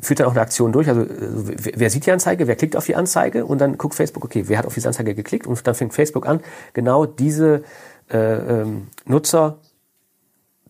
führt 0.00 0.20
dann 0.20 0.26
auch 0.26 0.32
eine 0.32 0.40
Aktion 0.40 0.72
durch. 0.72 0.88
Also, 0.88 1.02
also 1.02 1.44
wer 1.46 1.90
sieht 1.90 2.06
die 2.06 2.12
Anzeige, 2.12 2.46
wer 2.46 2.56
klickt 2.56 2.76
auf 2.76 2.86
die 2.86 2.96
Anzeige 2.96 3.44
und 3.46 3.60
dann 3.60 3.78
guckt 3.78 3.94
Facebook, 3.94 4.24
okay, 4.24 4.44
wer 4.46 4.58
hat 4.58 4.66
auf 4.66 4.74
diese 4.74 4.88
Anzeige 4.88 5.14
geklickt 5.14 5.46
und 5.46 5.66
dann 5.66 5.74
fängt 5.74 5.94
Facebook 5.94 6.26
an, 6.26 6.40
genau 6.72 7.06
diese 7.06 7.62
äh, 8.10 8.18
ähm, 8.18 8.88
Nutzer 9.06 9.58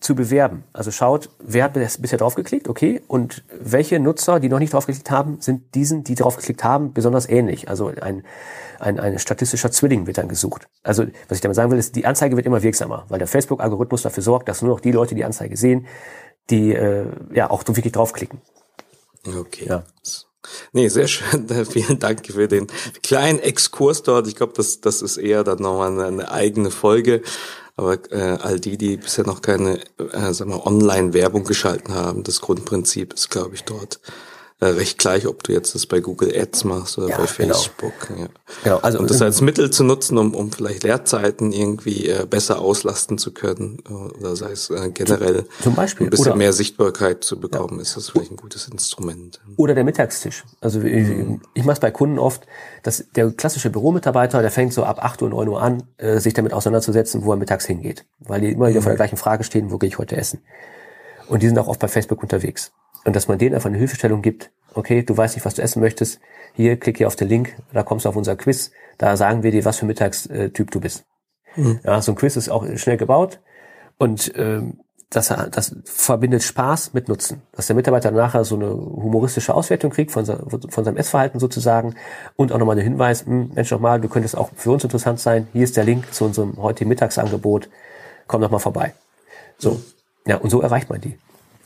zu 0.04 0.14
bewerben. 0.14 0.64
Also 0.72 0.90
schaut, 0.90 1.30
wer 1.38 1.64
hat 1.64 1.72
bisher 1.72 2.18
draufgeklickt, 2.18 2.68
okay, 2.68 3.00
und 3.08 3.42
welche 3.58 3.98
Nutzer, 3.98 4.38
die 4.38 4.50
noch 4.50 4.58
nicht 4.58 4.74
draufgeklickt 4.74 5.10
haben, 5.10 5.38
sind 5.40 5.74
diesen, 5.74 6.04
die 6.04 6.14
draufgeklickt 6.14 6.62
haben, 6.62 6.92
besonders 6.92 7.26
ähnlich. 7.26 7.70
Also 7.70 7.90
ein, 8.02 8.22
ein, 8.78 9.00
ein 9.00 9.18
statistischer 9.18 9.70
Zwilling 9.70 10.06
wird 10.06 10.18
dann 10.18 10.28
gesucht. 10.28 10.68
Also 10.82 11.04
was 11.28 11.38
ich 11.38 11.40
damit 11.40 11.56
sagen 11.56 11.70
will, 11.70 11.78
ist, 11.78 11.96
die 11.96 12.04
Anzeige 12.04 12.36
wird 12.36 12.44
immer 12.44 12.62
wirksamer, 12.62 13.06
weil 13.08 13.18
der 13.18 13.28
Facebook-Algorithmus 13.28 14.02
dafür 14.02 14.22
sorgt, 14.22 14.48
dass 14.48 14.60
nur 14.60 14.72
noch 14.72 14.80
die 14.80 14.92
Leute 14.92 15.14
die 15.14 15.24
Anzeige 15.24 15.56
sehen, 15.56 15.86
die 16.50 16.72
äh, 16.72 17.06
ja 17.32 17.50
auch 17.50 17.66
wirklich 17.66 17.92
draufklicken. 17.92 18.40
Okay. 19.26 19.66
Ja. 19.68 19.84
Nee, 20.72 20.88
sehr 20.88 21.08
schön. 21.08 21.48
Vielen 21.70 21.98
Dank 21.98 22.26
für 22.26 22.48
den 22.48 22.66
kleinen 23.02 23.38
Exkurs 23.38 24.02
dort. 24.02 24.26
Ich 24.28 24.36
glaube, 24.36 24.52
das, 24.56 24.80
das 24.80 25.02
ist 25.02 25.16
eher 25.16 25.44
dann 25.44 25.60
nochmal 25.60 25.98
eine, 25.98 26.30
eigene 26.30 26.70
Folge. 26.70 27.22
Aber 27.76 27.98
äh, 28.12 28.38
all 28.40 28.60
die, 28.60 28.76
die 28.76 28.98
bisher 28.98 29.26
noch 29.26 29.42
keine 29.42 29.80
äh, 29.98 30.32
sagen 30.32 30.50
wir, 30.50 30.66
Online-Werbung 30.66 31.44
geschalten 31.44 31.94
haben, 31.94 32.22
das 32.22 32.40
Grundprinzip 32.40 33.14
ist, 33.14 33.30
glaube 33.30 33.54
ich, 33.54 33.64
dort 33.64 34.00
recht 34.70 34.98
gleich, 34.98 35.26
ob 35.26 35.42
du 35.42 35.52
jetzt 35.52 35.74
das 35.74 35.86
bei 35.86 36.00
Google 36.00 36.32
Ads 36.34 36.64
machst 36.64 36.98
oder 36.98 37.08
ja, 37.08 37.16
bei 37.16 37.26
genau. 37.36 37.54
Facebook. 37.54 37.92
Genau. 38.08 38.20
Ja. 38.20 38.28
Genau, 38.62 38.76
also 38.78 38.98
und 38.98 39.10
das 39.10 39.22
als 39.22 39.40
Mittel 39.40 39.70
zu 39.70 39.84
nutzen, 39.84 40.18
um, 40.18 40.34
um 40.34 40.52
vielleicht 40.52 40.82
Leerzeiten 40.82 41.52
irgendwie 41.52 42.08
äh, 42.08 42.26
besser 42.28 42.60
auslasten 42.60 43.18
zu 43.18 43.32
können 43.32 43.82
äh, 43.88 43.92
oder 43.92 44.36
sei 44.36 44.52
es 44.52 44.70
äh, 44.70 44.90
generell 44.90 45.46
zum 45.62 45.74
Beispiel 45.74 46.06
ein 46.06 46.10
bisschen 46.10 46.28
oder, 46.28 46.36
mehr 46.36 46.52
Sichtbarkeit 46.52 47.24
zu 47.24 47.38
bekommen, 47.38 47.76
ja. 47.76 47.82
ist 47.82 47.96
das 47.96 48.10
vielleicht 48.10 48.30
ein 48.30 48.36
gutes 48.36 48.68
Instrument. 48.68 49.40
Oder 49.56 49.74
der 49.74 49.84
Mittagstisch. 49.84 50.44
Also 50.60 50.80
ich, 50.80 51.08
mhm. 51.08 51.40
ich 51.54 51.64
mache 51.64 51.74
es 51.74 51.80
bei 51.80 51.90
Kunden 51.90 52.18
oft, 52.18 52.46
dass 52.82 53.04
der 53.14 53.30
klassische 53.32 53.70
Büromitarbeiter, 53.70 54.42
der 54.42 54.50
fängt 54.50 54.72
so 54.72 54.84
ab 54.84 55.02
8 55.02 55.22
Uhr, 55.22 55.30
9 55.30 55.48
Uhr 55.48 55.62
an, 55.62 55.82
äh, 55.96 56.18
sich 56.18 56.34
damit 56.34 56.52
auseinanderzusetzen, 56.52 57.24
wo 57.24 57.32
er 57.32 57.36
mittags 57.36 57.66
hingeht. 57.66 58.04
Weil 58.20 58.40
die 58.40 58.52
immer 58.52 58.68
wieder 58.68 58.80
mhm. 58.80 58.84
vor 58.84 58.90
der 58.90 58.96
gleichen 58.96 59.16
Frage 59.16 59.44
stehen, 59.44 59.70
wo 59.70 59.78
gehe 59.78 59.88
ich 59.88 59.98
heute 59.98 60.16
essen? 60.16 60.40
Und 61.28 61.42
die 61.42 61.48
sind 61.48 61.58
auch 61.58 61.68
oft 61.68 61.80
bei 61.80 61.88
Facebook 61.88 62.22
unterwegs. 62.22 62.72
Und 63.04 63.14
dass 63.14 63.28
man 63.28 63.38
denen 63.38 63.54
einfach 63.54 63.68
eine 63.68 63.78
Hilfestellung 63.78 64.22
gibt. 64.22 64.50
Okay, 64.74 65.02
du 65.02 65.16
weißt 65.16 65.36
nicht, 65.36 65.44
was 65.44 65.54
du 65.54 65.62
essen 65.62 65.80
möchtest. 65.80 66.20
Hier, 66.54 66.78
klick 66.78 66.98
hier 66.98 67.06
auf 67.06 67.16
den 67.16 67.28
Link, 67.28 67.56
da 67.72 67.82
kommst 67.82 68.04
du 68.04 68.08
auf 68.08 68.16
unser 68.16 68.36
Quiz. 68.36 68.70
Da 68.98 69.16
sagen 69.16 69.42
wir 69.42 69.50
dir, 69.50 69.64
was 69.64 69.78
für 69.78 69.86
Mittagstyp 69.86 70.70
du 70.70 70.80
bist. 70.80 71.04
Mhm. 71.56 71.80
Ja, 71.84 72.00
so 72.00 72.12
ein 72.12 72.16
Quiz 72.16 72.36
ist 72.36 72.48
auch 72.48 72.66
schnell 72.76 72.96
gebaut. 72.96 73.40
Und 73.98 74.32
ähm, 74.36 74.78
dass 75.10 75.30
er, 75.30 75.48
das 75.48 75.76
verbindet 75.84 76.42
Spaß 76.42 76.92
mit 76.92 77.08
Nutzen. 77.08 77.42
Dass 77.52 77.66
der 77.66 77.76
Mitarbeiter 77.76 78.10
nachher 78.10 78.44
so 78.44 78.56
eine 78.56 78.70
humoristische 78.70 79.54
Auswertung 79.54 79.90
kriegt 79.90 80.10
von, 80.10 80.26
von 80.26 80.84
seinem 80.84 80.96
Essverhalten 80.96 81.38
sozusagen 81.38 81.94
und 82.36 82.52
auch 82.52 82.58
nochmal 82.58 82.76
einen 82.76 82.84
Hinweis, 82.84 83.24
hm, 83.24 83.52
Mensch 83.54 83.68
doch 83.68 83.80
mal, 83.80 84.00
du 84.00 84.08
könntest 84.08 84.36
auch 84.36 84.50
für 84.56 84.72
uns 84.72 84.84
interessant 84.84 85.20
sein. 85.20 85.46
Hier 85.52 85.64
ist 85.64 85.76
der 85.76 85.84
Link 85.84 86.12
zu 86.12 86.24
unserem 86.24 86.56
heutigen 86.56 86.88
Mittagsangebot. 86.88 87.68
Komm 88.26 88.40
doch 88.40 88.50
mal 88.50 88.58
vorbei. 88.58 88.94
So. 89.58 89.80
Ja, 90.26 90.38
und 90.38 90.50
so 90.50 90.62
erreicht 90.62 90.90
man 90.90 91.00
die. 91.00 91.18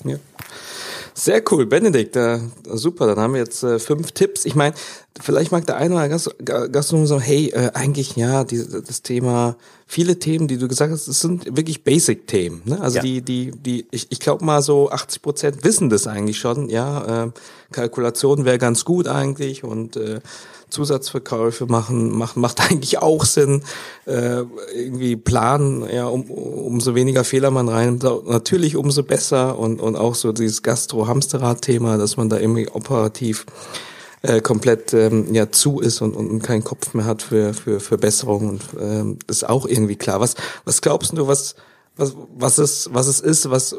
Ja. 0.05 0.17
Sehr 1.19 1.43
cool, 1.51 1.67
Benedikt. 1.67 2.15
Äh, 2.15 2.39
super, 2.65 3.09
dann 3.09 3.19
haben 3.19 3.33
wir 3.35 3.41
jetzt 3.41 3.65
äh, 3.65 3.81
fünf 3.81 4.13
Tipps. 4.13 4.45
Ich 4.45 4.55
meine, 4.55 4.77
vielleicht 5.21 5.53
mag 5.53 5.67
der 5.67 5.77
eine 5.77 5.95
oder 5.95 6.05
andere 6.05 6.69
Gastronom 6.71 7.07
sagen, 7.07 7.21
hey, 7.21 7.49
äh, 7.49 7.71
eigentlich 7.75 8.17
ja, 8.17 8.45
die, 8.45 8.65
das 8.69 9.03
Thema, 9.03 9.57
viele 9.87 10.19
Themen, 10.19 10.49
die 10.49 10.59
du 10.59 10.69
gesagt 10.69 10.93
hast, 10.93 11.09
das 11.09 11.21
sind 11.21 11.57
wirklich 11.57 11.85
Basic-Themen. 11.85 12.63
Ne? 12.65 12.81
Also 12.81 12.97
ja. 12.97 13.03
die, 13.03 13.23
die, 13.23 13.51
die, 13.53 13.87
ich, 13.91 14.07
ich 14.11 14.21
glaube 14.21 14.45
mal 14.45 14.63
so 14.63 14.91
80 14.91 15.23
Prozent 15.23 15.65
wissen 15.65 15.91
das 15.91 16.07
eigentlich 16.07 16.39
schon. 16.39 16.69
Ja, 16.69 17.25
äh, 17.25 17.31
Kalkulation 17.73 18.45
wäre 18.45 18.59
ganz 18.59 18.85
gut 18.85 19.09
eigentlich 19.09 19.65
und 19.65 19.97
äh, 19.97 20.21
Zusatzverkäufe 20.71 21.67
machen, 21.67 22.17
macht, 22.17 22.37
macht 22.37 22.61
eigentlich 22.71 22.99
auch 22.99 23.25
Sinn. 23.25 23.63
Äh, 24.07 24.45
irgendwie 24.75 25.17
planen, 25.17 25.85
ja, 25.93 26.07
um, 26.07 26.31
umso 26.31 26.95
weniger 26.95 27.25
Fehler 27.25 27.51
man 27.51 27.69
rein, 27.69 27.99
natürlich 28.27 28.77
umso 28.77 29.03
besser 29.03 29.59
und, 29.59 29.81
und 29.81 29.97
auch 29.97 30.15
so 30.15 30.33
dieses 30.33 30.63
Gastro-Hamsterrad-Thema, 30.63 31.97
dass 31.99 32.17
man 32.17 32.29
da 32.29 32.39
irgendwie 32.39 32.69
operativ 32.69 33.47
äh, 34.23 34.41
komplett 34.41 34.93
ähm, 34.95 35.35
ja 35.35 35.51
zu 35.51 35.81
ist 35.81 36.01
und, 36.01 36.15
und 36.15 36.43
keinen 36.43 36.65
Kopf 36.65 36.95
mehr 36.95 37.05
hat 37.05 37.23
für 37.23 37.55
für 37.55 37.99
Besserung 37.99 38.49
und 38.49 38.63
ähm, 38.81 39.19
ist 39.29 39.49
auch 39.49 39.67
irgendwie 39.67 39.97
klar. 39.97 40.21
Was 40.21 40.35
was 40.65 40.81
glaubst 40.81 41.17
du, 41.17 41.27
was 41.29 41.55
was, 41.99 42.15
was 42.17 42.59
es, 42.59 42.95
was 42.95 43.09
es 43.09 43.21
ist, 43.21 43.51
was, 43.51 43.75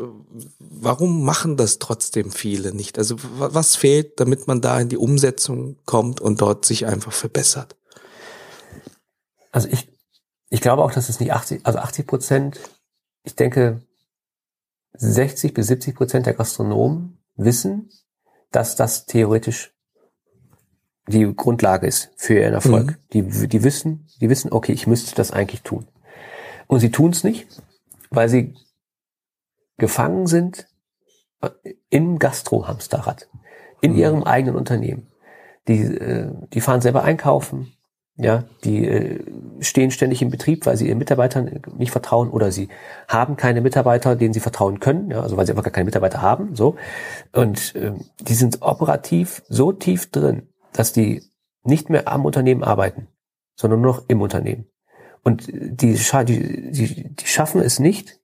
warum 0.59 1.23
machen 1.23 1.55
das 1.55 1.79
trotzdem 1.79 2.31
viele 2.31 2.75
nicht? 2.75 2.97
Also 2.97 3.15
was 3.37 3.77
fehlt, 3.77 4.19
damit 4.19 4.45
man 4.45 4.59
da 4.61 4.79
in 4.79 4.89
die 4.89 4.97
Umsetzung 4.97 5.77
kommt 5.85 6.19
und 6.19 6.41
dort 6.41 6.65
sich 6.65 6.85
einfach 6.85 7.13
verbessert? 7.13 7.77
Also 9.51 9.69
ich, 9.69 9.89
ich 10.49 10.59
glaube 10.59 10.83
auch, 10.83 10.91
dass 10.91 11.07
es 11.07 11.21
nicht 11.21 11.31
80, 11.31 11.61
also 11.63 11.79
80 11.79 12.07
Prozent, 12.07 12.59
ich 13.23 13.35
denke 13.35 13.81
60 14.93 15.53
bis 15.53 15.67
70 15.67 15.95
Prozent 15.95 16.25
der 16.25 16.33
Gastronomen 16.33 17.19
wissen, 17.37 17.89
dass 18.51 18.75
das 18.75 19.05
theoretisch 19.05 19.73
die 21.09 21.35
Grundlage 21.35 21.87
ist 21.87 22.11
für 22.15 22.39
ihren 22.39 22.53
Erfolg. 22.53 22.87
Mhm. 22.87 22.95
Die, 23.13 23.47
die 23.47 23.63
wissen, 23.63 24.07
die 24.21 24.29
wissen, 24.29 24.51
okay, 24.51 24.71
ich 24.71 24.87
müsste 24.87 25.15
das 25.15 25.31
eigentlich 25.31 25.63
tun. 25.63 25.87
Und 26.67 26.79
sie 26.79 26.91
tun 26.91 27.11
es 27.11 27.23
nicht, 27.23 27.47
weil 28.11 28.29
sie 28.29 28.55
gefangen 29.77 30.27
sind 30.27 30.67
im 31.89 32.19
Gastro-Hamsterrad, 32.19 33.27
in 33.81 33.93
mhm. 33.93 33.97
ihrem 33.97 34.23
eigenen 34.23 34.55
Unternehmen. 34.55 35.07
Die, 35.67 35.81
äh, 35.81 36.31
die 36.53 36.61
fahren 36.61 36.81
selber 36.81 37.03
einkaufen, 37.03 37.73
ja, 38.17 38.43
die 38.65 38.85
äh, 38.85 39.23
stehen 39.61 39.91
ständig 39.91 40.21
im 40.21 40.29
Betrieb, 40.29 40.65
weil 40.65 40.75
sie 40.75 40.89
ihren 40.89 40.97
Mitarbeitern 40.97 41.61
nicht 41.77 41.91
vertrauen 41.91 42.29
oder 42.29 42.51
sie 42.51 42.67
haben 43.07 43.37
keine 43.37 43.61
Mitarbeiter, 43.61 44.17
denen 44.17 44.33
sie 44.33 44.41
vertrauen 44.41 44.81
können, 44.81 45.09
ja, 45.09 45.21
also 45.21 45.37
weil 45.37 45.45
sie 45.45 45.53
einfach 45.53 45.63
gar 45.63 45.71
keine 45.71 45.85
Mitarbeiter 45.85 46.21
haben, 46.21 46.55
so. 46.55 46.75
Und 47.31 47.73
äh, 47.75 47.93
die 48.19 48.33
sind 48.33 48.61
operativ 48.61 49.41
so 49.47 49.71
tief 49.71 50.11
drin, 50.11 50.48
dass 50.73 50.93
die 50.93 51.23
nicht 51.63 51.89
mehr 51.89 52.07
am 52.07 52.25
Unternehmen 52.25 52.63
arbeiten, 52.63 53.07
sondern 53.55 53.81
nur 53.81 53.95
noch 53.95 54.05
im 54.07 54.21
Unternehmen. 54.21 54.65
Und 55.23 55.47
die, 55.47 55.93
die, 55.93 56.71
die, 56.71 57.15
die 57.15 57.27
schaffen 57.27 57.61
es 57.61 57.79
nicht, 57.79 58.19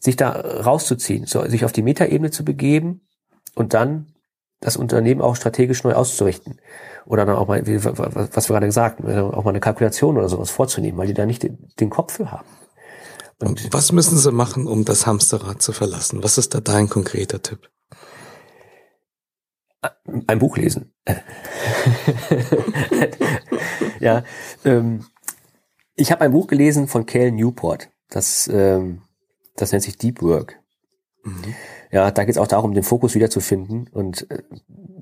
sich 0.00 0.16
da 0.16 0.30
rauszuziehen, 0.30 1.26
so, 1.26 1.46
sich 1.48 1.64
auf 1.64 1.72
die 1.72 1.82
Metaebene 1.82 2.30
zu 2.30 2.44
begeben 2.44 3.06
und 3.54 3.74
dann 3.74 4.14
das 4.60 4.76
Unternehmen 4.76 5.20
auch 5.20 5.36
strategisch 5.36 5.84
neu 5.84 5.94
auszurichten. 5.94 6.60
Oder 7.04 7.24
dann 7.24 7.36
auch 7.36 7.48
mal, 7.48 7.66
was 7.66 8.48
wir 8.48 8.54
gerade 8.54 8.66
gesagt 8.66 9.00
haben, 9.00 9.32
auch 9.32 9.44
mal 9.44 9.50
eine 9.50 9.60
Kalkulation 9.60 10.16
oder 10.16 10.28
sowas 10.28 10.50
vorzunehmen, 10.50 10.98
weil 10.98 11.06
die 11.06 11.14
da 11.14 11.26
nicht 11.26 11.48
den, 11.80 11.90
Kopf 11.90 12.14
für 12.14 12.32
haben. 12.32 12.48
Und 13.40 13.72
was 13.72 13.92
müssen 13.92 14.18
sie 14.18 14.32
machen, 14.32 14.66
um 14.66 14.84
das 14.84 15.06
Hamsterrad 15.06 15.62
zu 15.62 15.72
verlassen? 15.72 16.24
Was 16.24 16.38
ist 16.38 16.54
da 16.54 16.60
dein 16.60 16.88
konkreter 16.88 17.40
Tipp? 17.40 17.70
Ein 20.26 20.38
Buch 20.38 20.56
lesen. 20.56 20.92
ja, 24.00 24.24
ähm, 24.64 25.04
ich 25.94 26.10
habe 26.10 26.22
ein 26.22 26.32
Buch 26.32 26.46
gelesen 26.48 26.88
von 26.88 27.06
Cal 27.06 27.30
Newport. 27.30 27.88
Das, 28.08 28.48
ähm, 28.52 29.02
das 29.56 29.72
nennt 29.72 29.84
sich 29.84 29.96
Deep 29.96 30.20
Work. 30.22 30.58
Mhm. 31.22 31.54
Ja, 31.90 32.10
da 32.10 32.24
geht 32.24 32.34
es 32.34 32.38
auch 32.38 32.46
darum, 32.46 32.74
den 32.74 32.82
Fokus 32.82 33.14
wiederzufinden. 33.14 33.88
Und 33.92 34.30
äh, 34.30 34.42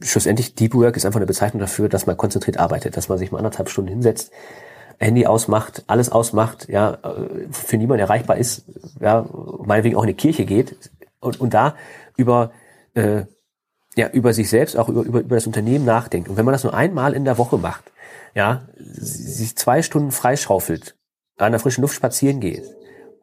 schlussendlich, 0.02 0.54
Deep 0.54 0.74
Work 0.74 0.96
ist 0.96 1.06
einfach 1.06 1.18
eine 1.18 1.26
Bezeichnung 1.26 1.60
dafür, 1.60 1.88
dass 1.88 2.06
man 2.06 2.16
konzentriert 2.16 2.58
arbeitet, 2.58 2.96
dass 2.96 3.08
man 3.08 3.18
sich 3.18 3.32
mal 3.32 3.38
anderthalb 3.38 3.68
Stunden 3.70 3.90
hinsetzt, 3.90 4.30
Handy 4.98 5.26
ausmacht, 5.26 5.84
alles 5.86 6.10
ausmacht, 6.10 6.68
ja, 6.68 6.94
äh, 7.02 7.48
für 7.50 7.76
niemanden 7.76 8.00
erreichbar 8.00 8.36
ist, 8.36 8.64
ja, 9.00 9.26
meinetwegen 9.64 9.96
auch 9.96 10.02
in 10.02 10.08
die 10.08 10.14
Kirche 10.14 10.44
geht 10.44 10.90
und, 11.20 11.40
und 11.40 11.54
da 11.54 11.76
über 12.16 12.52
äh, 12.94 13.24
ja, 13.96 14.08
über 14.10 14.32
sich 14.32 14.48
selbst, 14.48 14.76
auch 14.76 14.88
über, 14.88 15.02
über, 15.02 15.20
über 15.20 15.36
das 15.36 15.46
Unternehmen 15.46 15.84
nachdenkt. 15.84 16.28
Und 16.28 16.36
wenn 16.36 16.44
man 16.44 16.52
das 16.52 16.64
nur 16.64 16.74
einmal 16.74 17.14
in 17.14 17.24
der 17.24 17.38
Woche 17.38 17.58
macht, 17.58 17.84
ja, 18.34 18.68
sich 18.78 19.56
zwei 19.56 19.82
Stunden 19.82 20.10
freischaufelt, 20.10 20.96
an 21.38 21.52
der 21.52 21.60
frischen 21.60 21.82
Luft 21.82 21.94
spazieren 21.94 22.40
geht, 22.40 22.64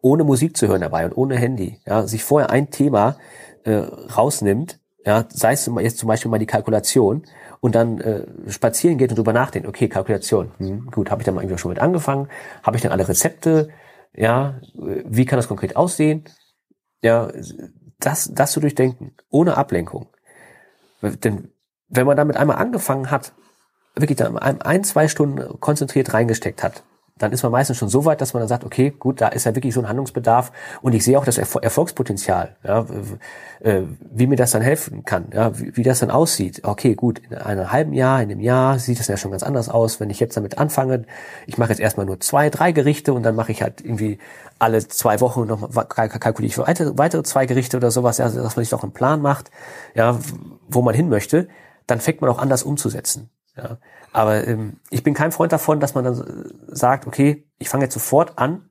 ohne 0.02 0.24
Musik 0.24 0.58
zu 0.58 0.68
hören 0.68 0.82
dabei 0.82 1.06
und 1.06 1.16
ohne 1.16 1.38
Handy, 1.38 1.80
ja, 1.86 2.08
sich 2.08 2.24
vorher 2.24 2.50
ein 2.50 2.72
Thema 2.72 3.18
äh, 3.64 3.76
rausnimmt, 3.76 4.80
ja, 5.06 5.26
sei 5.30 5.54
es 5.54 5.70
jetzt 5.82 6.00
zum 6.00 6.08
Beispiel 6.08 6.32
mal 6.32 6.40
die 6.40 6.46
Kalkulation 6.46 7.24
und 7.60 7.76
dann 7.76 8.02
äh, 8.02 8.26
spazieren 8.48 8.98
geht 8.98 9.12
und 9.12 9.18
drüber 9.18 9.34
nachdenkt, 9.34 9.68
okay, 9.68 9.88
Kalkulation, 9.88 10.52
hm, 10.58 10.88
gut, 10.92 11.12
habe 11.12 11.22
ich 11.22 11.26
dann 11.26 11.36
mal 11.36 11.42
irgendwie 11.42 11.60
schon 11.60 11.70
mit 11.70 11.80
angefangen, 11.80 12.30
habe 12.64 12.78
ich 12.78 12.84
dann 12.84 12.92
alle 12.92 13.08
Rezepte, 13.08 13.70
ja, 14.16 14.60
wie 14.74 15.26
kann 15.26 15.38
das 15.38 15.48
konkret 15.48 15.76
aussehen, 15.76 16.24
ja, 17.04 17.32
das, 18.00 18.32
das 18.34 18.52
zu 18.52 18.60
durchdenken, 18.60 19.16
ohne 19.30 19.58
Ablenkung. 19.58 20.08
Denn 21.04 21.52
wenn 21.90 22.08
man 22.08 22.18
damit 22.18 22.38
einmal 22.38 22.58
angefangen 22.58 23.12
hat, 23.12 23.34
wirklich 23.96 24.18
dann 24.18 24.38
ein, 24.38 24.84
zwei 24.84 25.08
Stunden 25.08 25.60
konzentriert 25.60 26.14
reingesteckt 26.14 26.64
hat, 26.64 26.84
dann 27.20 27.32
ist 27.32 27.44
man 27.44 27.52
meistens 27.52 27.78
schon 27.78 27.90
so 27.90 28.06
weit, 28.06 28.22
dass 28.22 28.34
man 28.34 28.42
dann 28.42 28.48
sagt, 28.48 28.64
okay, 28.64 28.90
gut, 28.90 29.22
da 29.22 29.28
ist 29.28 29.46
ja 29.46 29.54
wirklich 29.54 29.74
so 29.74 29.82
ein 29.82 29.88
Handlungsbedarf 29.88 30.52
und 30.82 30.94
ich 30.94 31.04
sehe 31.04 31.18
auch 31.20 31.26
das 31.26 31.38
Erfolgspotenzial, 31.38 32.56
ja, 32.64 32.86
äh, 33.60 33.84
wie 34.12 34.26
mir 34.26 34.36
das 34.36 34.52
dann 34.52 34.64
helfen 34.64 35.06
kann, 35.06 35.28
ja, 35.32 35.58
wie, 35.60 35.78
wie 35.78 35.84
das 35.84 36.00
dann 36.00 36.10
aussieht. 36.10 36.62
Okay, 36.64 36.96
gut, 36.96 37.20
in 37.20 37.38
einem 37.38 37.72
halben 37.72 37.94
Jahr, 37.94 38.22
in 38.22 38.32
einem 38.32 38.40
Jahr 38.40 38.80
sieht 38.80 39.00
das 39.00 39.08
ja 39.08 39.18
schon 39.18 39.30
ganz 39.30 39.44
anders 39.44 39.70
aus, 39.70 40.00
wenn 40.00 40.10
ich 40.10 40.20
jetzt 40.20 40.36
damit 40.38 40.58
anfange. 40.58 41.04
Ich 41.46 41.60
mache 41.60 41.70
jetzt 41.70 41.80
erstmal 41.80 42.08
nur 42.08 42.20
zwei, 42.20 42.50
drei 42.50 42.72
Gerichte 42.72 43.14
und 43.14 43.22
dann 43.22 43.36
mache 43.36 43.52
ich 43.52 43.62
halt 43.62 43.82
irgendwie 43.82 44.18
alle 44.58 44.88
zwei 44.88 45.20
Wochen 45.20 45.46
noch 45.46 45.70
kalkuliere 45.90 46.44
ich 46.48 46.58
weitere 46.98 47.24
zwei 47.24 47.46
Gerichte 47.46 47.78
oder 47.78 47.92
sowas, 47.92 48.18
ja, 48.18 48.26
dass 48.26 48.56
man 48.56 48.64
sich 48.64 48.70
doch 48.70 48.84
einen 48.84 48.94
Plan 48.94 49.22
macht, 49.22 49.52
ja, 49.94 50.18
wo 50.68 50.82
man 50.82 50.96
hin 50.96 51.10
möchte, 51.10 51.48
dann 51.86 52.00
fängt 52.00 52.22
man 52.22 52.30
auch 52.32 52.40
anders 52.40 52.64
umzusetzen. 52.64 53.30
Ja. 53.56 53.78
Aber 54.12 54.48
ähm, 54.48 54.78
ich 54.90 55.04
bin 55.04 55.14
kein 55.14 55.32
Freund 55.32 55.52
davon, 55.52 55.80
dass 55.80 55.94
man 55.94 56.04
dann 56.04 56.52
sagt, 56.68 57.08
okay, 57.08 57.48
ich 57.60 57.70
fange 57.70 57.86
jetzt 57.86 57.94
sofort 57.94 58.38
an, 58.38 58.70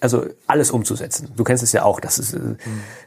also 0.00 0.26
alles 0.46 0.70
umzusetzen. 0.70 1.32
Du 1.36 1.44
kennst 1.44 1.62
es 1.62 1.72
ja 1.72 1.82
auch, 1.84 2.00
das 2.00 2.18
ist 2.18 2.34
äh, 2.34 2.38
mhm. 2.38 2.58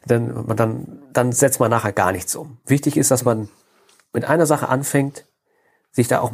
dann 0.05 0.45
man 0.45 0.57
dann 0.57 1.01
dann 1.13 1.31
setzt 1.31 1.59
man 1.59 1.69
nachher 1.69 1.93
gar 1.93 2.11
nichts 2.11 2.35
um. 2.35 2.57
Wichtig 2.65 2.97
ist, 2.97 3.11
dass 3.11 3.23
man 3.23 3.49
mit 4.13 4.25
einer 4.25 4.45
Sache 4.45 4.67
anfängt, 4.67 5.25
sich 5.91 6.07
da 6.07 6.21
auch 6.21 6.31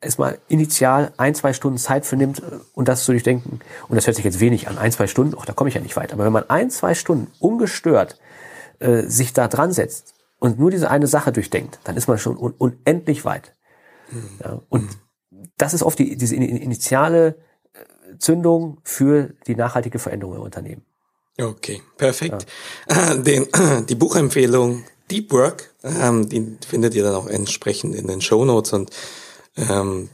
erstmal 0.00 0.38
initial 0.48 1.12
ein, 1.16 1.34
zwei 1.34 1.52
Stunden 1.52 1.78
Zeit 1.78 2.06
für 2.06 2.16
nimmt 2.16 2.40
äh, 2.40 2.58
und 2.74 2.88
das 2.88 3.04
zu 3.04 3.12
durchdenken. 3.12 3.60
Und 3.88 3.96
das 3.96 4.06
hört 4.06 4.16
sich 4.16 4.24
jetzt 4.24 4.40
wenig 4.40 4.68
an, 4.68 4.78
ein, 4.78 4.92
zwei 4.92 5.06
Stunden, 5.06 5.36
ach, 5.38 5.46
da 5.46 5.52
komme 5.52 5.68
ich 5.68 5.74
ja 5.74 5.80
nicht 5.80 5.96
weit. 5.96 6.12
Aber 6.12 6.24
wenn 6.24 6.32
man 6.32 6.48
ein, 6.48 6.70
zwei 6.70 6.94
Stunden 6.94 7.30
ungestört 7.40 8.18
äh, 8.78 9.02
sich 9.02 9.32
da 9.32 9.48
dran 9.48 9.72
setzt 9.72 10.14
und 10.38 10.58
nur 10.58 10.70
diese 10.70 10.90
eine 10.90 11.06
Sache 11.06 11.32
durchdenkt, 11.32 11.80
dann 11.84 11.96
ist 11.96 12.06
man 12.08 12.18
schon 12.18 12.36
un 12.36 12.54
unendlich 12.56 13.24
weit. 13.24 13.54
Ja, 14.42 14.60
und 14.68 14.88
das 15.56 15.74
ist 15.74 15.82
oft 15.82 15.98
die, 15.98 16.16
diese 16.16 16.36
initiale 16.36 17.38
äh, 17.72 18.18
Zündung 18.18 18.80
für 18.84 19.34
die 19.46 19.54
nachhaltige 19.54 19.98
Veränderung 19.98 20.36
im 20.36 20.42
Unternehmen. 20.42 20.82
Okay, 21.40 21.82
perfekt. 21.96 22.46
Ja. 22.88 23.12
Äh, 23.12 23.22
den, 23.22 23.46
die 23.88 23.94
Buchempfehlung 23.94 24.84
Deep 25.10 25.32
Work, 25.32 25.74
ähm, 25.82 26.28
die 26.28 26.56
findet 26.66 26.94
ihr 26.94 27.02
dann 27.02 27.14
auch 27.14 27.26
entsprechend 27.26 27.94
in 27.94 28.06
den 28.06 28.20
Show 28.20 28.44
Notes 28.44 28.72
und 28.72 28.90
ähm, 29.56 30.08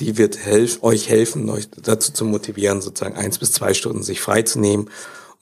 die 0.00 0.18
wird 0.18 0.38
helf, 0.38 0.82
euch 0.82 1.08
helfen, 1.08 1.48
euch 1.48 1.68
dazu 1.70 2.12
zu 2.12 2.24
motivieren, 2.24 2.80
sozusagen 2.80 3.16
eins 3.16 3.38
bis 3.38 3.52
zwei 3.52 3.74
Stunden 3.74 4.02
sich 4.02 4.20
freizunehmen 4.20 4.90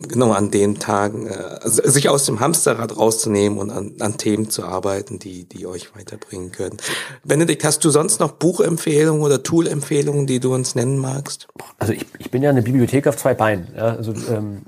genau 0.00 0.32
an 0.32 0.50
den 0.50 0.78
Tagen, 0.78 1.26
äh, 1.26 1.58
sich 1.64 2.08
aus 2.08 2.24
dem 2.24 2.38
Hamsterrad 2.38 2.96
rauszunehmen 2.96 3.58
und 3.58 3.70
an, 3.70 3.94
an 3.98 4.16
Themen 4.16 4.48
zu 4.48 4.64
arbeiten, 4.64 5.18
die, 5.18 5.44
die 5.44 5.66
euch 5.66 5.94
weiterbringen 5.96 6.52
können. 6.52 6.76
Benedikt, 7.24 7.64
hast 7.64 7.84
du 7.84 7.90
sonst 7.90 8.20
noch 8.20 8.32
Buchempfehlungen 8.32 9.22
oder 9.22 9.42
Toolempfehlungen, 9.42 10.26
die 10.26 10.38
du 10.38 10.54
uns 10.54 10.76
nennen 10.76 10.98
magst? 10.98 11.48
Also 11.78 11.92
ich, 11.92 12.06
ich 12.18 12.30
bin 12.30 12.42
ja 12.42 12.50
eine 12.50 12.62
Bibliothek 12.62 13.08
auf 13.08 13.16
zwei 13.16 13.34
Beinen. 13.34 13.68
Ja, 13.76 13.96
also 13.96 14.12
ähm, 14.30 14.62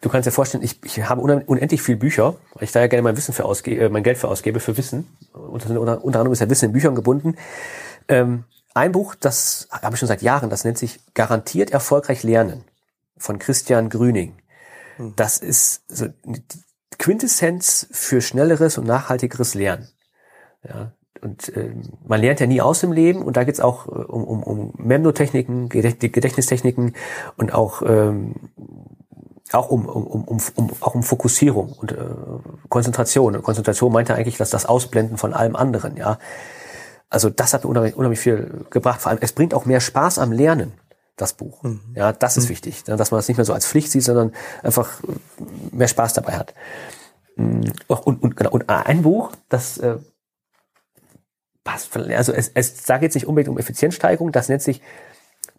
du 0.00 0.08
kannst 0.08 0.28
dir 0.28 0.32
vorstellen, 0.32 0.62
ich, 0.62 0.78
ich 0.84 1.02
habe 1.08 1.20
unendlich 1.20 1.82
viel 1.82 1.96
Bücher, 1.96 2.36
weil 2.54 2.64
ich 2.64 2.72
da 2.72 2.80
ja 2.80 2.86
gerne 2.86 3.02
mein 3.02 3.16
Wissen 3.16 3.34
für 3.34 3.46
ausgebe, 3.46 3.86
äh, 3.86 3.88
mein 3.88 4.04
Geld 4.04 4.18
für 4.18 4.28
ausgebe 4.28 4.60
für 4.60 4.76
Wissen. 4.76 5.08
Unter, 5.32 5.68
unter, 5.80 6.04
unter 6.04 6.20
anderem 6.20 6.32
ist 6.32 6.40
ja 6.40 6.48
Wissen 6.48 6.66
in 6.66 6.72
Büchern 6.72 6.94
gebunden. 6.94 7.34
Ähm, 8.06 8.44
ein 8.72 8.92
Buch, 8.92 9.16
das 9.16 9.66
habe 9.72 9.96
ich 9.96 9.98
schon 9.98 10.06
seit 10.06 10.22
Jahren, 10.22 10.48
das 10.48 10.62
nennt 10.62 10.78
sich 10.78 11.00
Garantiert 11.14 11.72
erfolgreich 11.72 12.22
lernen 12.22 12.62
von 13.18 13.40
Christian 13.40 13.88
Grüning. 13.88 14.34
Hm. 15.00 15.14
Das 15.16 15.38
ist 15.38 15.82
so 15.88 16.06
die 16.24 16.42
Quintessenz 16.98 17.88
für 17.90 18.20
schnelleres 18.20 18.78
und 18.78 18.86
nachhaltigeres 18.86 19.54
Lernen. 19.54 19.88
Ja, 20.62 20.92
und 21.22 21.48
äh, 21.56 21.74
man 22.06 22.20
lernt 22.20 22.40
ja 22.40 22.46
nie 22.46 22.60
aus 22.60 22.82
im 22.82 22.92
Leben 22.92 23.22
und 23.22 23.36
da 23.36 23.44
geht's 23.44 23.60
auch 23.60 23.86
äh, 23.86 23.90
um, 23.90 24.24
um, 24.24 24.42
um 24.42 24.74
Memnotechniken, 24.76 25.68
Gedächtnistechniken 25.68 26.94
und 27.36 27.54
auch 27.54 27.82
ähm, 27.82 28.34
auch 29.52 29.70
um, 29.70 29.86
um, 29.86 30.24
um, 30.24 30.38
um, 30.54 30.70
auch 30.80 30.94
um 30.94 31.02
Fokussierung 31.02 31.72
und 31.72 31.92
äh, 31.92 31.96
Konzentration. 32.68 33.34
Und 33.34 33.42
Konzentration 33.42 33.92
meint 33.92 34.08
ja 34.08 34.14
eigentlich, 34.14 34.36
dass 34.36 34.50
das 34.50 34.66
Ausblenden 34.66 35.16
von 35.16 35.32
allem 35.32 35.56
anderen, 35.56 35.96
ja. 35.96 36.18
Also 37.08 37.28
das 37.28 37.52
hat 37.52 37.64
mir 37.64 37.70
unheimlich, 37.70 37.96
unheimlich 37.96 38.20
viel 38.20 38.66
gebracht. 38.70 39.00
Vor 39.00 39.10
allem, 39.10 39.18
es 39.20 39.32
bringt 39.32 39.52
auch 39.52 39.64
mehr 39.64 39.80
Spaß 39.80 40.20
am 40.20 40.30
Lernen, 40.30 40.74
das 41.16 41.34
Buch. 41.34 41.62
Mhm. 41.62 41.80
Ja, 41.94 42.12
das 42.12 42.36
ist 42.36 42.44
mhm. 42.44 42.50
wichtig, 42.50 42.86
ne, 42.86 42.96
dass 42.96 43.10
man 43.10 43.18
das 43.18 43.28
nicht 43.28 43.36
mehr 43.36 43.44
so 43.44 43.52
als 43.52 43.66
Pflicht 43.66 43.90
sieht, 43.90 44.02
sondern 44.02 44.32
einfach 44.62 45.00
mehr 45.72 45.88
Spaß 45.88 46.14
dabei 46.14 46.32
hat. 46.32 46.54
Mm, 47.36 47.62
und, 47.86 48.22
und, 48.22 48.36
genau, 48.36 48.50
und 48.50 48.68
ein 48.68 49.02
Buch, 49.02 49.32
das 49.48 49.78
äh, 49.78 49.98
passt, 51.64 51.96
also 51.96 52.32
es, 52.32 52.50
es 52.54 52.86
sagt 52.86 53.02
jetzt 53.02 53.14
nicht 53.14 53.26
unbedingt 53.26 53.50
um 53.50 53.58
Effizienzsteigerung, 53.58 54.32
das 54.32 54.48
nennt 54.48 54.62
sich 54.62 54.80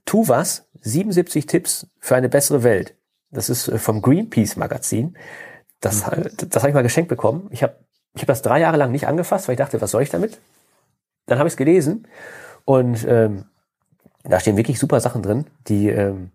Tu 0.06 0.28
was, 0.28 0.68
77 0.82 1.46
Tipps 1.46 1.88
für 2.00 2.16
eine 2.16 2.30
bessere 2.30 2.64
Welt. 2.64 2.96
Das 3.30 3.50
ist 3.50 3.68
äh, 3.68 3.78
vom 3.78 4.02
Greenpeace 4.02 4.56
Magazin. 4.58 5.18
Das, 5.80 6.06
mhm. 6.06 6.30
das 6.50 6.64
habe 6.64 6.70
ich 6.70 6.76
mal 6.76 6.84
geschenkt 6.84 7.10
bekommen. 7.10 7.48
Ich 7.52 7.64
habe 7.64 7.78
ich 8.14 8.22
hab 8.22 8.28
das 8.28 8.42
drei 8.42 8.60
Jahre 8.60 8.78
lang 8.78 8.92
nicht 8.92 9.08
angefasst, 9.08 9.48
weil 9.48 9.54
ich 9.54 9.60
dachte, 9.60 9.80
was 9.80 9.92
soll 9.92 10.04
ich 10.04 10.10
damit? 10.10 10.40
Dann 11.28 11.40
habe 11.40 11.48
ich 11.48 11.54
es 11.54 11.58
gelesen 11.58 12.08
und 12.66 13.06
ähm, 13.08 13.46
da 14.24 14.40
stehen 14.40 14.58
wirklich 14.58 14.80
super 14.80 15.00
Sachen 15.00 15.22
drin, 15.22 15.46
die 15.68 15.90
ähm, 15.90 16.32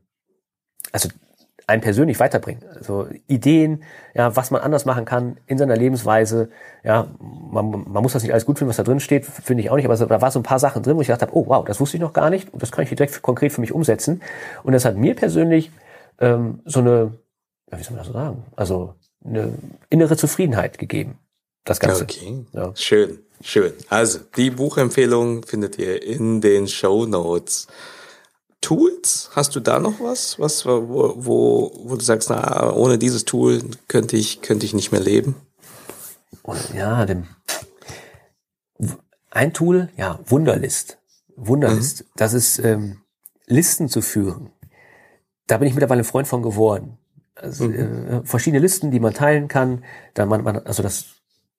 also 0.93 1.09
einen 1.67 1.83
persönlich 1.83 2.21
weiterbringen. 2.21 2.63
Also 2.75 3.09
Ideen, 3.27 3.83
ja, 4.15 4.37
was 4.37 4.51
man 4.51 4.61
anders 4.61 4.85
machen 4.85 5.05
kann 5.05 5.39
in 5.47 5.59
seiner 5.59 5.77
Lebensweise. 5.77 6.49
Ja, 6.85 7.09
man, 7.19 7.71
man 7.71 8.03
muss 8.03 8.13
das 8.13 8.23
nicht 8.23 8.33
alles 8.33 8.47
gut 8.47 8.59
finden, 8.59 8.69
was 8.69 8.77
da 8.77 8.85
drin 8.85 9.01
steht, 9.01 9.27
finde 9.27 9.63
ich 9.63 9.71
auch 9.71 9.77
nicht, 9.77 9.85
aber 9.85 9.97
da 9.97 10.21
war 10.21 10.31
so 10.31 10.39
ein 10.39 10.45
paar 10.45 10.61
Sachen 10.61 10.83
drin, 10.83 10.97
wo 10.97 11.01
ich 11.01 11.09
gedacht 11.09 11.23
habe, 11.23 11.37
oh 11.37 11.47
wow, 11.49 11.65
das 11.65 11.81
wusste 11.81 11.97
ich 11.97 12.01
noch 12.01 12.13
gar 12.13 12.31
nicht 12.31 12.53
und 12.53 12.63
das 12.63 12.71
kann 12.71 12.85
ich 12.85 12.91
direkt 12.91 13.21
konkret 13.23 13.53
für 13.53 13.61
mich 13.61 13.73
umsetzen. 13.73 14.23
Und 14.63 14.73
das 14.73 14.85
hat 14.85 14.97
mir 14.97 15.17
persönlich 15.17 15.73
ähm, 16.21 16.61
so 16.65 16.81
eine, 16.81 17.13
ja, 17.71 17.79
wie 17.79 17.83
soll 17.83 17.93
man 17.93 17.99
das 17.99 18.07
so 18.07 18.13
sagen, 18.13 18.45
also 18.55 18.95
eine 19.25 19.53
innere 19.91 20.17
Zufriedenheit 20.17 20.79
gegeben. 20.79 21.19
Das 21.65 21.81
Ganze. 21.81 22.05
Okay. 22.05 22.47
Ja. 22.53 22.71
Schön, 22.77 23.19
schön. 23.43 23.73
Also, 23.89 24.21
die 24.37 24.51
Buchempfehlung 24.51 25.45
findet 25.45 25.79
ihr 25.79 26.03
in 26.03 26.41
den 26.41 26.69
Show 26.69 27.07
Notes. 27.07 27.67
Tools? 28.61 29.31
Hast 29.35 29.55
du 29.55 29.61
da 29.61 29.79
noch 29.79 30.01
was, 30.01 30.39
was 30.39 30.65
wo, 30.67 31.15
wo, 31.17 31.73
wo 31.85 31.97
du 31.97 32.05
sagst, 32.05 32.31
na, 32.31 32.73
ohne 32.73 32.99
dieses 32.99 33.25
Tool 33.25 33.63
könnte 33.87 34.17
ich, 34.17 34.43
könnte 34.43 34.67
ich 34.67 34.75
nicht 34.75 34.93
mehr 34.93 35.01
leben? 35.01 35.37
Ja, 36.75 37.05
dem, 37.07 37.27
ein 39.31 39.53
Tool, 39.53 39.91
ja, 39.97 40.21
Wunderlist. 40.27 40.99
Wunderlist. 41.37 42.01
Mhm. 42.01 42.07
Das 42.17 42.33
ist 42.33 42.59
ähm, 42.59 43.03
Listen 43.47 43.89
zu 43.89 44.01
führen 44.01 44.51
da 45.47 45.59
bin 45.59 45.69
ich 45.69 45.75
mittlerweile 45.75 46.03
ein 46.03 46.05
Freund 46.05 46.27
von 46.27 46.43
geworden. 46.43 46.99
Also, 47.35 47.65
mhm. 47.65 48.09
äh, 48.09 48.25
verschiedene 48.25 48.61
Listen, 48.61 48.91
die 48.91 49.01
man 49.01 49.15
teilen 49.15 49.49
kann. 49.49 49.85
Da 50.15 50.27
man, 50.27 50.43
man 50.43 50.59
also 50.59 50.83
das 50.83 51.07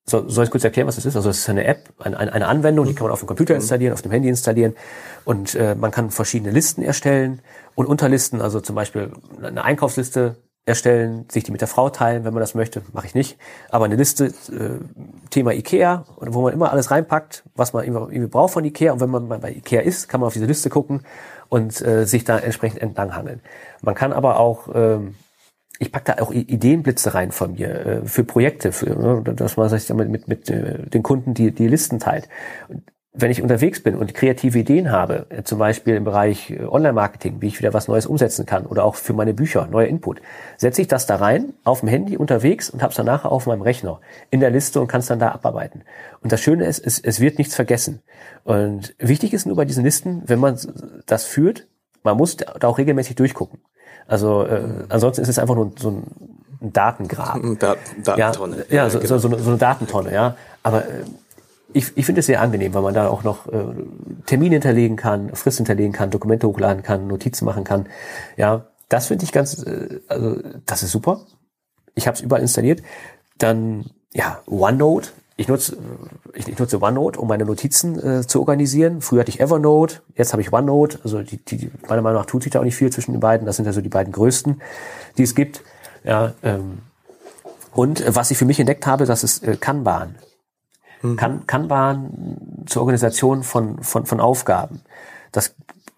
soll, 0.09 0.29
soll 0.29 0.45
ich 0.45 0.51
kurz 0.51 0.63
erklären, 0.63 0.87
was 0.87 0.95
das 0.95 1.05
ist? 1.05 1.15
Also 1.15 1.29
es 1.29 1.39
ist 1.39 1.49
eine 1.49 1.65
App, 1.65 1.89
eine, 1.99 2.17
eine 2.17 2.47
Anwendung, 2.47 2.85
die 2.85 2.91
mhm. 2.91 2.95
kann 2.95 3.05
man 3.05 3.13
auf 3.13 3.19
dem 3.19 3.27
Computer 3.27 3.53
mhm. 3.53 3.61
installieren, 3.61 3.93
auf 3.93 4.01
dem 4.01 4.11
Handy 4.11 4.29
installieren 4.29 4.75
und 5.25 5.55
äh, 5.55 5.75
man 5.75 5.91
kann 5.91 6.11
verschiedene 6.11 6.51
Listen 6.51 6.81
erstellen 6.81 7.41
und 7.75 7.85
Unterlisten, 7.85 8.41
also 8.41 8.61
zum 8.61 8.75
Beispiel 8.75 9.11
eine 9.41 9.63
Einkaufsliste 9.63 10.37
erstellen, 10.67 11.25
sich 11.31 11.45
die 11.45 11.51
mit 11.51 11.61
der 11.61 11.67
Frau 11.67 11.89
teilen, 11.89 12.25
wenn 12.25 12.33
man 12.33 12.41
das 12.41 12.53
möchte, 12.53 12.81
mache 12.91 13.07
ich 13.07 13.15
nicht. 13.15 13.37
Aber 13.69 13.85
eine 13.85 13.95
Liste, 13.95 14.25
äh, 14.25 14.79
Thema 15.29 15.53
Ikea, 15.53 16.05
wo 16.19 16.41
man 16.41 16.51
immer 16.51 16.71
alles 16.73 16.91
reinpackt, 16.91 17.43
was 17.55 17.71
man 17.71 17.85
irgendwie 17.85 18.27
braucht 18.27 18.53
von 18.53 18.65
Ikea. 18.65 18.91
Und 18.91 18.99
wenn 18.99 19.09
man 19.09 19.29
bei 19.29 19.51
Ikea 19.51 19.79
ist, 19.79 20.09
kann 20.09 20.19
man 20.19 20.27
auf 20.27 20.33
diese 20.33 20.45
Liste 20.45 20.69
gucken 20.69 21.03
und 21.47 21.81
äh, 21.81 22.05
sich 22.05 22.25
da 22.25 22.37
entsprechend 22.37 22.81
entlanghangeln. 22.81 23.39
Man 23.81 23.95
kann 23.95 24.11
aber 24.11 24.39
auch, 24.39 24.67
ähm, 24.75 25.15
ich 25.79 25.91
pack 25.91 26.05
da 26.05 26.15
auch 26.19 26.31
Ideenblitze 26.31 27.13
rein 27.13 27.31
von 27.31 27.53
mir 27.53 27.85
äh, 27.85 28.05
für 28.05 28.23
Projekte, 28.23 28.71
für, 28.71 28.89
ne, 28.89 29.21
dass 29.35 29.57
man 29.57 29.69
sich 29.69 29.87
damit 29.87 30.09
mit, 30.09 30.27
mit 30.27 30.49
äh, 30.49 30.89
den 30.89 31.03
Kunden 31.03 31.33
die, 31.33 31.51
die 31.51 31.67
Listen 31.67 31.99
teilt. 31.99 32.27
wenn 33.19 33.31
ich 33.31 33.41
unterwegs 33.41 33.81
bin 33.81 33.95
und 33.95 34.13
kreative 34.13 34.59
Ideen 34.59 34.91
habe, 34.91 35.25
äh, 35.29 35.43
zum 35.43 35.57
Beispiel 35.57 35.95
im 35.95 36.03
Bereich 36.03 36.51
äh, 36.51 36.63
Online-Marketing, 36.63 37.41
wie 37.41 37.47
ich 37.47 37.59
wieder 37.59 37.73
was 37.73 37.87
Neues 37.87 38.05
umsetzen 38.05 38.45
kann 38.45 38.65
oder 38.65 38.83
auch 38.83 38.95
für 38.95 39.13
meine 39.13 39.33
Bücher, 39.33 39.67
neuer 39.67 39.87
Input, 39.87 40.21
setze 40.57 40.81
ich 40.81 40.87
das 40.87 41.07
da 41.07 41.15
rein 41.15 41.53
auf 41.63 41.79
dem 41.79 41.89
Handy 41.89 42.15
unterwegs 42.15 42.69
und 42.69 42.81
habe 42.81 42.91
es 42.91 42.97
dann 42.97 43.07
nachher 43.07 43.31
auf 43.31 43.47
meinem 43.47 43.63
Rechner 43.63 43.99
in 44.29 44.39
der 44.39 44.51
Liste 44.51 44.79
und 44.79 44.87
kann 44.87 44.99
es 44.99 45.07
dann 45.07 45.19
da 45.19 45.31
abarbeiten. 45.31 45.83
Und 46.21 46.31
das 46.31 46.41
Schöne 46.41 46.65
ist, 46.65 46.85
es, 46.85 46.99
es 46.99 47.19
wird 47.19 47.39
nichts 47.39 47.55
vergessen. 47.55 48.01
Und 48.43 48.95
wichtig 48.99 49.33
ist 49.33 49.45
nur 49.45 49.55
bei 49.55 49.65
diesen 49.65 49.83
Listen, 49.83 50.21
wenn 50.27 50.39
man 50.39 50.57
das 51.07 51.25
führt, 51.25 51.67
man 52.03 52.17
muss 52.17 52.37
da 52.37 52.67
auch 52.67 52.77
regelmäßig 52.77 53.15
durchgucken. 53.15 53.59
Also 54.07 54.45
äh, 54.45 54.61
ansonsten 54.89 55.21
ist 55.21 55.29
es 55.29 55.39
einfach 55.39 55.55
nur 55.55 55.71
so 55.77 55.89
ein, 55.91 56.03
ein 56.61 56.73
Datengrab. 56.73 57.39
Da 57.59 57.75
Datentonne. 58.03 58.65
Ja, 58.69 58.83
ja 58.83 58.89
so, 58.89 58.99
genau. 58.99 59.17
so, 59.17 59.37
so, 59.37 59.49
eine 59.49 59.57
Datentonne, 59.57 60.13
ja. 60.13 60.35
Aber 60.63 60.85
äh, 60.85 61.03
ich, 61.73 61.95
ich 61.95 62.05
finde 62.05 62.19
es 62.19 62.25
sehr 62.25 62.41
angenehm, 62.41 62.73
weil 62.73 62.81
man 62.81 62.93
da 62.93 63.09
auch 63.09 63.23
noch 63.23 63.47
äh, 63.47 63.65
Termine 64.25 64.55
hinterlegen 64.55 64.95
kann, 64.95 65.35
Frist 65.35 65.57
hinterlegen 65.57 65.91
kann, 65.91 66.09
Dokumente 66.09 66.47
hochladen 66.47 66.83
kann, 66.83 67.07
Notizen 67.07 67.45
machen 67.45 67.63
kann. 67.63 67.87
Ja, 68.37 68.67
das 68.89 69.07
finde 69.07 69.25
ich 69.25 69.31
ganz, 69.31 69.63
äh, 69.63 69.99
also 70.07 70.37
das 70.65 70.83
ist 70.83 70.91
super. 70.91 71.21
Ich 71.93 72.07
habe 72.07 72.15
es 72.15 72.21
überall 72.21 72.41
installiert. 72.41 72.81
Dann 73.37 73.85
ja, 74.13 74.41
OneNote 74.47 75.09
ich 75.39 75.47
nutze, 75.47 75.77
ich, 76.33 76.47
ich 76.47 76.57
nutze 76.57 76.81
OneNote, 76.81 77.19
um 77.19 77.27
meine 77.27 77.45
Notizen 77.45 78.03
äh, 78.03 78.27
zu 78.27 78.39
organisieren. 78.39 79.01
Früher 79.01 79.19
hatte 79.19 79.29
ich 79.29 79.39
Evernote, 79.39 80.01
jetzt 80.15 80.33
habe 80.33 80.41
ich 80.41 80.51
OneNote. 80.51 80.99
Also 81.03 81.21
die, 81.21 81.37
die, 81.37 81.71
meiner 81.87 82.01
Meinung 82.01 82.19
nach 82.19 82.25
tut 82.25 82.41
sich 82.41 82.51
da 82.51 82.59
auch 82.59 82.63
nicht 82.63 82.75
viel 82.75 82.91
zwischen 82.91 83.11
den 83.11 83.21
beiden. 83.21 83.45
Das 83.45 83.55
sind 83.55 83.65
ja 83.65 83.71
so 83.71 83.81
die 83.81 83.89
beiden 83.89 84.11
größten, 84.11 84.59
die 85.17 85.23
es 85.23 85.35
gibt. 85.35 85.61
Ja, 86.03 86.33
ähm, 86.41 86.79
und 87.71 88.01
äh, 88.01 88.15
was 88.15 88.31
ich 88.31 88.37
für 88.39 88.45
mich 88.45 88.59
entdeckt 88.59 88.87
habe, 88.87 89.05
das 89.05 89.23
ist 89.23 89.47
äh, 89.47 89.55
Kanban. 89.55 90.15
Mhm. 91.03 91.15
Kan 91.17 91.45
Kanban 91.45 92.63
zur 92.65 92.81
Organisation 92.81 93.43
von, 93.43 93.83
von, 93.83 94.07
von 94.07 94.19
Aufgaben. 94.19 94.81
Das, 95.31 95.53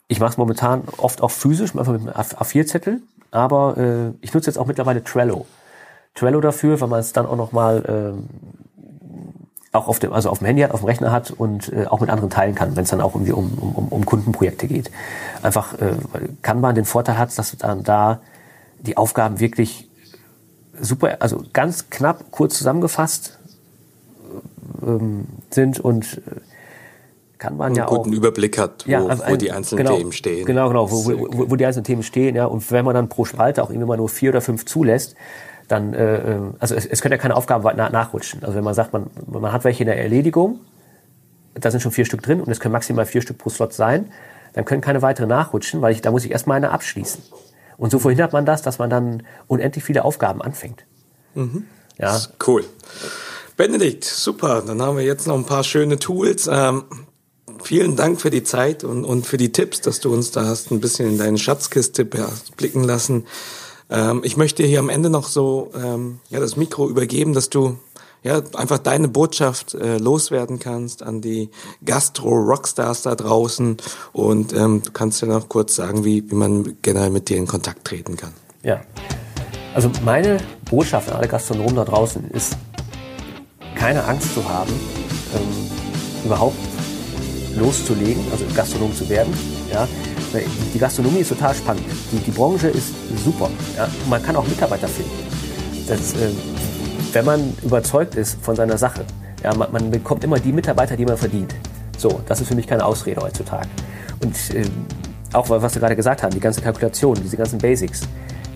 ich 0.10 0.20
mache 0.20 0.32
es 0.32 0.38
momentan 0.38 0.84
oft 0.98 1.22
auch 1.22 1.32
physisch, 1.32 1.74
einfach 1.78 1.94
mit 1.94 2.02
einem 2.02 2.14
A4-Zettel, 2.14 3.02
aber 3.32 3.78
äh, 3.78 4.10
ich 4.20 4.34
nutze 4.34 4.50
jetzt 4.50 4.58
auch 4.58 4.66
mittlerweile 4.66 5.02
Trello. 5.02 5.46
Trello 6.14 6.42
dafür, 6.42 6.82
weil 6.82 6.90
man 6.90 7.00
es 7.00 7.14
dann 7.14 7.26
auch 7.26 7.38
noch 7.38 7.54
mal 7.54 7.86
ähm, 7.88 8.28
auch 9.72 9.88
auf 9.88 10.00
dem, 10.00 10.14
also 10.14 10.30
auf 10.30 10.40
dem 10.40 10.48
Handy 10.48 10.62
hat, 10.64 10.72
auf 10.72 10.82
dem 10.82 10.88
Rechner 10.88 11.12
hat 11.12 11.32
und 11.32 11.72
äh, 11.72 11.86
auch 11.86 12.00
mit 12.00 12.10
anderen 12.10 12.30
teilen 12.30 12.56
kann, 12.56 12.76
wenn 12.76 12.84
es 12.84 12.90
dann 12.90 13.02
auch 13.02 13.14
um, 13.14 13.26
die, 13.26 13.32
um, 13.32 13.52
um, 13.54 13.88
um 13.90 14.06
Kundenprojekte 14.06 14.68
geht. 14.68 14.90
Einfach, 15.44 15.74
äh, 15.74 15.94
kann 16.42 16.60
man 16.60 16.76
den 16.76 16.86
Vorteil 16.86 17.18
hat, 17.18 17.38
dass 17.38 17.56
dann 17.58 17.84
da 17.84 18.20
die 18.80 18.98
Aufgaben 18.98 19.40
wirklich 19.40 19.88
super, 20.80 21.18
also 21.20 21.44
ganz 21.54 21.90
knapp, 21.90 22.32
kurz 22.32 22.58
zusammengefasst 22.58 23.38
ähm, 24.82 25.28
sind 25.52 25.80
und 25.80 26.18
äh, 26.18 26.40
kann 27.38 27.56
man 27.56 27.72
und 27.72 27.78
ja 27.78 27.88
einen 27.88 27.96
guten 27.96 28.10
auch, 28.10 28.18
Überblick 28.18 28.58
hat, 28.58 28.86
wo, 28.86 28.92
ja, 28.92 29.06
also 29.06 29.24
wo 29.28 29.36
die 29.36 29.52
einzelnen 29.52 29.86
genau, 29.86 29.98
Themen 29.98 30.12
stehen. 30.12 30.46
Genau, 30.46 30.68
genau, 30.68 30.92
wo, 30.92 31.06
wo, 31.06 31.50
wo 31.52 31.56
die 31.56 31.66
einzelnen 31.66 31.86
Themen 31.86 32.04
stehen, 32.04 32.36
ja. 32.36 32.46
Und 32.46 32.70
wenn 32.72 32.86
man 32.86 32.96
dann 32.96 33.08
pro 33.08 33.24
Spalte 33.24 33.64
auch 33.64 33.70
irgendwie 33.70 33.88
mal 33.88 33.98
nur 33.98 34.10
vier 34.10 34.32
oder 34.32 34.42
fünf 34.42 34.66
zulässt, 34.66 35.16
dann, 35.70 35.94
äh, 35.94 36.18
ähm, 36.18 36.56
also 36.60 36.76
es, 36.76 36.86
es 36.86 37.02
können 37.02 37.14
ja 37.14 37.18
keine 37.18 37.36
Aufgaben 37.36 37.64
na, 37.78 37.90
nachrutschen. 37.90 38.44
Also 38.44 38.56
wenn 38.56 38.64
man 38.64 38.74
sagt, 38.74 38.92
man, 38.92 39.10
man 39.28 39.52
hat 39.54 39.64
welche 39.64 39.84
in 39.84 39.88
der 39.88 39.98
Erledigung, 39.98 40.60
da 41.54 41.72
sind 41.72 41.82
schon 41.82 41.92
vier 41.92 42.06
Stück 42.06 42.22
drin 42.22 42.42
und 42.42 42.52
es 42.52 42.60
können 42.60 42.74
maximal 42.74 43.06
vier 43.06 43.22
Stück 43.22 43.38
pro 43.38 43.50
Slot 43.50 43.74
sein, 43.74 44.12
dann 44.54 44.66
können 44.66 44.82
keine 44.82 45.02
weiteren 45.02 45.30
nachrutschen, 45.30 45.82
weil 45.82 45.94
ich, 45.94 46.02
da 46.02 46.12
muss 46.12 46.26
ich 46.26 46.32
erstmal 46.32 46.58
eine 46.58 46.72
abschließen. 46.72 47.22
Und 47.78 47.92
so 47.92 48.00
verhindert 48.00 48.34
man 48.34 48.46
das, 48.46 48.62
dass 48.62 48.80
man 48.80 48.90
dann 48.90 49.24
unendlich 49.48 49.84
viele 49.84 50.04
Aufgaben 50.04 50.42
anfängt. 50.42 50.86
Mhm. 51.36 51.66
Ja. 51.98 52.20
Cool. 52.46 52.66
Benedikt, 53.56 54.06
super. 54.06 54.64
Dann 54.66 54.82
haben 54.82 54.98
wir 54.98 55.04
jetzt 55.04 55.28
noch 55.28 55.36
ein 55.36 55.46
paar 55.46 55.64
schöne 55.64 56.00
Tools. 56.00 56.50
Ähm, 56.52 56.84
vielen 57.62 57.96
Dank 57.96 58.20
für 58.20 58.30
die 58.30 58.44
Zeit 58.44 58.84
und, 58.84 59.06
und 59.06 59.26
für 59.26 59.38
die 59.38 59.52
Tipps, 59.52 59.82
dass 59.82 60.00
du 60.00 60.14
uns 60.14 60.32
da 60.32 60.46
hast 60.46 60.72
ein 60.72 60.80
bisschen 60.80 61.08
in 61.08 61.18
deine 61.18 61.38
Schatzkiste 61.38 62.06
blicken 62.06 62.84
lassen. 62.84 63.26
Ähm, 63.90 64.22
ich 64.24 64.38
möchte 64.38 64.64
hier 64.64 64.80
am 64.80 64.90
Ende 64.90 65.10
noch 65.10 65.28
so 65.28 65.72
ähm, 65.76 66.20
ja, 66.30 66.40
das 66.40 66.56
Mikro 66.56 66.90
übergeben, 66.90 67.34
dass 67.34 67.50
du 67.50 67.78
ja 68.24 68.42
einfach 68.56 68.80
deine 68.80 69.08
Botschaft 69.08 69.74
äh, 69.74 69.98
loswerden 69.98 70.60
kannst 70.60 71.04
an 71.04 71.22
die 71.22 71.50
Gastro-Rockstars 71.86 73.04
da 73.04 73.16
draußen 73.16 73.78
und 74.12 74.54
ähm, 74.54 74.82
du 74.84 74.92
kannst 74.92 75.22
ja 75.22 75.28
noch 75.28 75.48
kurz 75.48 75.76
sagen, 75.76 76.04
wie, 76.04 76.30
wie 76.30 76.36
man 76.36 76.78
generell 76.82 77.10
mit 77.10 77.30
dir 77.30 77.38
in 77.38 77.48
Kontakt 77.48 77.86
treten 77.86 78.18
kann. 78.18 78.34
Ja. 78.64 78.82
Also 79.74 79.90
meine 80.04 80.38
Botschaft 80.70 81.10
an 81.10 81.18
alle 81.18 81.28
Gastronomen 81.28 81.76
da 81.76 81.86
draußen 81.86 82.30
ist, 82.32 82.58
keine 83.76 84.04
Angst 84.04 84.34
zu 84.34 84.48
haben, 84.48 84.74
ähm, 85.34 86.26
überhaupt 86.26 86.58
loszulegen, 87.56 88.22
also 88.32 88.44
Gastronom 88.54 88.94
zu 88.94 89.08
werden. 89.08 89.34
Ja? 89.72 89.88
Die 90.74 90.80
Gastronomie 90.80 91.20
ist 91.20 91.30
total 91.30 91.56
spannend. 91.56 91.84
Die, 92.12 92.18
die 92.18 92.32
Branche 92.32 92.68
ist 92.68 92.94
super. 93.24 93.50
Ja? 93.76 93.88
Man 94.10 94.22
kann 94.22 94.36
auch 94.36 94.48
Mitarbeiter 94.48 94.88
finden. 94.88 95.12
Das, 95.88 96.14
äh, 96.14 96.30
wenn 97.14 97.26
man 97.26 97.54
überzeugt 97.64 98.16
ist 98.16 98.38
von 98.44 98.56
seiner 98.56 98.78
Sache, 98.78 99.06
ja, 99.44 99.54
man, 99.56 99.72
man, 99.72 99.90
bekommt 99.90 100.24
immer 100.24 100.40
die 100.40 100.52
Mitarbeiter, 100.52 100.96
die 100.96 101.06
man 101.06 101.18
verdient. 101.18 101.56
So, 101.98 102.22
das 102.28 102.42
ist 102.42 102.48
für 102.48 102.56
mich 102.56 102.68
keine 102.68 102.86
Ausrede 102.86 103.22
heutzutage. 103.22 103.68
Und 104.24 104.36
äh, 104.54 104.66
auch 105.34 105.50
was 105.50 105.74
wir 105.76 105.80
gerade 105.80 105.96
gesagt 105.96 106.24
haben, 106.24 106.32
die 106.32 106.40
ganze 106.40 106.62
Kalkulation, 106.62 107.16
diese 107.24 107.38
ganzen 107.38 107.58
Basics, 107.58 108.02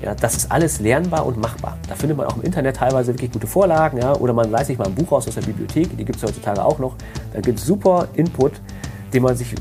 ja, 0.03 0.13
das 0.13 0.35
ist 0.35 0.51
alles 0.51 0.79
lernbar 0.79 1.25
und 1.25 1.39
machbar. 1.39 1.77
Da 1.87 1.95
findet 1.95 2.17
man 2.17 2.27
auch 2.27 2.35
im 2.35 2.43
Internet 2.43 2.75
teilweise 2.75 3.13
wirklich 3.13 3.31
gute 3.31 3.47
Vorlagen, 3.47 3.99
ja, 3.99 4.13
oder 4.15 4.33
man 4.33 4.51
leiht 4.51 4.67
sich 4.67 4.77
mal 4.77 4.87
ein 4.87 4.95
Buch 4.95 5.11
aus 5.13 5.27
aus 5.27 5.35
der 5.35 5.41
Bibliothek, 5.41 5.95
die 5.97 6.03
gibt 6.03 6.17
es 6.17 6.23
heutzutage 6.23 6.63
auch 6.63 6.77
noch. 6.77 6.95
Da 7.33 7.39
gibt 7.39 7.59
es 7.59 7.65
super 7.65 8.07
Input, 8.13 8.53
den 9.13 9.23
man 9.23 9.37
sich, 9.37 9.53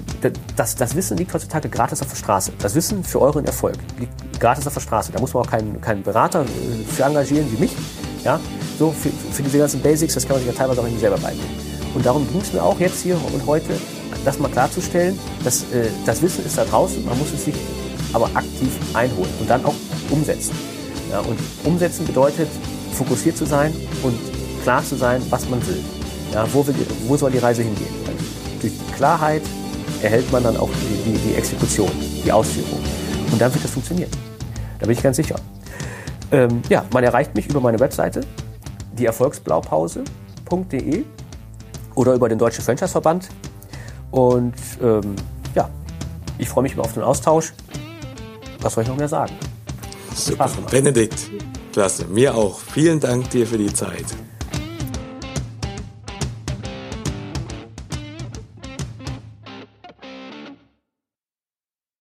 das, 0.57 0.75
das 0.75 0.95
Wissen 0.97 1.17
liegt 1.19 1.33
heutzutage 1.35 1.69
gratis 1.69 2.01
auf 2.01 2.09
der 2.09 2.17
Straße. 2.17 2.53
Das 2.59 2.75
Wissen 2.75 3.05
für 3.05 3.21
euren 3.21 3.45
Erfolg 3.45 3.77
liegt 3.99 4.41
gratis 4.41 4.67
auf 4.67 4.75
der 4.75 4.81
Straße. 4.81 5.13
Da 5.13 5.21
muss 5.21 5.35
man 5.35 5.45
auch 5.45 5.51
keinen, 5.51 5.81
keinen 5.81 6.03
Berater 6.03 6.43
äh, 6.43 6.85
für 6.85 7.05
engagieren 7.05 7.47
wie 7.53 7.61
mich, 7.61 7.73
ja. 8.25 8.41
So, 8.79 8.91
für, 8.91 9.11
für 9.11 9.43
diese 9.43 9.59
ganzen 9.59 9.81
Basics, 9.81 10.15
das 10.15 10.27
kann 10.27 10.37
man 10.37 10.45
sich 10.45 10.53
ja 10.53 10.59
teilweise 10.59 10.81
auch 10.81 10.99
selber 10.99 11.19
beibringen. 11.19 11.73
Und 11.95 12.07
darum 12.07 12.27
ging 12.31 12.41
es 12.41 12.53
mir 12.53 12.63
auch 12.63 12.81
jetzt 12.81 13.03
hier 13.03 13.17
und 13.17 13.47
heute, 13.47 13.75
das 14.25 14.39
mal 14.39 14.51
klarzustellen, 14.51 15.19
dass 15.45 15.63
äh, 15.73 15.89
das 16.07 16.23
Wissen 16.23 16.47
ist 16.47 16.57
da 16.57 16.65
draußen, 16.65 17.05
man 17.05 17.19
muss 17.19 17.33
es 17.33 17.45
sich 17.45 17.55
aber 18.13 18.27
aktiv 18.35 18.71
einholen 18.95 19.31
und 19.41 19.51
dann 19.51 19.65
auch 19.65 19.75
umsetzen. 20.11 20.55
Ja, 21.11 21.21
und 21.21 21.39
umsetzen 21.65 22.07
bedeutet, 22.07 22.49
fokussiert 22.93 23.37
zu 23.37 23.45
sein 23.45 23.75
und 24.03 24.19
klar 24.63 24.85
zu 24.85 24.97
sein, 24.97 25.23
was 25.29 25.49
man 25.49 25.67
will. 25.67 25.83
Ja, 26.33 26.47
wo, 26.53 26.67
will 26.67 26.75
wo 27.07 27.17
soll 27.17 27.31
die 27.31 27.39
Reise 27.39 27.63
hingehen? 27.63 28.12
Durch 28.63 28.73
die 28.73 28.93
Klarheit 28.93 29.43
erhält 30.03 30.33
man 30.33 30.45
dann 30.45 30.57
auch 30.57 30.71
die, 30.71 31.11
die, 31.11 31.19
die, 31.19 31.35
Exekution, 31.35 31.91
die 32.25 32.33
Ausführung. 32.33 32.81
Und 33.31 33.39
dann 33.41 33.53
wird 33.53 33.65
das 33.65 33.73
funktionieren. 33.73 34.11
Da 34.79 34.87
bin 34.87 34.97
ich 34.97 35.03
ganz 35.03 35.17
sicher. 35.17 35.37
Ähm, 36.31 36.63
ja, 36.69 36.85
man 36.93 37.03
erreicht 37.05 37.35
mich 37.35 37.49
über 37.49 37.61
meine 37.61 37.81
Webseite, 37.81 38.21
dieerfolgsblaupause.de 38.97 41.05
oder 41.95 42.15
über 42.15 42.29
den 42.29 42.39
Deutschen 42.39 42.65
Franchise-Verband. 42.65 43.29
Und 44.11 44.55
ähm, 44.81 45.15
ja, 45.55 45.69
ich 46.39 46.49
freue 46.49 46.63
mich 46.63 46.73
immer 46.75 46.85
auf 46.85 46.95
den 46.95 47.03
Austausch. 47.03 47.53
Was 48.61 48.75
soll 48.75 48.85
ich 48.85 48.89
noch 48.89 48.97
mehr 48.97 49.09
sagen? 49.09 49.35
Super. 50.15 50.49
Benedikt, 50.71 51.31
klasse. 51.73 52.07
Mir 52.07 52.35
auch. 52.35 52.61
Vielen 52.61 53.01
Dank 53.01 53.29
dir 53.31 53.47
für 53.47 53.59
die 53.59 53.73
Zeit. 53.73 54.07